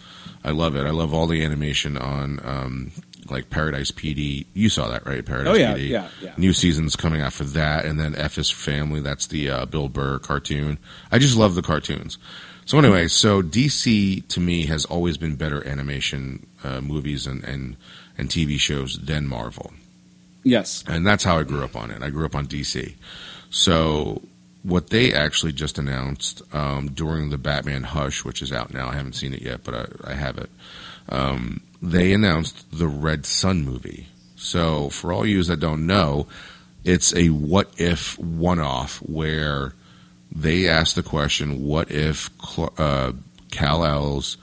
[0.45, 0.87] I love it.
[0.87, 2.93] I love all the animation on um,
[3.31, 4.47] like Paradise PD.
[4.55, 5.24] You saw that right?
[5.24, 5.89] Paradise Oh, yeah, PD.
[5.89, 6.33] yeah, yeah.
[6.37, 9.01] New seasons coming out for that, and then F is Family.
[9.01, 10.79] That's the uh, Bill Burr cartoon.
[11.12, 12.18] I just love the cartoons.
[12.64, 17.77] So anyway, so DC to me has always been better animation uh, movies and, and
[18.18, 19.72] and TV shows than Marvel,
[20.43, 22.03] yes, and that's how I grew up on it.
[22.03, 22.95] I grew up on DC.
[23.51, 24.22] So
[24.62, 28.95] what they actually just announced um, during the Batman Hush, which is out now, I
[28.95, 29.74] haven't seen it yet, but
[30.05, 30.51] I, I have it.
[31.09, 34.07] Um, they announced the Red Sun movie.
[34.37, 36.27] So for all you that don't know,
[36.85, 39.72] it's a what if one off where
[40.31, 42.31] they asked the question, what if
[42.79, 43.12] uh,
[43.51, 44.37] Kal El's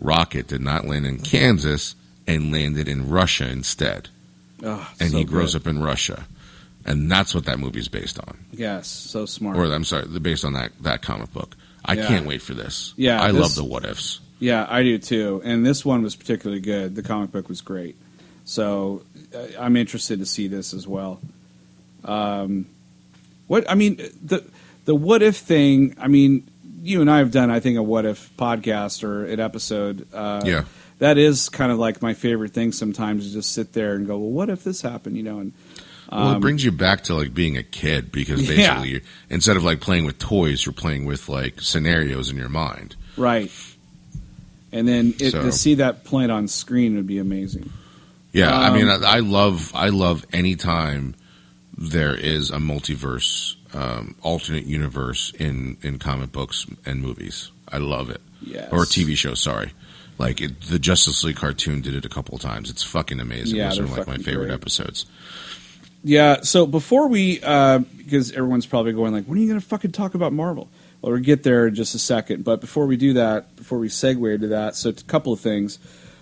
[0.00, 1.94] rocket did not land in Kansas
[2.26, 4.08] and landed in Russia instead?
[4.62, 5.62] oh, And so he grows good.
[5.62, 6.26] up in Russia.
[6.84, 8.38] And that's what that movie's based on.
[8.52, 9.56] Yes, so smart.
[9.56, 11.54] Or I'm sorry, based on that, that comic book.
[11.84, 12.06] I Yeah.
[12.08, 12.94] can't wait for this.
[12.96, 14.20] Yeah, I this- love the what ifs.
[14.40, 15.40] Yeah, I do too.
[15.44, 16.94] And this one was particularly good.
[16.96, 17.96] The comic book was great.
[18.46, 21.20] So uh, I'm interested to see this as well.
[22.04, 22.66] Um,
[23.46, 24.44] what I mean the
[24.86, 25.94] the what if thing.
[26.00, 26.48] I mean,
[26.82, 30.06] you and I have done I think a what if podcast or an episode.
[30.12, 30.64] Uh, Yeah.
[30.98, 32.72] that is kind of like my favorite thing.
[32.72, 35.16] Sometimes to just sit there and go, well, what if this happened?
[35.18, 35.52] You know, and
[36.10, 38.56] Well, it brings you back to like being a kid because Um, Yeah.
[38.56, 42.48] basically, you instead of like playing with toys, you're playing with like scenarios in your
[42.48, 42.96] mind.
[43.18, 43.50] right.
[44.72, 47.70] And then it, So- to see that played on screen would be amazing.
[48.32, 51.16] Yeah, I Um, mean, I, I love, I love any time
[51.76, 57.50] there is a multiverse, um, alternate universe in in comic books and movies.
[57.68, 58.20] I love it.
[58.42, 58.68] Yes.
[58.70, 59.40] Or TV shows.
[59.40, 59.72] Sorry,
[60.18, 62.70] like it, the Justice League cartoon did it a couple of times.
[62.70, 63.56] It's fucking amazing.
[63.56, 64.54] Yeah, one of like my favorite great.
[64.54, 65.06] episodes.
[66.04, 66.40] Yeah.
[66.42, 69.92] So before we, uh, because everyone's probably going like, when are you going to fucking
[69.92, 70.68] talk about Marvel?
[71.02, 72.44] Well, we'll get there in just a second.
[72.44, 75.78] But before we do that, before we segue into that, so a couple of things.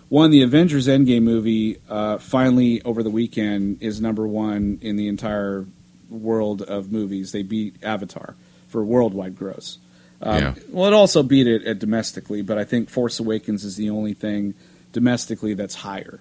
[0.09, 5.09] One, the Avengers Endgame movie uh, finally over the weekend is number one in the
[5.09, 5.67] entire
[6.09, 7.33] world of movies.
[7.33, 8.35] They beat Avatar
[8.69, 9.79] for worldwide gross.
[10.23, 10.55] Um, Yeah.
[10.71, 14.15] Well, it also beat it at domestically, but I think Force Awakens is the only
[14.15, 14.55] thing
[14.93, 16.21] domestically that's higher.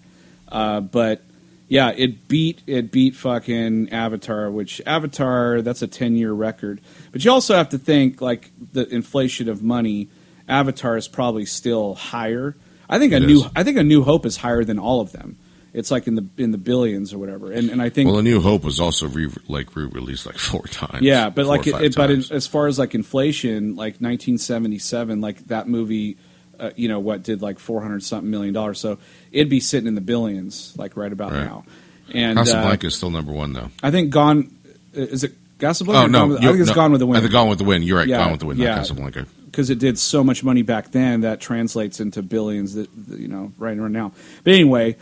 [0.49, 1.21] Uh, but
[1.67, 6.81] yeah, it beat it beat fucking Avatar, which Avatar that's a ten year record.
[7.11, 10.09] But you also have to think like the inflation of money.
[10.47, 12.55] Avatar is probably still higher.
[12.89, 13.51] I think a It new is.
[13.55, 15.35] I think a New Hope is higher than all of them.
[15.73, 17.51] It's like in the in the billions or whatever.
[17.51, 20.63] And and I think Well, A New Hope was also re- like re-released like four
[20.63, 21.01] times.
[21.03, 25.45] yeah, but like, it, it, but in, as far as like inflation, like 1977, like
[25.47, 26.17] that movie,
[26.59, 28.79] uh, you know, what did like 400 something million dollars.
[28.79, 28.97] So
[29.31, 31.45] it'd be sitting in the billions, like right about Right.
[31.45, 31.65] now.
[32.13, 33.61] And Casablanca is still number one though.
[33.61, 34.51] uh, I think Gone
[34.93, 36.03] is it Casablanca?
[36.05, 37.49] Oh no, Gone with- I think it's no, Gone with the wind I think Gone
[37.49, 37.83] with the Wind.
[37.83, 38.07] You're right.
[38.07, 38.69] Yeah, Gone with the Wind, yeah.
[38.69, 39.25] not Casablanca.
[39.45, 43.27] because it did so much money back then that translates into billions that that, you
[43.27, 44.11] know right right now.
[44.43, 44.95] But anyway,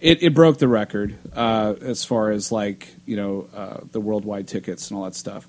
[0.00, 4.48] it, it broke the record uh, as far as like you know uh, the worldwide
[4.48, 5.46] tickets and all that stuff.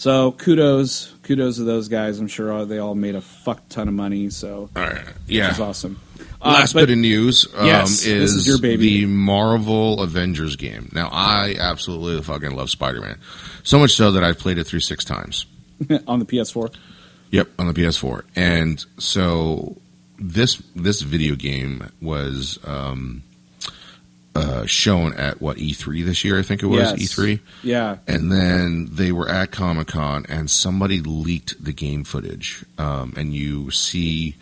[0.00, 2.18] So kudos, kudos to those guys.
[2.20, 4.30] I'm sure they all made a fuck ton of money.
[4.30, 4.94] So All right.
[5.04, 5.50] which Yeah.
[5.50, 6.00] is awesome.
[6.40, 9.00] Uh, Last but- bit of news um, Yes, is, is your baby.
[9.00, 10.88] the Marvel Avengers game.
[10.94, 13.18] Now, I absolutely fucking love Spider Man.
[13.62, 15.44] So much so that I've played it through six times.
[16.06, 16.74] on the PS4.
[17.30, 18.22] Yep, on the PS4.
[18.34, 19.76] And so
[20.18, 23.22] this this video game was um,
[24.34, 26.38] uh, shown at what E3 this year?
[26.38, 27.14] I think it was Yes.
[27.16, 27.40] E3.
[27.64, 33.12] Yeah, And then they were at Comic Con, and somebody leaked the game footage, um,
[33.16, 34.36] and you see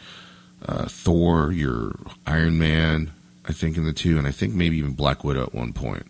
[0.66, 1.94] uh, Thor, your
[2.27, 3.12] Iron Man,
[3.47, 6.05] I think in the two, and I think maybe even Black Widow at one point.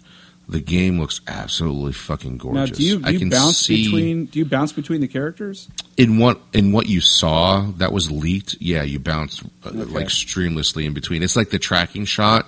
[0.51, 2.79] The game looks absolutely fucking now gorgeous.
[2.79, 4.25] do you, do I you bounce see between?
[4.25, 5.69] Do you bounce between the characters?
[5.99, 8.57] in what in what you saw that was leaked.
[8.59, 9.79] Yeah, you bounce uh, Okay.
[9.85, 11.23] like streamlessly in between.
[11.23, 12.47] It's like the tracking shot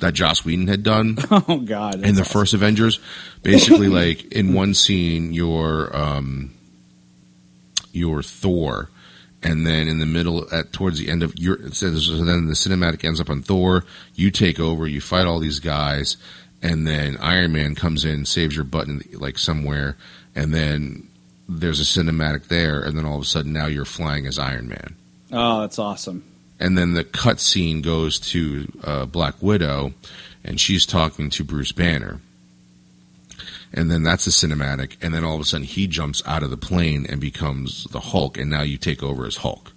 [0.00, 1.94] that Joss Whedon had done Oh God!
[1.96, 2.24] in the awesome.
[2.24, 3.00] first Avengers.
[3.42, 6.52] Basically, like in one scene, your um,
[7.92, 8.90] your Thor,
[9.42, 12.46] and then in the middle, at towards the end of your, it says so then
[12.46, 13.84] the cinematic ends up on Thor.
[14.14, 16.16] You take over, you fight all these guys,
[16.62, 19.96] and then Iron Man comes in, saves your button like somewhere,
[20.34, 21.08] and then
[21.48, 24.68] there's a cinematic there, and then all of a sudden now you're flying as Iron
[24.68, 24.96] Man.
[25.32, 26.24] Oh, that's awesome.
[26.58, 29.92] And then the cut scene goes to uh, Black Widow,
[30.42, 32.20] and she's talking to Bruce Banner.
[33.72, 36.50] And then that's a cinematic, and then all of a sudden he jumps out of
[36.50, 39.72] the plane and becomes the Hulk, and now you take over as Hulk.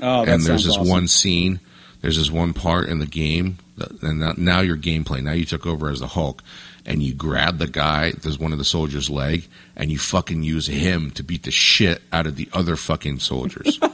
[0.00, 0.88] Oh, and there's this awesome.
[0.88, 1.60] one scene,
[2.00, 3.58] there's this one part in the game,
[4.02, 5.22] and now- now your gameplay.
[5.22, 6.42] Now you took over as the Hulk,
[6.84, 9.46] and you grab the guy, there's one of the soldiers' leg,
[9.78, 13.78] and you fucking use him to beat the shit out of the other fucking soldiers.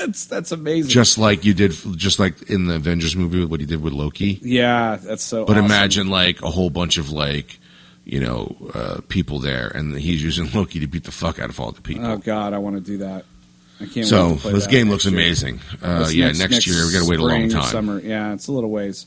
[0.00, 0.88] That's that's amazing.
[0.88, 4.38] just like you did, just like in the Avengers movie, what he did with Loki.
[4.40, 5.44] yeah, that's so.
[5.44, 5.66] But awesome.
[5.66, 7.58] imagine like a whole bunch of like,
[8.06, 11.60] you know, uh, people there, and he's using Loki to beat the fuck out of
[11.60, 12.06] all the people.
[12.06, 13.26] Oh God, I want to do that.
[13.78, 14.06] I can't.
[14.06, 15.12] so wait to play this game looks year.
[15.12, 15.60] amazing.
[15.82, 17.64] Uh, yeah, next, year we got to wait a long time.
[17.64, 19.04] Summer, yeah, it's a little ways.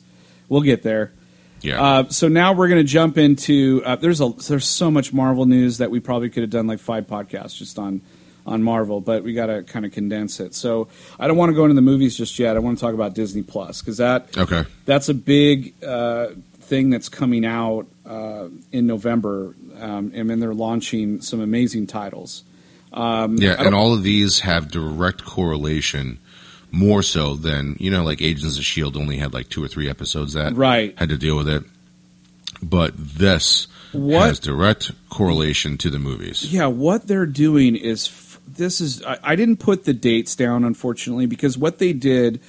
[0.48, 1.11] We'll get there.
[1.64, 3.81] Yeah, Uh, so now we're going to jump into.
[3.85, 6.80] Uh, there's a there's so much Marvel news that we probably could have done like
[6.80, 8.02] five podcasts just on
[8.45, 10.53] on Marvel, but we got to kind of condense it.
[10.53, 12.56] So I don't want to go into the movies just yet.
[12.56, 14.65] I want to talk about Disney Plus because that okay.
[14.85, 16.27] that's a big uh,
[16.60, 22.44] thing that's coming out uh, in November, um, and then they're launching some amazing titles.
[22.91, 26.19] Um, Yeah, and all of these have direct correlation,
[26.75, 29.87] more so than you know, like Agents of Shield only had like two or three
[29.89, 30.93] episodes that Right.
[30.97, 31.63] had to deal with it.
[32.61, 36.51] But this What- has direct correlation to the movies.
[36.51, 40.63] Yeah, what they're doing is f- this is I, I didn't put the dates down
[40.63, 42.39] unfortunately because what they did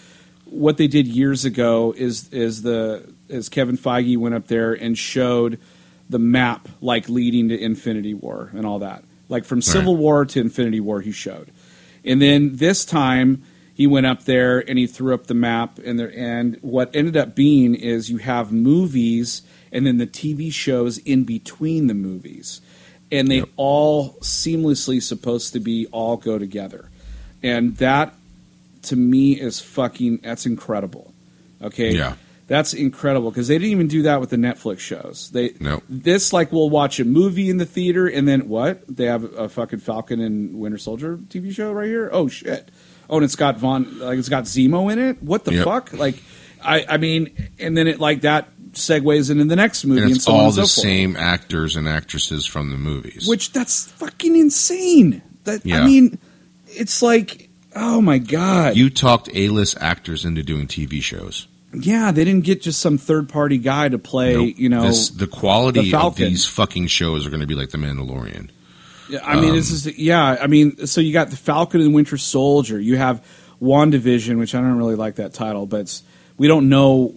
[0.47, 4.97] what they did years ago is is the is Kevin Feige went up there and
[4.97, 5.59] showed
[6.09, 9.05] the map like leading to Infinity War and all that.
[9.29, 11.49] Like from Civil War to Infinity War he showed.
[12.05, 13.43] And then this time
[13.75, 17.17] he went up there and he threw up the map and there and what ended
[17.17, 19.43] up being is you have movies
[19.73, 22.61] and then the TV shows in between the movies.
[23.11, 23.49] And they Yep.
[23.57, 26.89] all seamlessly supposed to be all go together.
[27.43, 28.15] And that
[28.83, 31.13] to me is fucking that's incredible.
[31.63, 31.95] Okay?
[31.95, 32.15] Yeah.
[32.47, 35.31] That's incredible because they didn't even do that with the Netflix shows.
[35.33, 35.83] They Nope.
[35.89, 38.83] this like we'll watch a movie in the theater and then what?
[38.87, 42.11] They have a fucking Falcon and Winter Soldier TV show right here.
[42.13, 42.69] Oh shit!
[43.11, 45.23] Oh, and it's got Von like it's got Zemo in it.
[45.23, 45.65] What the Yep.
[45.65, 45.93] fuck?
[45.93, 46.23] Like,
[46.63, 50.17] I I mean, and then it like that segues into the next movie And and,
[50.17, 50.71] it's so on all and so the forth.
[50.83, 53.27] same actors and actresses from the movies.
[53.29, 55.23] Which that's fucking insane.
[55.45, 55.83] That Yeah.
[55.83, 56.19] I mean,
[56.69, 58.77] it's like oh my god.
[58.77, 61.47] you talked A-list actors into doing TV shows.
[61.73, 64.35] yeah, they didn't get just some third party guy to play.
[64.35, 64.55] Nope.
[64.57, 67.71] You know, This- the quality the of these fucking shows are going to be like
[67.71, 68.49] The Mandalorian.
[69.09, 70.39] Yeah, I mean, this is yeah.
[70.41, 72.81] I mean, so you got the Falcon and Winter Soldier.
[72.81, 73.25] You have
[73.61, 76.03] WandaVision, which I don't really like that title, but it's,
[76.39, 77.15] we don't know.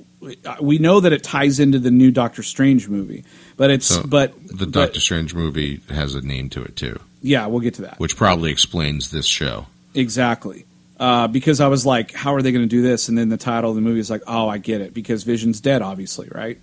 [0.62, 3.24] We know that it ties into the new Doctor Strange movie,
[3.56, 7.00] but it's So, but The but- Doctor Strange movie has a name to it too,
[7.22, 9.68] Yeah, we'll get to that which probably explains this show.
[9.94, 10.66] exactly.
[11.00, 13.08] Uh, because I was like, how are they going to do this?
[13.08, 15.62] And then the title of the movie is like, oh, I get it because Vision's
[15.62, 16.60] dead, obviously, right?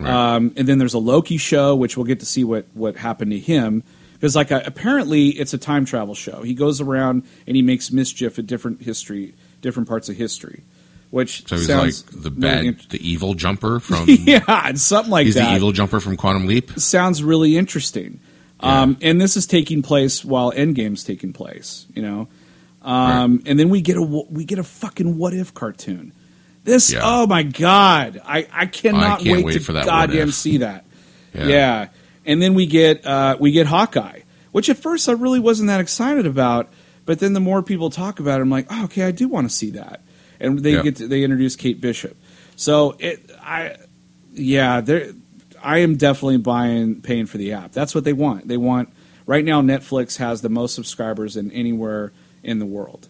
[0.00, 0.10] Right.
[0.34, 3.30] Um, and then there's a Loki show, which we'll get to see what what happened
[3.30, 3.84] to him.
[4.18, 6.42] Because like uh, apparently it's a time travel show.
[6.42, 10.62] He goes around and he makes mischief at different history, different parts of history,
[11.10, 14.06] which So he's sounds like the really bad, int- the evil jumper from.
[14.08, 15.50] yeah, something like he's that.
[15.50, 16.78] the evil jumper from Quantum Leap.
[16.80, 18.18] Sounds really interesting.
[18.60, 21.86] Um, and this is taking place while Endgame's taking place.
[21.94, 22.28] You know,
[22.82, 26.12] um, and then we get a we get a fucking what if cartoon.
[26.64, 27.00] This Yeah.
[27.04, 30.84] oh my god, I I cannot can't wait, wait to goddamn see that.
[31.34, 31.46] Yeah.
[31.46, 31.88] Yeah.
[32.28, 34.20] And then we get uh, we get Hawkeye,
[34.52, 36.68] which at first I really wasn't that excited about,
[37.06, 39.48] but then the more people talk about it, I'm like, oh, okay, I do want
[39.50, 40.02] to see that.
[40.38, 40.82] And they Yeah.
[40.82, 42.16] get to, they introduce Kate Bishop,
[42.54, 43.76] so it I
[44.34, 45.12] yeah there
[45.64, 47.72] I am definitely buying paying for the app.
[47.72, 48.46] That's what they want.
[48.46, 48.90] They want
[49.26, 49.60] right now.
[49.62, 52.12] Netflix has the most subscribers than anywhere
[52.44, 53.08] in the world.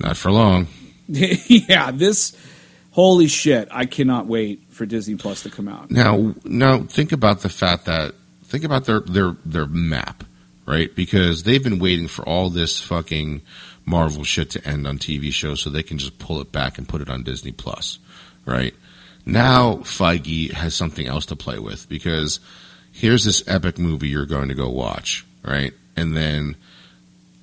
[0.00, 0.66] Not for long.
[1.08, 2.36] yeah, this
[2.90, 3.68] holy shit!
[3.70, 5.90] I cannot wait for Disney Plus to come out.
[5.90, 10.24] Now, now think about the fact that think about their their their map,
[10.64, 10.94] right?
[10.96, 13.42] Because they've been waiting for all this fucking
[13.84, 16.88] Marvel shit to end on TV shows, so they can just pull it back and
[16.88, 17.98] put it on Disney Plus,
[18.46, 18.72] right?
[19.26, 22.40] Now Feige has something else to play with because
[22.90, 25.74] here's this epic movie you're going to go watch, right?
[25.94, 26.56] And then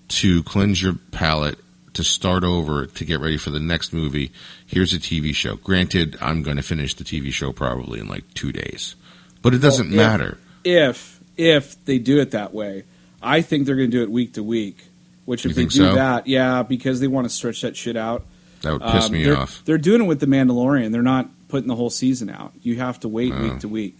[0.07, 1.59] to cleanse your palate,
[1.97, 4.31] to start over, to get ready for the next movie,
[4.65, 5.55] here's a TV show.
[5.57, 8.95] Granted, I'm going to finish the TV show probably in like two days,
[9.43, 10.37] but it doesn't Well, if- matter.
[10.63, 12.83] if if they do it that way.
[13.21, 14.77] I think they're going to do it week to week.
[15.25, 15.93] Which if You they do so?
[15.95, 18.25] that, yeah, because they want to stretch that shit out.
[18.61, 19.61] That would piss Um, me they're, off.
[19.65, 20.91] They're doing it with the Mandalorian.
[20.91, 22.53] They're not putting the whole season out.
[22.63, 23.43] You have to wait Oh.
[23.43, 23.97] week to week,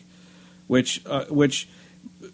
[0.68, 1.68] which uh, which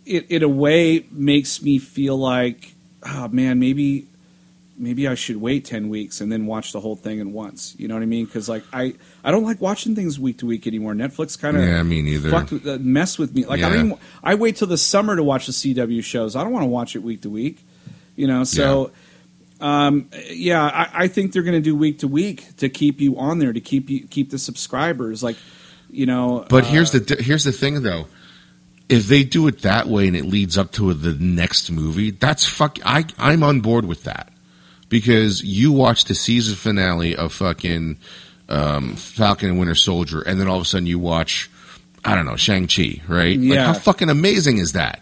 [0.06, 2.74] it, in a way makes me feel like,
[3.04, 4.08] oh man, maybe
[4.78, 7.76] maybe I should wait ten weeks and then watch the whole thing at once.
[7.78, 8.26] You know what I mean?
[8.26, 8.94] Because like I
[9.24, 10.94] I don't like watching things week to week anymore.
[10.94, 12.30] Netflix kind of Yeah, me neither.
[12.32, 13.46] fucked uh, mess with me.
[13.46, 13.74] Like I Yeah.
[13.76, 16.36] don't even, I wait till the summer to watch the CW shows.
[16.36, 17.64] I don't want to watch it week to week.
[18.16, 18.92] You know, so
[19.62, 23.18] um, yeah, I, I think they're going to do week to week to keep you
[23.18, 25.24] on there to keep you keep the subscribers.
[25.24, 25.38] Like,
[25.90, 28.08] you know, But uh, here's the here's the thing though.
[28.90, 32.46] If they do it that way and it leads up to the next movie, that's
[32.46, 32.78] fuck.
[32.86, 34.33] I I'm on board with that
[34.94, 37.98] because you watch the season finale of fucking
[38.48, 41.50] um, Falcon and Winter Soldier, and then all of a sudden you watch,
[42.06, 43.38] I don't know, Shang Chi, right?
[43.40, 43.66] Like Yeah.
[43.66, 45.02] how fucking amazing is that?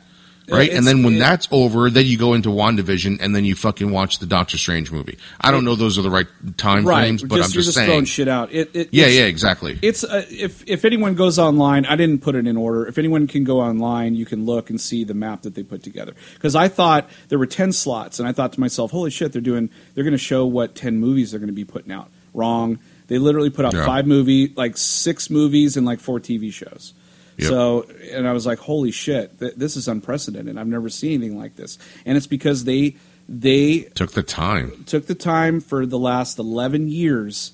[0.52, 3.56] Right, and then when it- that's over, then you go into WandaVision, and then you
[3.56, 5.18] fucking watch the Doctor Strange movie.
[5.40, 7.02] I don't know those are the right time right?
[7.03, 8.06] frames, but just, I'm just just throwing saying.
[8.06, 8.52] shit out.
[8.52, 9.80] It, it, Yeah, yeah, exactly.
[9.82, 12.86] It's uh, if if anyone goes online, I didn't put it in order.
[12.88, 15.84] If anyone can go online, you can look and see the map that they put
[15.84, 16.14] together.
[16.34, 19.41] Because I thought there were ten slots, and I thought to myself, "Holy shit, they're
[19.41, 22.80] doing they're going to show what ten movies they're going to be putting out." Wrong.
[23.07, 23.86] They literally put out Yeah.
[23.86, 26.94] five movie, like six movies and like four TV shows.
[27.38, 27.48] Yep.
[27.48, 30.58] So, and I was like, "Holy shit, th- this is unprecedented.
[30.58, 32.95] I've never seen anything like this." And it's because they
[33.30, 34.84] they Took the time.
[34.86, 37.53] took the time for the last 11 years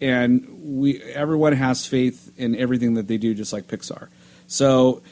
[0.00, 4.08] and we everyone has faith in everything that they do just like Pixar.
[4.46, 5.02] So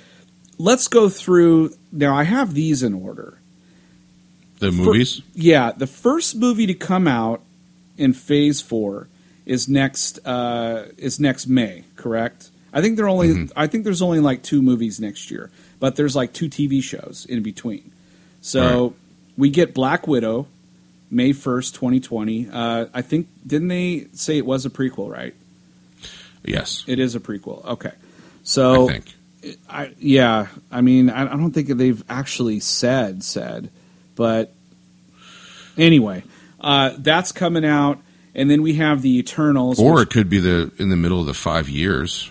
[0.58, 3.38] let's go through now I have these in order.
[4.60, 5.22] The movies.
[5.34, 7.42] yeah, the first movie to come out
[7.96, 9.08] in phase 4
[9.46, 12.50] is next uh, is next May, correct?
[12.72, 13.52] I think there only Mhm.
[13.56, 15.50] I think there's only like two movies next year,
[15.80, 17.90] but there's like two TV shows in between.
[18.40, 18.92] So Right.
[19.36, 20.46] we get Black Widow
[21.10, 22.48] May 1st, 2020.
[22.52, 25.34] Uh, I think didn't they say it was a prequel, right?
[26.44, 27.64] Yes, It is a prequel.
[27.64, 27.92] Okay.
[28.44, 29.04] So I think.
[29.70, 33.70] I, yeah, I mean, I, I don't think they've actually said said,
[34.16, 34.52] but
[35.76, 36.22] anyway,
[36.60, 38.00] uh, that's coming out,
[38.34, 39.78] and then we have the Eternals.
[39.78, 42.30] Or which- it could be the in the middle of the five years.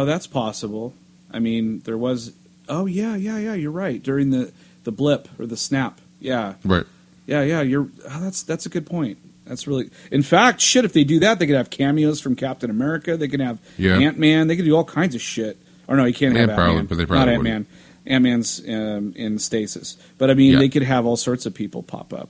[0.00, 0.94] Oh, that's possible.
[1.30, 2.32] I mean, there was.
[2.68, 3.54] Oh yeah, yeah, yeah.
[3.54, 4.02] You're right.
[4.02, 4.52] During the
[4.84, 6.00] the blip or the snap.
[6.20, 6.84] Yeah, Right.
[7.26, 7.60] yeah, yeah.
[7.62, 7.88] You're.
[8.08, 9.18] Oh, that's that's a good point.
[9.44, 9.90] That's really.
[10.10, 10.84] In fact, shit.
[10.84, 13.16] If they do that, they could have cameos from Captain America.
[13.16, 13.98] They can have Yeah.
[13.98, 14.46] Ant Man.
[14.46, 15.56] They could do all kinds of shit.
[15.88, 16.86] Or no, you can't Yeah, have Ant Man.
[16.86, 17.66] but they probably Not Ant Man.
[18.06, 19.96] Ant Man's um, in stasis.
[20.18, 20.58] But I mean, Yeah.
[20.60, 22.28] they could have all sorts of people pop up.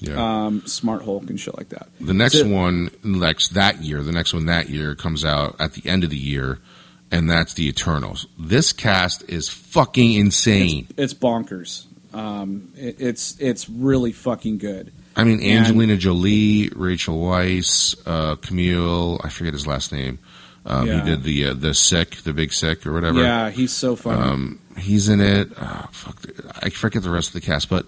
[0.00, 0.44] Yeah.
[0.46, 1.88] Um, Smart Hulk and shit like that.
[2.00, 5.74] the next so- one, next that year, the next one that year comes out at
[5.74, 6.58] the end of the year,
[7.10, 8.26] and that's the Eternals.
[8.38, 10.88] This cast is fucking insane.
[10.96, 11.86] It's bonkers.
[12.12, 14.92] Um, it, it's it's really fucking good.
[15.16, 20.18] I mean, and- Angelina Jolie, Rachel Weisz, uh, Kumail, I forget his last name.
[20.66, 21.02] Um, Yeah.
[21.04, 23.22] He did the uh, the sick, the big sick, or whatever.
[23.22, 24.20] Yeah, he's so funny.
[24.20, 25.50] Um, he's in it.
[25.56, 26.22] Uh, fuck,
[26.62, 27.86] I forget the rest of the cast, but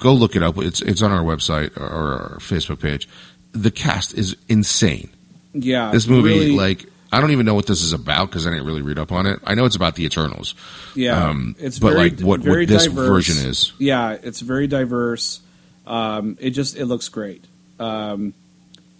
[0.00, 0.56] go look it up.
[0.58, 3.06] It's it's on our website or our Facebook page.
[3.52, 5.10] The cast is insane.
[5.52, 8.50] yeah, This movie, really- like, I don't even know what this is about because I
[8.50, 9.40] didn't really read up on it.
[9.44, 10.54] I know it's about the Eternals.
[10.94, 13.08] Yeah, Um, it's but, very, like, what- what this diverse.
[13.08, 13.72] version is.
[13.78, 15.40] Yeah, it's very diverse.
[15.86, 17.44] Um, it just it looks great.
[17.78, 18.34] Um,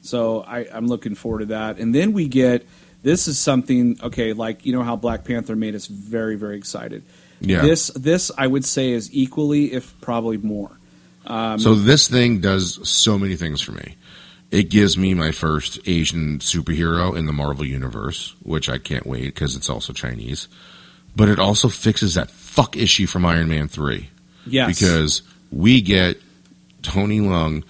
[0.02, 1.78] so I, I'm looking forward to that.
[1.78, 2.66] And then we get
[3.02, 7.02] this is something okay, like you know how Black Panther made us very very excited.
[7.40, 7.62] Yeah.
[7.62, 10.70] This this I would say is equally, if probably more.
[11.26, 13.96] Um, so this thing does so many things for me.
[14.54, 19.24] It gives me my first Asian superhero in the Marvel universe, which I can't wait
[19.34, 20.46] because it's also Chinese.
[21.16, 24.10] But it also fixes that fuck issue from Iron Man three.
[24.46, 26.20] yes, because we get
[26.82, 27.64] Tony Leung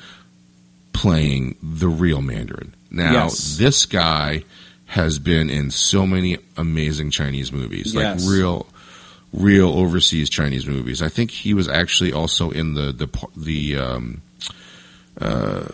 [0.93, 2.75] playing the real Mandarin.
[2.91, 3.57] Now, Yes.
[3.57, 4.45] this guy
[4.87, 8.23] has been in so many amazing Chinese movies, Yes.
[8.25, 8.67] like real,
[9.33, 11.03] real overseas Chinese movies.
[11.03, 14.21] I think he was actually also in the the the um,
[15.21, 15.65] uh,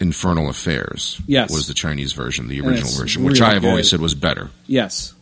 [0.00, 1.20] Infernal Affairs.
[1.26, 1.50] Yes.
[1.50, 4.50] was the Chinese version, the original version, which really I have always said was better.
[4.66, 5.14] yes,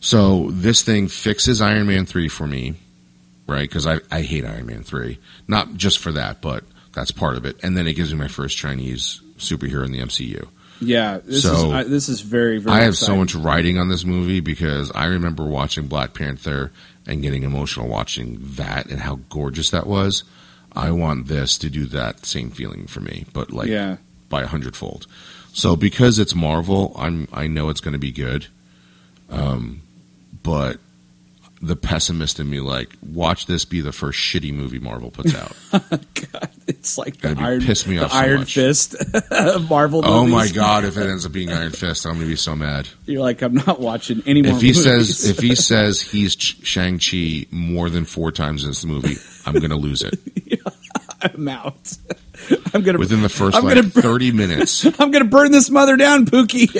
[0.00, 2.74] So this thing fixes Iron Man three for me,
[3.46, 3.68] right?
[3.68, 6.64] Because I, I hate Iron Man three, not just for that, but
[6.94, 7.56] that's part of it.
[7.62, 10.48] And then it gives me my first Chinese superhero in the MCU.
[10.80, 11.18] yeah.
[11.24, 12.76] This is So, I, this is very very.
[12.76, 16.72] I have so much writing on this movie because I remember watching Black Panther
[17.06, 20.24] and getting emotional watching that and how gorgeous that was.
[20.74, 23.96] I want this to do that same feeling for me, but like yeah.
[24.28, 25.06] by a hundredfold.
[25.52, 28.46] So because it's Marvel, I'm I know it's going to be good.
[29.28, 29.82] Um,
[30.42, 30.78] but
[31.62, 35.54] the pessimist in me, like, watch this be the first shitty movie Marvel puts out.
[35.92, 38.54] God, It's like the Iron, piss me off so Iron much.
[38.54, 38.96] Fist
[39.68, 40.00] Marvel.
[40.04, 40.34] Oh movies.
[40.34, 40.84] my god!
[40.84, 42.88] If it ends up being Iron Fist, I'm gonna be so mad.
[43.04, 44.52] You're like, I'm not watching any more.
[44.52, 44.82] If he movies.
[44.82, 49.54] says if he says he's Shang Chi more than four times in this movie, I'm
[49.60, 50.18] gonna lose it
[51.34, 51.96] I'm out.
[52.74, 54.84] I'm gonna within the 1st I'm like bur- 30 minutes.
[54.98, 56.70] I'm gonna burn this mother down, Pookie.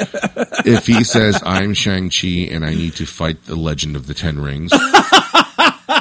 [0.66, 4.14] If he says I'm Shang Chi and I need to fight the Legend of the
[4.14, 4.72] Ten Rings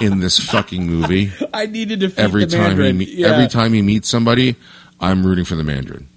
[0.02, 2.98] in this fucking movie, I need to defeat every the time he Mandarin.
[2.98, 3.28] meet, yeah.
[3.28, 4.56] every time he meets somebody,
[5.00, 6.08] I'm rooting for the Mandarin.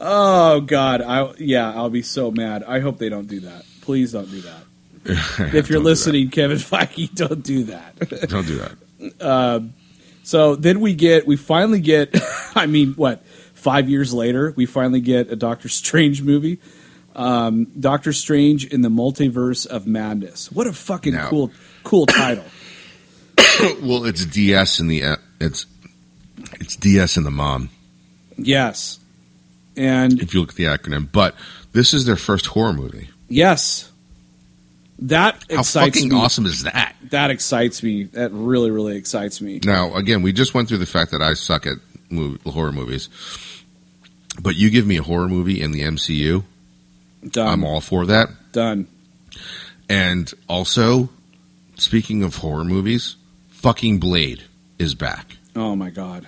[0.00, 2.62] Oh God, I yeah, I'll be so mad.
[2.62, 3.64] I hope they don't do that.
[3.80, 5.54] Please don't do that.
[5.54, 7.98] If you're listening, Kevin Feige, don't do that.
[8.28, 8.72] don't do that.
[10.22, 12.14] So then we get, we finally get,
[12.54, 16.58] I mean, what, five years later, we finally get a Doctor Strange movie.
[17.16, 20.52] Um, Doctor Strange in the Multiverse of Madness.
[20.52, 21.50] What a fucking cool,
[21.84, 22.44] cool title.
[23.82, 25.66] Well, it's DS in the uh, it's
[26.60, 27.70] it's DS in the mom.
[28.36, 29.00] Yes.
[29.76, 31.34] And If you look at the acronym, but
[31.72, 33.08] this is their first horror movie.
[33.28, 33.87] yes,
[35.00, 36.16] that How excites fucking me.
[36.16, 36.94] awesome is that?
[37.10, 38.04] That excites me.
[38.04, 39.60] That really, really excites me.
[39.64, 41.76] Now, again, we just went through the fact that I suck at
[42.10, 43.08] movie, horror movies,
[44.40, 46.44] but you give me a horror movie in the MCU,
[47.30, 47.48] Done.
[47.48, 48.28] I'm all for that.
[48.52, 48.86] Done.
[49.88, 51.08] And also,
[51.76, 53.16] speaking of horror movies,
[53.48, 54.42] fucking Blade
[54.78, 55.36] is back.
[55.56, 56.26] Oh my god.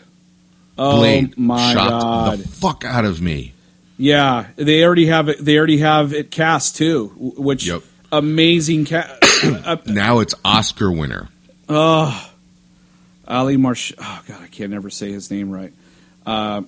[0.78, 2.38] Oh Blade my shocked god.
[2.38, 3.52] the fuck out of me.
[3.98, 5.44] Yeah, they already have it.
[5.44, 7.82] They already have it cast too, which Yep.
[8.12, 9.18] Amazing cat.
[9.44, 11.28] uh, Now it's Oscar winner.
[11.68, 12.30] oh,
[13.26, 13.92] Ali Marsh.
[13.98, 15.72] Oh God, I can't never say his name right.
[16.26, 16.62] Uh,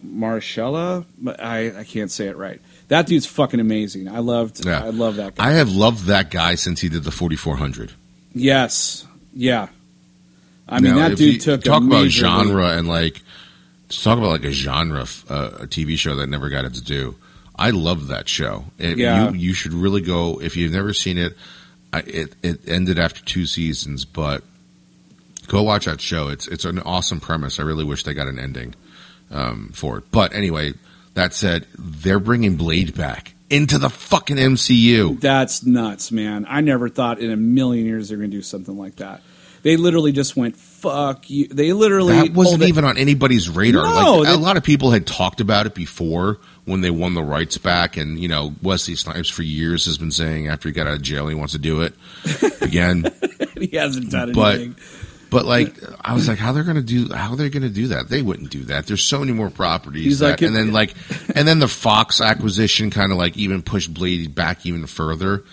[1.38, 2.60] I I can't say it right.
[2.88, 4.08] That dude's fucking amazing.
[4.08, 4.64] I loved.
[4.64, 4.82] Yeah.
[4.84, 5.48] I love that guy.
[5.48, 7.92] I have loved that guy since he did the 4400.
[8.34, 9.06] yes.
[9.34, 9.68] Yeah.
[10.68, 12.78] I mean, Now, that dude took a talk about major genre leap.
[12.78, 13.22] and like
[13.88, 17.14] talk about like a genre uh, a TV show that never got its due.
[17.62, 18.64] I love that show.
[18.78, 19.30] It, Yeah.
[19.30, 21.36] you you should really go if you've never seen it.
[21.92, 24.42] I, it it ended after two seasons, but
[25.48, 26.28] go watch that show.
[26.28, 27.58] It's it's an awesome premise.
[27.60, 28.74] I really wish they got an ending
[29.30, 30.04] um, for it.
[30.10, 30.74] But anyway,
[31.14, 35.20] that said, they're bringing Blade back into the fucking MCU.
[35.20, 36.46] That's nuts, man.
[36.48, 39.20] I never thought in a million years they're going to do something like that.
[39.62, 41.46] They literally just went fuck you.
[41.48, 43.84] They literally That wasn't pulled it- even on anybody's radar.
[43.84, 47.14] No, like, they- a lot of people had talked about it before when they won
[47.14, 50.72] the rights back, and you know Wesley Snipes for years has been saying after he
[50.72, 51.94] got out of jail he wants to do it
[52.60, 53.04] again.
[53.58, 54.76] he hasn't done But- anything.
[55.30, 57.12] but like, I was like, how they're gonna do?
[57.12, 58.08] How they're gonna do that?
[58.08, 58.86] They wouldn't do that.
[58.86, 60.18] There's so many more properties.
[60.20, 60.94] That- like, and then like,
[61.34, 65.44] and then the Fox acquisition kind of like even pushed Blade back even further.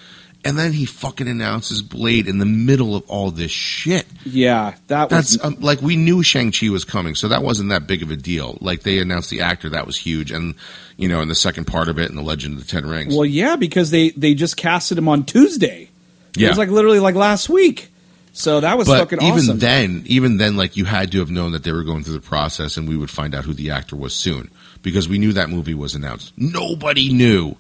[0.45, 4.05] And then he fucking announces Blade in the middle of all this shit.
[4.25, 7.69] Yeah, that was That's um, like we knew Shang Chi was coming, so that wasn't
[7.69, 8.57] that big of a deal.
[8.61, 10.55] Like they announced the actor, that was huge, and
[10.95, 13.13] you know, in the second part of it, in the Legend of the Ten Rings.
[13.13, 15.89] well, yeah, because they they just casted him on Tuesday.
[16.37, 17.89] Yeah, It was like literally like last week.
[18.31, 19.59] So that was but fucking even awesome.
[19.59, 22.21] then, even then, like you had to have known that they were going through the
[22.21, 24.49] process, and we would find out who the actor was soon
[24.81, 26.31] because we knew that movie was announced.
[26.37, 27.57] Nobody knew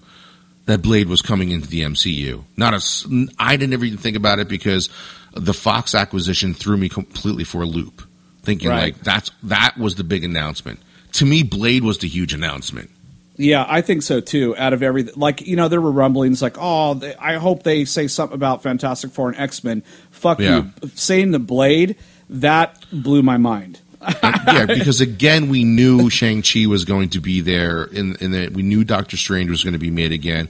[0.69, 2.43] that Blade was coming into the MCU.
[2.55, 4.87] Not a, I didn't ever even think about it because
[5.33, 8.03] the Fox acquisition threw me completely for a loop,
[8.43, 8.93] thinking Right.
[8.95, 10.79] like that's that was the big announcement.
[11.13, 12.91] To me, Blade was the huge announcement.
[13.35, 14.55] yeah, I think so too.
[14.57, 17.85] Out of everything, like you know, there were rumblings like, oh, they, I hope they
[17.85, 19.81] say something about Fantastic Four and X Men.
[20.11, 20.65] Fuck Yeah.
[20.83, 21.95] you, saying the Blade
[22.29, 23.78] that blew my mind.
[24.01, 28.49] Yeah, because again, we knew Shang Chi was going to be there, and, in the,
[28.49, 30.49] we knew Doctor Strange was going to be made again.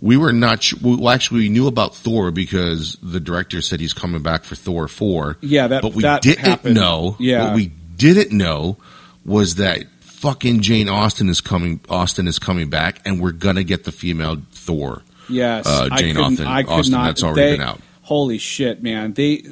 [0.00, 0.62] We were not.
[0.62, 4.54] sh- Well, actually, we knew about Thor because the director said he's coming back for
[4.54, 5.36] Thor four.
[5.40, 6.74] Yeah, that- but we that didn't happened.
[6.76, 7.16] know.
[7.18, 7.46] Yeah.
[7.48, 8.76] what we didn't know
[9.24, 11.80] was that fucking Jane Austen is coming.
[11.88, 15.02] Austin is coming back, and we're gonna get the female Thor.
[15.28, 17.04] Yes, Uh, Jane couldn't- Austen- I could Austen, not.
[17.06, 17.80] that's already they- been out.
[18.02, 19.12] Holy shit, man!
[19.14, 19.44] They,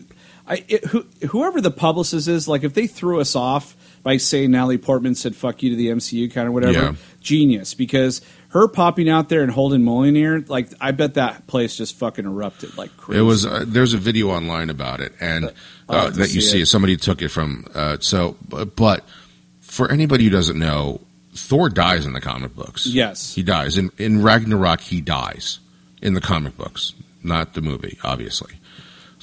[0.48, 4.52] I, it, who, whoever the publicist is, like if they threw us off by saying
[4.52, 6.94] Natalie Portman said "fuck you" to the MCU, kind of whatever, Yeah.
[7.20, 7.74] genius.
[7.74, 8.20] Because
[8.50, 12.76] her popping out there and holding Mjolnir, like I bet that place just fucking erupted
[12.78, 13.18] like crazy.
[13.18, 15.52] It was uh, there's a video online about it, and
[15.88, 16.66] uh, to that you see see it.
[16.66, 17.66] somebody took it from.
[17.74, 19.04] Uh, so, but, but
[19.60, 21.00] for anybody who doesn't know,
[21.34, 22.86] Thor dies in the comic books.
[22.86, 23.34] Yes.
[23.34, 24.80] he dies in in Ragnarok.
[24.80, 25.58] He dies
[26.00, 26.92] in the comic books,
[27.24, 28.60] not the movie, obviously.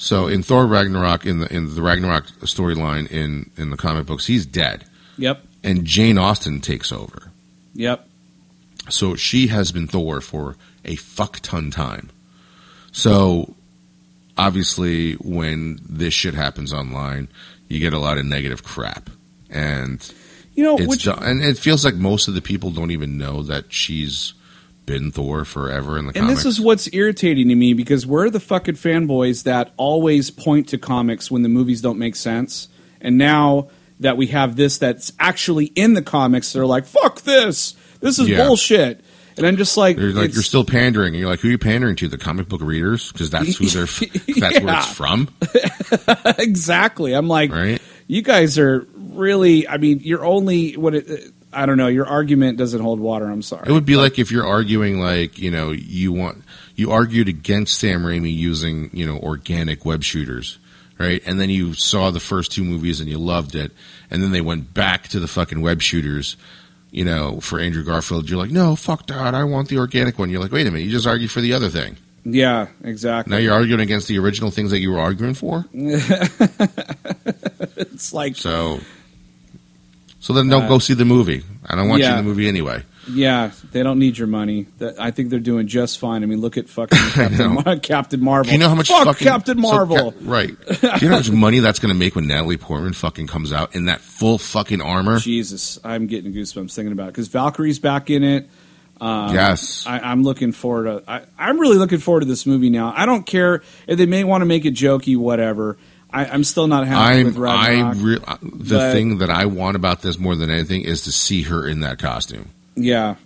[0.04, 4.26] So in Thor Ragnarok, in the in the Ragnarok storyline in in the comic books,
[4.26, 4.84] he's dead,
[5.16, 7.30] Yep, and Jane Austen takes over.
[7.72, 8.06] yep.
[8.90, 12.10] So she has been Thor for a fuck ton time.
[12.92, 13.54] So
[14.36, 17.28] obviously, when this shit happens online,
[17.68, 19.08] you get a lot of negative crap,
[19.48, 20.06] and
[20.54, 23.42] You know, it's which and it feels like most of the people don't even know
[23.44, 24.34] that she's
[24.86, 26.16] been Thor forever in the comics.
[26.18, 26.42] and comics.
[26.44, 30.78] this is what's irritating to me because we're the fucking fanboys that always point to
[30.78, 32.68] comics when the movies don't make sense.
[33.00, 33.68] And now
[34.00, 37.74] that we have this that's actually in the comics, they're like, "Fuck this!
[38.00, 38.44] This is Yeah.
[38.46, 39.00] bullshit."
[39.36, 41.58] And I'm just like, You're like you're still pandering, and you're like, who are you
[41.58, 42.06] pandering to?
[42.08, 43.86] The comic book readers, because that's who they're.
[44.38, 45.28] That's where it's from,
[46.38, 47.12] exactly.
[47.14, 47.80] I'm like, right?
[48.06, 49.66] you guys are really.
[49.68, 51.33] I mean, you're only what it.
[51.54, 51.86] I don't know.
[51.88, 53.26] Your argument doesn't hold water.
[53.26, 53.68] I'm sorry.
[53.68, 56.42] It would be like if you're arguing, like you know, you want
[56.76, 60.58] you argued against Sam Raimi using you know organic web shooters,
[60.98, 61.22] right?
[61.26, 63.72] And then you saw the first two movies and you loved it,
[64.10, 66.36] and then they went back to the fucking web shooters,
[66.90, 68.28] you know, for Andrew Garfield.
[68.28, 70.30] You're like, no, fuck that, I want the organic one.
[70.30, 71.96] You're like, wait a minute, you just argued for the other thing.
[72.24, 73.30] yeah, exactly.
[73.30, 75.64] Now you're arguing against the original things that you were arguing for.
[77.76, 78.80] it's like, So,
[80.24, 81.42] so then don't Uh, go see the movie.
[81.66, 82.82] I don't want you in the movie anyway.
[83.10, 84.64] yeah, they don't need your money.
[84.78, 86.22] That- I think they're doing just fine.
[86.22, 87.52] I mean, look at fucking Captain.
[87.54, 88.44] Mar- Captain Marvel.
[88.48, 90.12] Do you know how much Fuck fucking Captain so Marvel?
[90.12, 90.48] Cap- right?
[90.66, 93.52] Do you know how much money that's going to make when Natalie Portman fucking comes
[93.52, 95.18] out in that full fucking armor?
[95.18, 98.48] Jesus, I'm getting goosebumps thinking about it because Valkyrie's back in it.
[99.00, 99.84] Um, yes.
[99.86, 101.10] I, I'm looking forward to.
[101.10, 102.94] I, I'm really looking forward to this movie now.
[102.96, 105.76] I don't care if they may want to make it jokey, whatever.
[106.14, 107.44] I, I'm still not happy with I'm
[107.86, 111.02] I re- uh, the but- thing that I want about this more than anything is
[111.02, 112.50] to see her in that costume.
[112.76, 113.16] yeah,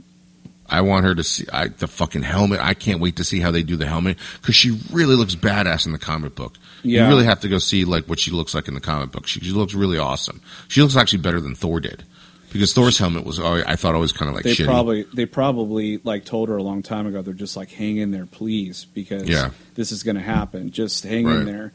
[0.70, 2.60] I want her to see I, the fucking helmet.
[2.60, 5.86] I can't wait to see how they do the helmet because she really looks badass
[5.86, 6.56] in the comic book.
[6.82, 7.04] Yeah.
[7.04, 9.26] You really have to go see like what she looks like in the comic book.
[9.26, 10.40] She, she looks really awesome.
[10.68, 12.04] She looks actually better than Thor did
[12.52, 14.66] because Thor's helmet was always, I thought always kind of like they shitty.
[14.66, 17.22] probably they probably like told her a long time ago.
[17.22, 19.50] They're just like, hang in there, please, because Yeah.
[19.74, 20.70] this is going to happen.
[20.70, 21.36] Just hang Right.
[21.36, 21.72] in there,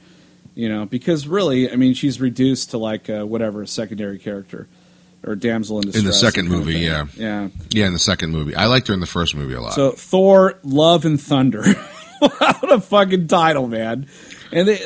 [0.56, 0.86] you know.
[0.86, 4.68] Because really, I mean, she's reduced to like uh, whatever a secondary character
[5.26, 6.04] or damsel in distress.
[6.04, 7.06] In the second movie, yeah.
[7.16, 7.50] yeah.
[7.70, 9.74] yeah, in the second movie, I liked her in the first movie a lot.
[9.74, 11.64] So Thor, Love and Thunder.
[12.20, 14.08] what a fucking title, man!
[14.54, 14.80] And they,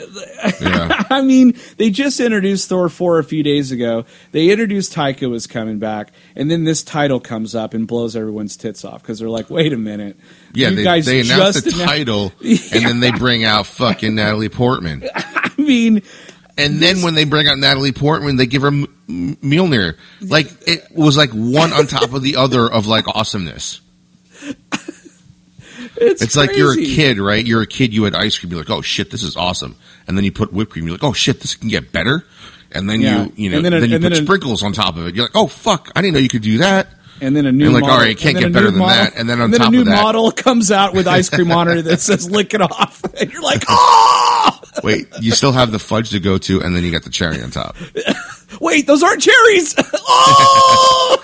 [0.61, 1.03] Yeah.
[1.10, 4.06] I mean, they just introduced Thor four a few days ago.
[4.31, 8.57] They introduced Taika was coming back, and then this title comes up and blows everyone's
[8.57, 10.18] tits off because they're like, "Wait a minute,
[10.53, 14.15] yeah, you they, guys they announced just the title and then they bring out fucking
[14.15, 15.03] Natalie Portman.
[15.15, 16.02] I mean,
[16.57, 19.95] And then when they bring out Natalie Portman, they give her M- M- Mjolnir.
[20.22, 23.81] Like it was like one on top of the other of like awesomeness.
[25.99, 27.45] It's It's like you're a kid, right?
[27.45, 27.94] You're a kid.
[27.94, 28.52] You had ice cream.
[28.52, 29.76] You're like, oh shit, this is awesome.
[30.07, 30.86] And then you put whipped cream.
[30.86, 32.24] You're like, oh shit, this can get better.
[32.72, 33.24] And then Yeah.
[33.26, 35.07] you, you know, And then, then you and put then a- sprinkles on top of
[35.07, 35.15] it.
[35.15, 36.88] You're like, oh fuck, I didn't know you could do that.
[37.19, 38.95] And then a new And like, model, all right, it can't get better than model-
[39.06, 39.15] that.
[39.18, 41.52] And then on then top a new of that- model comes out with ice cream
[41.52, 45.72] on it that says "lick it off," and you're like, "Oh, Wait, you still have
[45.72, 47.76] the fudge to go to, and then you got the cherry on top.
[48.61, 49.74] wait, those aren't cherries!"
[50.07, 51.18] oh,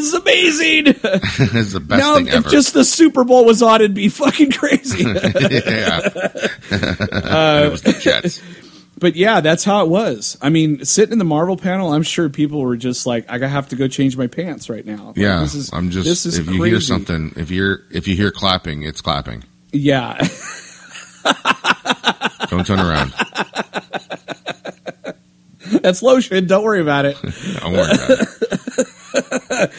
[0.00, 0.86] this is amazing.
[1.58, 2.48] it's the best now, thing if ever.
[2.48, 5.04] just the Super Bowl was on, it'd be fucking crazy.
[5.04, 6.08] yeah.
[6.70, 8.40] Uh, it was the Jets.
[8.98, 10.38] but yeah, that's how it was.
[10.40, 13.68] I mean, sitting in the Marvel panel, I'm sure people were just like, "I have
[13.70, 16.06] to go change my pants right now." Like, Yeah, this is, I'm just.
[16.06, 19.44] This is if you hear something, if you're if you hear clapping, it's clapping.
[19.72, 20.16] Yeah.
[22.48, 23.12] Don't turn around.
[25.82, 26.46] That's lotion.
[26.46, 27.16] Don't worry about it.
[27.60, 28.59] Don't worry about it.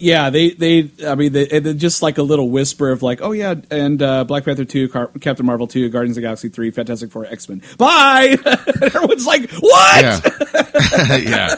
[0.00, 0.90] Yeah, they they.
[1.06, 4.44] I mean, they, just like a little whisper of like, oh yeah, and uh, Black
[4.44, 7.62] Panther two, Car- Captain Marvel two, Guardians of the Galaxy three, Fantastic Four, X Men.
[7.78, 8.36] Bye.
[8.82, 10.02] Everyone's like, what?
[10.02, 11.54] Yeah, yeah.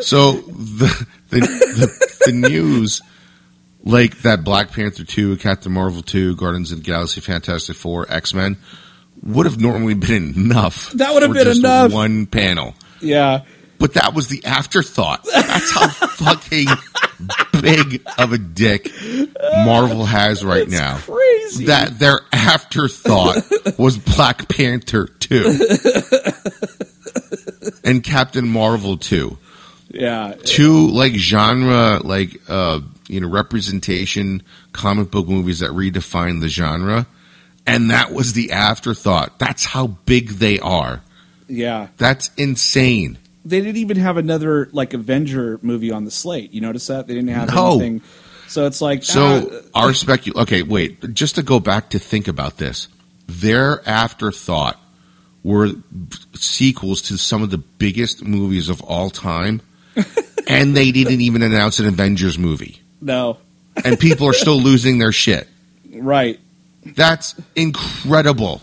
[0.00, 3.00] So the, the the the news,
[3.84, 8.34] like that Black Panther two, Captain Marvel two, Guardians of the Galaxy, Fantastic Four, X
[8.34, 8.56] Men,
[9.22, 10.90] would have normally been enough.
[10.92, 11.92] That would have been enough.
[11.92, 12.74] One panel.
[13.00, 13.44] Yeah.
[13.80, 15.24] But that was the afterthought.
[15.24, 16.66] That's how fucking
[17.60, 18.92] big of a dick
[19.64, 20.98] Marvel has right now.
[20.98, 21.64] crazy.
[21.64, 23.38] That their afterthought
[23.78, 25.58] was Black Panther 2
[27.84, 29.38] and Captain Marvel 2.
[29.92, 30.34] Yeah.
[30.44, 34.42] Two like genre like uh you know representation
[34.72, 37.06] comic book movies that redefine the genre
[37.66, 39.38] and that was the afterthought.
[39.38, 41.02] That's how big they are.
[41.48, 41.88] Yeah.
[41.96, 43.18] That's insane.
[43.50, 46.52] They didn't even have another like Avenger movie on the slate.
[46.52, 47.72] You notice that they didn't have No.
[47.72, 48.02] anything.
[48.48, 52.26] So it's like So ah, our specu okay, wait, just to go back to think
[52.28, 52.88] about this.
[53.28, 54.80] Their afterthought
[55.44, 55.70] were
[56.34, 59.60] sequels to some of the biggest movies of all time,
[60.48, 62.80] and they didn't even announce an Avengers movie.
[63.00, 63.38] no.
[63.84, 65.48] And people are still losing their shit.
[65.94, 66.38] Right.
[66.84, 68.60] That's incredible.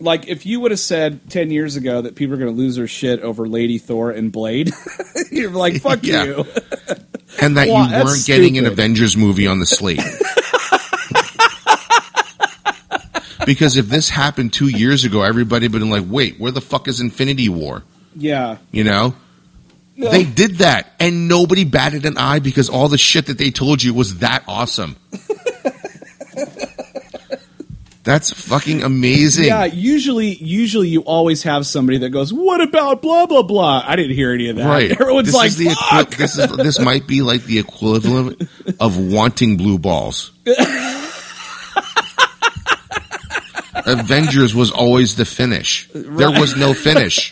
[0.00, 2.76] Like if you would have said ten years ago that people are going to lose
[2.76, 4.70] their shit over Lady Thor and Blade,
[5.30, 6.24] you're like, "Fuck Yeah.
[6.24, 6.36] you."
[7.42, 8.64] and that Wow, you weren't getting an.
[8.66, 10.00] Avengers movie on the slate.
[13.46, 16.60] because if this happened two years ago, everybody would have been like, "Wait, where the
[16.60, 17.82] fuck is Infinity War?"
[18.16, 19.14] Yeah, You know,
[19.96, 23.82] they did that, and nobody batted an eye because all the shit that they told
[23.82, 24.96] you was that awesome.
[28.02, 29.44] That's fucking amazing.
[29.44, 29.66] yeah.
[29.66, 34.14] Usually, usually you always have somebody that goes, "What about blah blah blah?" I didn't
[34.16, 34.66] hear any of that.
[34.66, 34.90] Right.
[34.90, 38.48] Everyone's this like, is the equi- this is this might be like the equivalent
[38.80, 40.30] of wanting blue balls.
[43.86, 45.88] Avengers was always the finish.
[45.94, 47.30] There was no finish.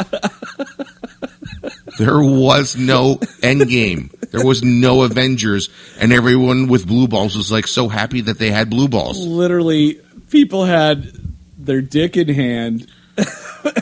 [1.99, 4.11] There was no end game.
[4.31, 5.69] There was no Avengers,
[5.99, 9.19] and everyone with blue balls was like so happy that they had blue balls.
[9.19, 11.12] literally people had
[11.56, 12.86] their dick in hand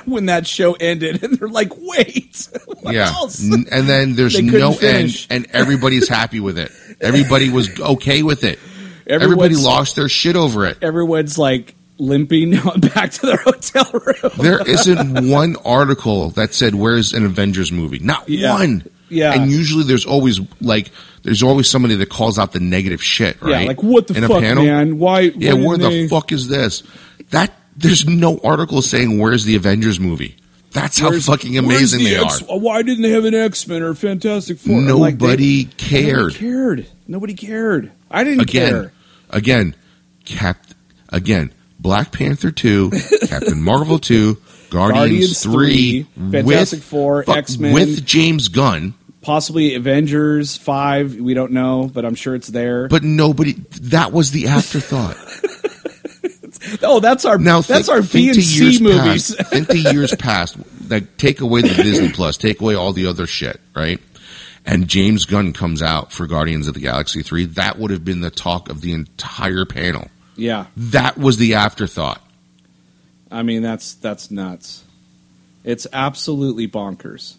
[0.07, 2.49] when that show ended and they're like wait
[2.81, 5.27] what yeah, else and then there's no finish.
[5.31, 6.71] end, and everybody's happy with it.
[7.01, 8.59] Everybody was okay with it.
[9.07, 10.79] Everybody lost their shit over it.
[10.83, 12.51] everyone's like limping
[12.95, 17.99] back to their hotel room There isn't one article that said where's an Avengers movie.
[17.99, 18.55] Not Yeah.
[18.55, 18.85] one.
[19.09, 19.35] Yeah.
[19.35, 20.91] And usually there's always like
[21.23, 23.63] there's always somebody that calls out the negative shit, right?
[23.63, 24.65] yeah like what the In a fuck panel.
[24.65, 26.83] man why Yeah, where the they- fuck is this?
[27.31, 30.37] That there's no article saying where's the Avengers movie.
[30.73, 32.59] That's how where's- fucking amazing the they X- are.
[32.59, 36.13] why didn't they have an x-men or fantastic four I'm like, they- Nobody cared.
[36.19, 38.93] nobody cared nobody cared i didn't again, care
[39.31, 39.75] again,
[40.25, 40.59] Cap,
[41.11, 42.91] again, Black Panther two,
[43.29, 44.39] Captain Marvel two,
[44.71, 47.73] Guardians, Guardians three, 3, Fantastic with, Four, fuck, X-Men.
[47.75, 53.03] with James Gunn, possibly avengers 5 we don't know but i'm sure it's there but
[53.03, 53.55] nobody.
[53.81, 55.17] That was the afterthought.
[56.83, 60.15] oh that's our Now that's think, our b and c movies Past, think to years
[60.17, 60.57] past.
[60.89, 64.01] Like take away the Disney Plus, take away all the other shit, right?
[64.65, 67.47] And James Gunn comes out for Guardians of the Galaxy three.
[67.47, 70.09] That would have been the talk of the entire panel.
[70.37, 72.23] yeah That was the afterthought.
[73.31, 74.85] I mean, that's that's nuts.
[75.65, 77.35] It's absolutely bonkers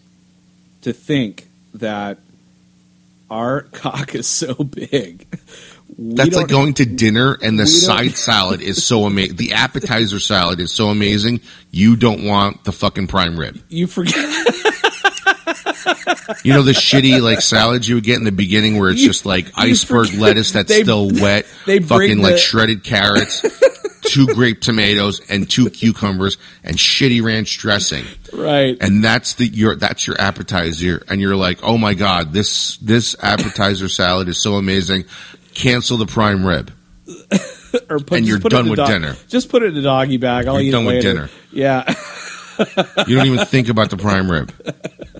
[0.82, 2.18] to think that
[3.30, 5.26] our cock is so big.
[5.96, 9.36] We That's like going to dinner and the side salad is so amazing.
[9.36, 11.40] The appetizer salad is so amazing.
[11.70, 13.60] You don't want the fucking prime rib.
[13.68, 14.14] You forget.
[16.44, 19.08] You know the shitty like salads you would get in the beginning where it's You-
[19.08, 23.42] just like iceberg forget- lettuce that's they- still wet, they fucking like shredded carrots,
[24.08, 28.04] two grape tomatoes and two cucumbers and shitty ranch dressing.
[28.32, 28.76] right.
[28.80, 33.14] And that's the your that's your appetizer and you're like, "Oh my god, this this
[33.22, 35.04] appetizer salad is so amazing.
[35.54, 36.72] Cancel the prime rib."
[37.90, 39.14] or put, and you're put done with dog- dinner.
[39.28, 40.46] Just put it in a doggy bag.
[40.46, 41.12] I'll You're eat done it with later.
[41.14, 41.30] dinner.
[41.52, 41.94] Yeah.
[43.06, 44.52] You don't even think about the prime rib.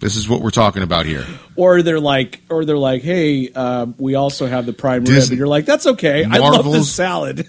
[0.00, 1.24] This is what we're talking about here.
[1.56, 5.36] Or they're like, or they're like, hey, uh, we also have the prime rib, and
[5.36, 6.24] you're like, that's okay.
[6.24, 7.46] I love Marvel's- this salad.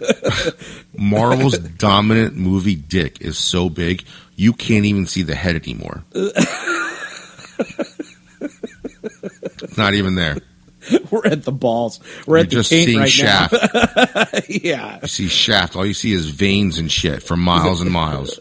[0.97, 4.03] Marvel's dominant movie dick is so big
[4.35, 6.03] you can't even see the head anymore.
[6.13, 6.37] it's
[9.77, 10.37] not even there.
[11.11, 11.99] We're at the balls.
[12.25, 13.53] We're You're at the just taint seeing right shaft.
[13.53, 14.25] now.
[14.49, 14.99] yeah.
[15.01, 15.75] You see shaft.
[15.75, 18.39] All you see is veins and shit for miles and miles.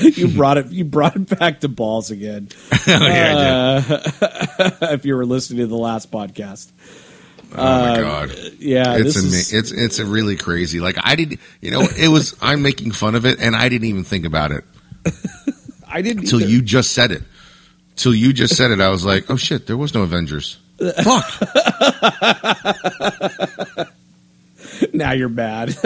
[0.16, 0.66] You brought it.
[0.68, 2.48] You brought it back to balls again.
[2.86, 3.96] Oh, yeah, I did.
[4.60, 6.72] Uh, if you were listening to the last podcast.
[7.52, 8.30] Oh my uh, god.
[8.58, 10.80] Yeah, It's this ama- is, it's it's a really crazy.
[10.80, 13.88] Like I did, you know, it was I'm making fun of it, and I didn't
[13.88, 14.64] even think about it
[15.88, 17.22] I didn't until you just said it.
[17.96, 20.58] Till you just said it, I was like, oh shit, there was no Avengers.
[21.02, 21.26] Fuck.
[24.94, 25.76] now you're bad.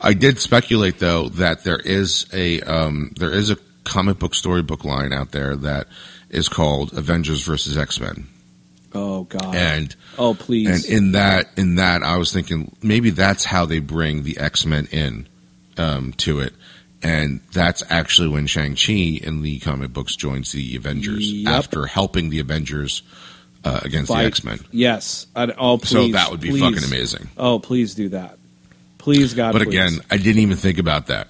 [0.00, 4.84] I did speculate though that there is a um, there is a comic book storybook
[4.84, 5.86] line out there that
[6.30, 8.26] is called Avengers versus X Men,
[8.94, 9.54] oh God.
[9.54, 10.84] and oh please.
[10.90, 14.66] and in that in that I was thinking maybe that's how they bring the X
[14.66, 15.28] Men in
[15.78, 16.52] um, to it,
[17.02, 21.54] and that's actually when Shang Chi in the comic books joins the Avengers Yep.
[21.54, 23.02] after helping the Avengers
[23.64, 24.22] uh, against Fight.
[24.22, 24.58] the X Men.
[24.72, 25.26] Yes.
[25.34, 25.88] I'd, oh please.
[25.90, 26.60] So that would be please.
[26.60, 27.28] fucking amazing.
[27.36, 28.38] Oh please do that.
[29.06, 29.52] Please God.
[29.52, 29.68] But please.
[29.68, 31.28] again, I didn't even think about that.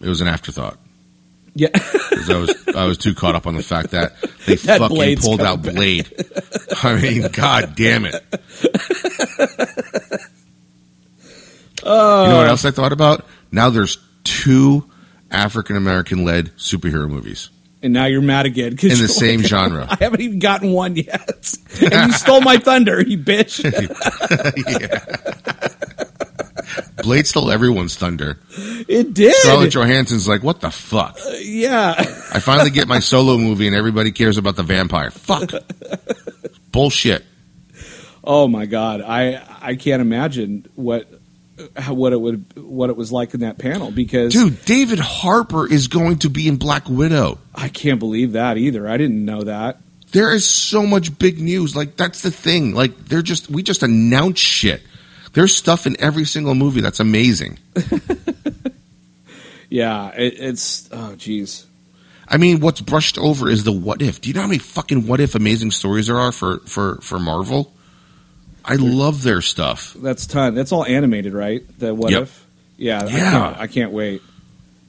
[0.00, 0.78] It was an afterthought.
[1.56, 1.66] yeah.
[1.72, 4.12] because I was I was too caught up on the fact that
[4.46, 6.06] they That fucking pulled out Blade.
[6.84, 8.14] I mean, god damn it!
[11.82, 13.26] you know what else I thought about?
[13.50, 14.88] Now there's two
[15.32, 17.50] African American led superhero movies
[17.82, 19.86] and now you're mad again in the same like, genre.
[19.90, 23.60] I haven't even gotten one yet, and you stole my thunder, you bitch.
[27.02, 28.38] Blade stole everyone's thunder.
[28.88, 29.34] It did.
[29.34, 31.18] Scarlett Johansson's like, what the fuck?
[31.24, 31.94] Uh, yeah.
[31.98, 35.10] I finally get my solo movie and everybody cares about the vampire.
[35.10, 35.50] Fuck.
[36.72, 37.24] Bullshit.
[38.22, 39.00] Oh my god.
[39.00, 41.08] I I can't imagine what
[41.88, 45.88] what it would what it was like in that panel because Dude, David Harbour is
[45.88, 47.38] going to be in Black Widow.
[47.54, 48.88] I can't believe that either.
[48.88, 49.78] I didn't know that.
[50.12, 51.76] There is so much big news.
[51.76, 52.74] Like that's the thing.
[52.74, 54.82] Like they're just we just announce shit.
[55.32, 57.58] There's stuff in every single movie that's amazing.
[59.72, 61.64] Yeah, it, it's oh jeez.
[62.26, 64.20] I mean, what's brushed over is the what if.
[64.20, 67.20] Do you know how many fucking what if amazing stories there are for for for
[67.20, 67.72] Marvel?
[68.64, 69.94] I love their stuff.
[70.02, 70.54] That's ton.
[70.56, 71.62] That's all animated, right?
[71.78, 72.22] The what Yep.
[72.24, 72.46] if?
[72.78, 73.30] Yeah, I Yeah.
[73.30, 74.22] can't, I can't wait.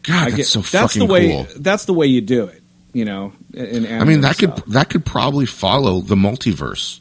[0.02, 1.28] God, I that's get, so that's fucking the way.
[1.30, 1.48] cool.
[1.58, 2.64] That's the way you do it.
[2.94, 7.00] You know, in, in I mean, that could that could probably follow the multiverse.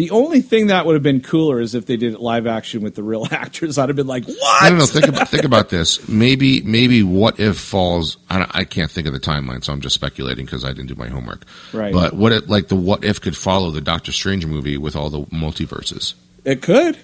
[0.00, 2.80] The only thing that would have been cooler is if they did it live action
[2.80, 3.76] with the real actors.
[3.76, 4.86] I'd have been like, "What?" I don't know.
[4.86, 6.08] Think about think about this.
[6.08, 8.16] Maybe maybe what if falls.
[8.30, 10.86] I, don't- I can't think of the timeline, so I'm just speculating because I didn't
[10.86, 11.44] do my homework.
[11.74, 11.92] Right.
[11.92, 15.10] But what it like the what if could follow the Doctor Strange movie with all
[15.10, 16.14] the multiverses.
[16.46, 16.96] It could.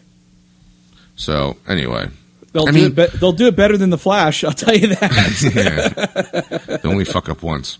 [1.16, 2.08] So anyway,
[2.54, 3.12] They'll I do mean- it.
[3.12, 4.42] Be- they'll do it better than the Flash.
[4.42, 6.80] I'll tell you that.
[6.82, 7.78] they only fuck up once.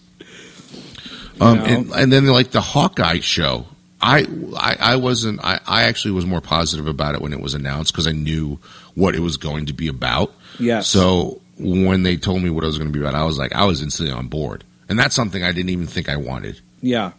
[1.40, 1.64] Um, know?
[1.64, 3.64] and, and then like the Hawkeye show.
[4.06, 4.26] I,
[4.56, 5.44] I, I wasn't.
[5.44, 8.58] I, I actually was more positive about it when it was announced because I knew
[8.94, 10.32] what it was going to be about.
[10.58, 10.86] Yes.
[10.88, 13.52] So when they told me what it was going to be about, I was like,
[13.54, 16.60] I was instantly on board, and that's something I didn't even think I wanted.
[16.82, 17.12] yeah,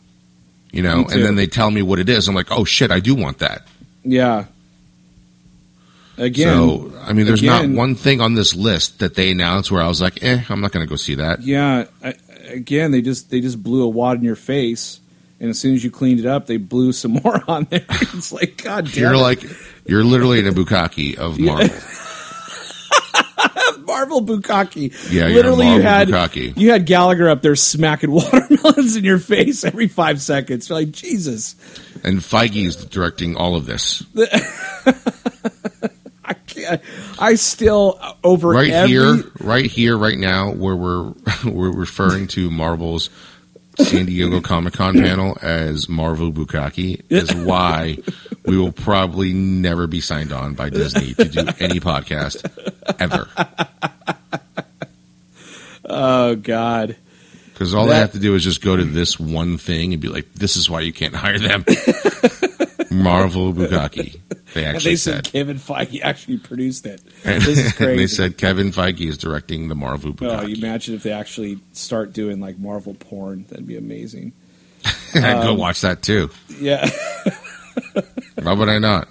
[0.72, 2.28] You know, and then they tell me what it is.
[2.28, 3.64] I'm like, oh shit, I do want that.
[4.04, 4.46] yeah.
[6.20, 9.72] Again, so I mean, there's again- not one thing on this list that they announced
[9.72, 11.42] where I was like, eh, I'm not going to go see that.
[11.44, 11.86] yeah.
[12.04, 12.16] I,
[12.48, 15.00] again, they just they just blew a wad in your face,
[15.40, 17.86] and as soon as you cleaned it up, they blew some more on there.
[17.90, 19.18] it's like, God damn You're it.
[19.18, 19.44] like,
[19.86, 21.70] you're literally in a bukkake of Marvel.
[23.86, 24.92] Marvel Bukaki.
[25.12, 26.58] Yeah, literally, you had bukkake.
[26.58, 30.68] you had Gallagher up there smacking watermelons in your face every five seconds.
[30.70, 31.56] You're like Jesus,
[32.04, 34.04] And Feige is directing all of this.
[36.26, 36.82] I can't.
[37.20, 41.14] I still over Right every, here, right here, right now, where we're
[41.46, 43.10] we're referring to Marvel's
[43.78, 47.98] San Diego Comic Con panel as Marvel Bukaki is why
[48.46, 52.44] we will probably never be signed on by Disney to do any podcast
[53.00, 53.28] ever.
[55.86, 56.96] Oh God.
[57.54, 60.02] Because all they That- have to do is just go to this one thing and
[60.02, 61.66] be like, "This is why you can't hire them."
[62.92, 64.20] Marvel Bukaki.
[64.54, 65.32] They And actually they said said.
[65.34, 67.02] Kevin Feige actually produced it.
[67.26, 67.98] And, This is crazy.
[67.98, 70.44] they said Kevin Feige is directing the Marvel Bukaki.
[70.44, 73.46] Oh, you imagine if they actually start doing like Marvel porn?
[73.50, 74.32] That'd be amazing.
[75.16, 76.30] I'd go Um, watch that too.
[76.60, 76.90] Yeah,
[78.42, 79.08] Why would I not?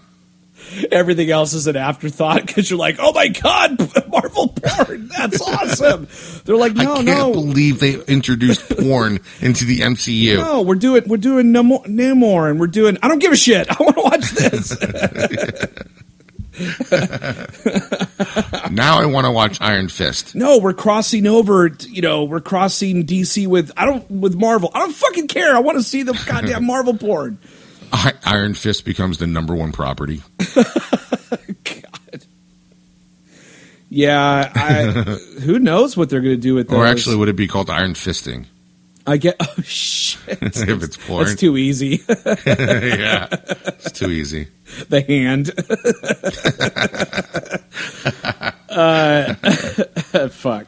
[0.90, 3.78] Everything else is an afterthought because you're like, oh my god,
[4.08, 6.08] Marvel porn, that's awesome.
[6.44, 10.36] They're like, no, I can't no, believe they introduced porn into the MCU.
[10.38, 12.98] no, we're doing we're doing Namor, Namor and we're doing.
[13.02, 13.68] I don't give a shit.
[13.80, 14.76] I want to watch this.
[18.70, 20.34] Now I want to watch Iron Fist.
[20.34, 21.70] no, we're crossing over.
[21.88, 24.70] You know, we're crossing DC with I don't with Marvel.
[24.74, 25.54] I don't fucking care.
[25.54, 27.38] I want to see the goddamn Marvel porn.
[27.92, 30.22] I, Iron Fist becomes the number one property.
[30.54, 32.24] God.
[33.88, 34.82] Yeah, I,
[35.42, 36.78] who knows what they're going to do with those?
[36.78, 38.46] Or actually, would it be called Iron Fisting?
[39.06, 39.36] I get.
[39.58, 40.42] Oh shit!
[40.42, 41.22] if it's porn.
[41.28, 42.02] it's too easy.
[42.08, 43.28] yeah.
[43.30, 44.48] It's too easy.
[44.88, 45.50] the hand.
[48.70, 50.66] uh, fuck.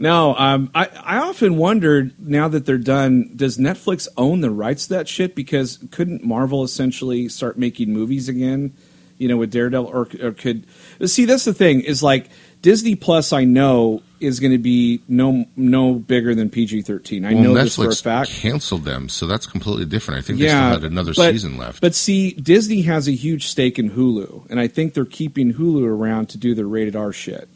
[0.00, 4.86] No, um, I, I often wondered now that they're done, does Netflix own the rights
[4.86, 5.34] to that shit?
[5.34, 8.72] Because couldn't Marvel essentially start making movies again,
[9.18, 9.86] you know, with Daredevil?
[9.92, 10.64] Or, or could.
[11.04, 12.30] See, that's the thing, is like
[12.62, 17.26] Disney Plus, I know, is going to be no no bigger than PG 13.
[17.26, 18.30] I Well, know this for a fact.
[18.30, 20.18] canceled them, so that's completely different.
[20.18, 21.82] I think they Yeah, still had another but- season left.
[21.82, 25.84] But see, Disney has a huge stake in Hulu, and I think they're keeping Hulu
[25.86, 27.48] around to do their rated R shit,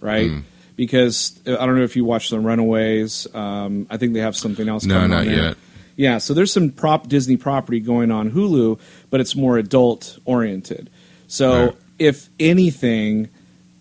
[0.00, 0.30] right?
[0.30, 0.38] Hmm.
[0.76, 3.26] Because I don't know if you watch the Runaways.
[3.34, 4.84] Um, I think they have something else.
[4.84, 5.56] no, coming not on yet.
[5.96, 8.80] Yeah, so there's some prop Disney property going on Hulu,
[9.10, 10.88] but it's more adult oriented.
[11.28, 11.76] So Right.
[11.98, 13.28] if anything,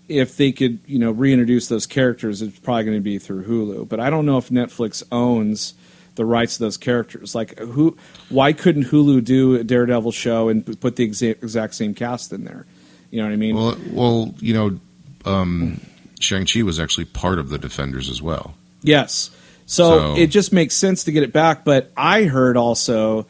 [0.10, 3.88] if they could, you know, reintroduce those characters, it's probably going to be through Hulu.
[3.88, 5.74] But I don't know if Netflix owns
[6.16, 7.34] the rights to those characters.
[7.34, 7.96] Like, who?
[8.28, 12.44] Why couldn't Hulu do a Daredevil show and put the exa- exact same cast in
[12.44, 12.66] there?
[13.10, 13.56] You know what I mean?
[13.56, 14.80] Well, well, you know,
[15.24, 15.80] um,
[16.22, 18.54] Shang Chi was actually part of the Defenders as well.
[18.82, 19.30] Yes.
[19.66, 21.64] So, So- it just makes sense to get it back.
[21.66, 23.26] But I heard also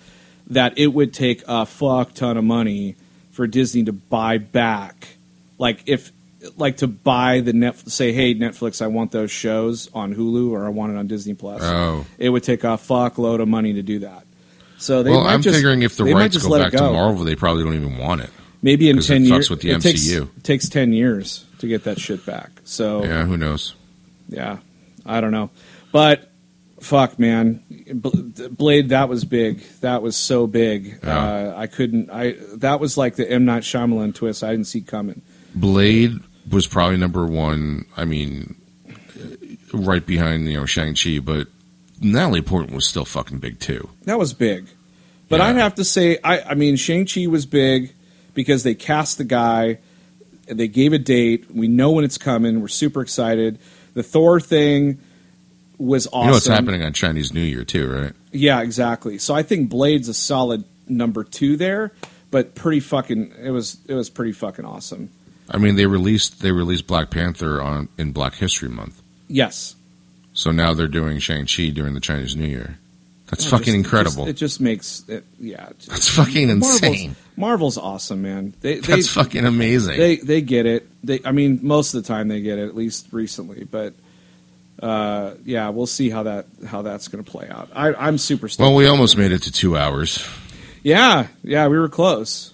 [0.47, 2.95] that it would take a fuck ton of money
[3.31, 5.07] for Disney to buy back.
[5.57, 6.11] Like if
[6.57, 10.65] like to buy the net say hey netflix i want those shows on hulu or
[10.65, 12.03] i want it on disney plus Oh.
[12.17, 14.23] it would take a fuck load of money to do that
[14.79, 16.93] so they well, might I'm just, figuring if the rights go back it to go.
[16.93, 18.31] Marvel, they probably don't even want it.
[18.63, 20.29] maybe in 10 years with the it takes, MCU.
[20.41, 23.73] takes 10 years to get that shit back so Yeah, who knows?
[24.27, 24.57] yeah,
[25.05, 25.49] I don't know,
[25.91, 26.29] but
[26.79, 27.63] fuck, man,
[28.51, 29.61] Blade that was big.
[29.81, 30.99] That was so big.
[31.03, 31.17] Yeah.
[31.19, 32.09] Uh, I couldn't.
[32.11, 34.43] I that was like the M Night Shyamalan twist.
[34.43, 35.21] I didn't see coming.
[35.55, 36.19] Blade
[36.49, 37.85] was probably number one.
[37.95, 38.55] I mean,
[39.73, 41.47] right behind you know Shang Chi, but
[41.99, 43.89] Natalie Portman was still fucking big too.
[44.05, 44.67] That was big.
[45.29, 45.47] But Yeah.
[45.47, 47.93] I'd have to say, I, I mean, Shang Chi was big
[48.33, 49.77] because they cast the guy.
[50.51, 51.49] They gave a date.
[51.53, 52.61] We know when it's coming.
[52.61, 53.59] We're super excited.
[53.93, 54.99] The Thor thing
[55.77, 56.19] was awesome.
[56.19, 58.13] You know what's happening on Chinese New Year too, right?
[58.31, 59.17] Yeah, exactly.
[59.17, 61.91] So I think Blade's a solid number two there,
[62.29, 63.33] but pretty fucking.
[63.41, 65.09] It was it was pretty fucking awesome.
[65.49, 69.75] I mean, they released they released Black Panther on in Black History Month, Yes,
[70.33, 72.77] so now they're doing Shang Chi during the Chinese New Year.
[73.31, 74.23] That's fucking just- incredible.
[74.27, 75.23] It just, it just makes it.
[75.39, 77.15] Yeah, That's fucking Marvel's, insane.
[77.37, 78.53] Marvel's awesome, man.
[78.61, 79.97] They they That's fucking amazing.
[79.97, 80.87] they they get it.
[81.03, 82.67] They I mean, most of the time they get it.
[82.67, 83.93] At least recently, but.
[84.81, 87.69] Uh, yeah, we'll see how that how that's going to play out.
[87.75, 88.65] I, I'm super stoked.
[88.65, 90.27] well, we almost made it to two hours.
[90.81, 92.51] Yeah, yeah, we were close.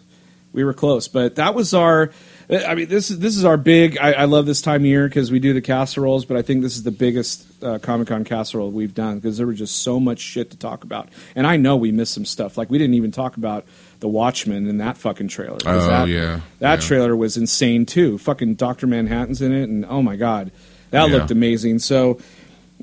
[0.51, 2.11] We were close, but that was our.
[2.49, 3.97] I mean, this is this is our big.
[3.97, 6.61] I, I love this time of year because we do the casseroles, but I think
[6.61, 9.99] this is the biggest uh, Comic Con casserole we've done because there was just so
[9.99, 12.57] much shit to talk about, and I know we missed some stuff.
[12.57, 13.65] Like we didn't even talk about
[13.99, 15.57] the Watchmen in that fucking trailer.
[15.65, 16.87] Oh, that, yeah, that yeah.
[16.87, 18.17] trailer was insane too.
[18.17, 20.51] Fucking Doctor Manhattan's in it, and oh my god,
[20.91, 21.17] that Yeah.
[21.17, 21.79] looked amazing.
[21.79, 22.17] So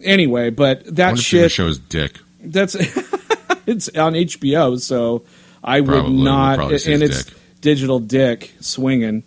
[0.03, 2.19] anyway, but that wonder if they're gonna shit show his dick.
[2.43, 2.75] that's
[3.67, 5.25] it's on HBO, so
[5.63, 6.59] I would Probably, we'll not.
[6.87, 7.35] and it's dick.
[7.63, 9.23] digital dick swinging.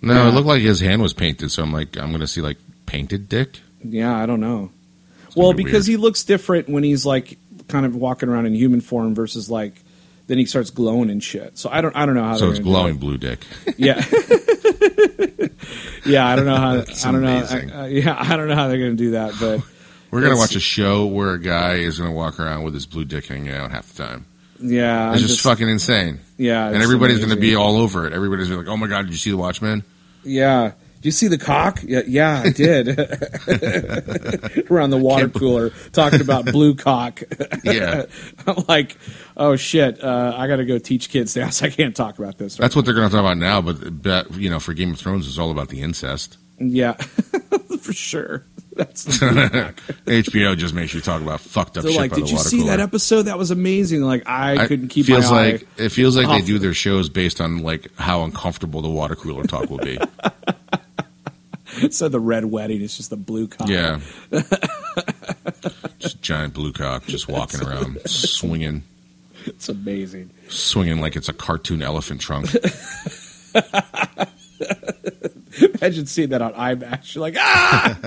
[0.00, 0.28] No, Yeah.
[0.28, 3.28] it looked like his hand was painted, so I'm like, I'm gonna see like painted
[3.28, 3.60] dick.
[3.84, 4.56] Yeah, I don't know.
[4.56, 4.70] gonna
[5.36, 5.98] Well, be because weird.
[5.98, 7.38] he looks different when he's like
[7.68, 9.74] kind of walking around in human form versus like
[10.26, 11.56] then he starts glowing and shit.
[11.58, 12.36] So I don't I don't know how.
[12.36, 13.40] So it's gonna do glowing blue dick.
[13.76, 14.02] Yeah.
[16.04, 16.72] yeah, I don't know how.
[16.72, 17.68] I don't amazing.
[17.68, 17.74] know.
[17.74, 19.60] I, uh, yeah, I don't know how they're going to do that, but
[20.10, 23.04] We're gonna watch a show where a guy is gonna walk around with his blue
[23.04, 24.26] dick hanging out half the time.
[24.60, 28.12] Yeah, It's I'm just, fucking insane, Yeah, and everybody's gonna be all over it.
[28.12, 29.84] Everybody's gonna be like, "Oh my god, did you see the Watchmen?"
[30.24, 30.72] Yeah.
[30.96, 31.78] Did you see the cock?
[31.84, 32.88] Yeah, yeah I did.
[34.68, 37.22] Around the water cooler, talking about blue cock.
[37.64, 38.06] Yeah,
[38.46, 38.96] I'm like,
[39.36, 41.62] oh shit, uh, I got to go teach kids dance.
[41.62, 42.56] I can't talk about this.
[42.56, 43.60] that's what they're gonna talk about now.
[43.60, 46.36] But, but you know, for Game of Thrones, it's all about the incest.
[46.58, 46.94] Yeah,
[47.80, 48.44] for sure.
[48.78, 52.28] That's HBO just makes you talk about fucked up They're shit like, by did the
[52.30, 52.76] you water see cooler.
[52.76, 53.22] that episode?
[53.22, 54.02] That was amazing.
[54.02, 57.58] Like, I, couldn't keep feels like it feels like they do their shows based on
[57.58, 59.98] like how uncomfortable the water cooler talk will be.
[61.90, 63.68] So the red wedding is just the blue cock.
[63.68, 64.00] yeah,
[66.00, 68.82] just giant blue cock just walking around swinging,
[69.46, 70.30] it's amazing.
[70.48, 72.50] swinging like it's a cartoon elephant trunk.
[75.80, 77.14] Imagine seeing that on IMAX.
[77.14, 77.98] You're like, ah,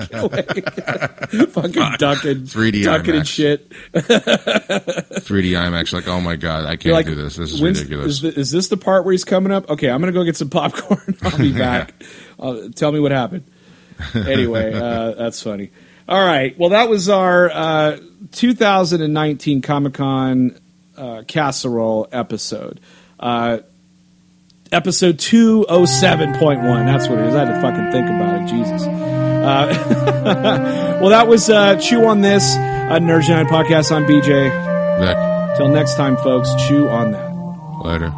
[1.48, 3.68] fucking ducking, 3D ducking and shit.
[3.92, 7.36] 3D IMAX, like, oh my god, I can't You're like, do this.
[7.36, 8.06] This is when's- ridiculous.
[8.06, 9.68] Is, thi- is this the part where he's coming up?
[9.70, 11.16] Okay, I'm gonna go get some popcorn.
[11.22, 11.94] I'll be back.
[12.38, 13.44] uh, tell me what happened.
[14.14, 15.70] Anyway, uh, that's funny.
[16.08, 16.58] All right.
[16.58, 17.98] Well, that was our uh,
[18.32, 20.58] 2019 Comic Con
[20.96, 22.80] uh, casserole episode.
[23.20, 23.58] Uh,
[24.72, 26.86] episode 207.1.
[26.86, 27.34] That's what it is.
[27.34, 28.48] I had to fucking think about it.
[28.48, 28.82] Jesus.
[28.86, 34.50] Uh, well, that was uh, Chew on This, a Nerd Giant podcast on BJ.
[35.00, 37.32] Vic, Till next time, folks, chew on that.
[37.84, 38.12] later.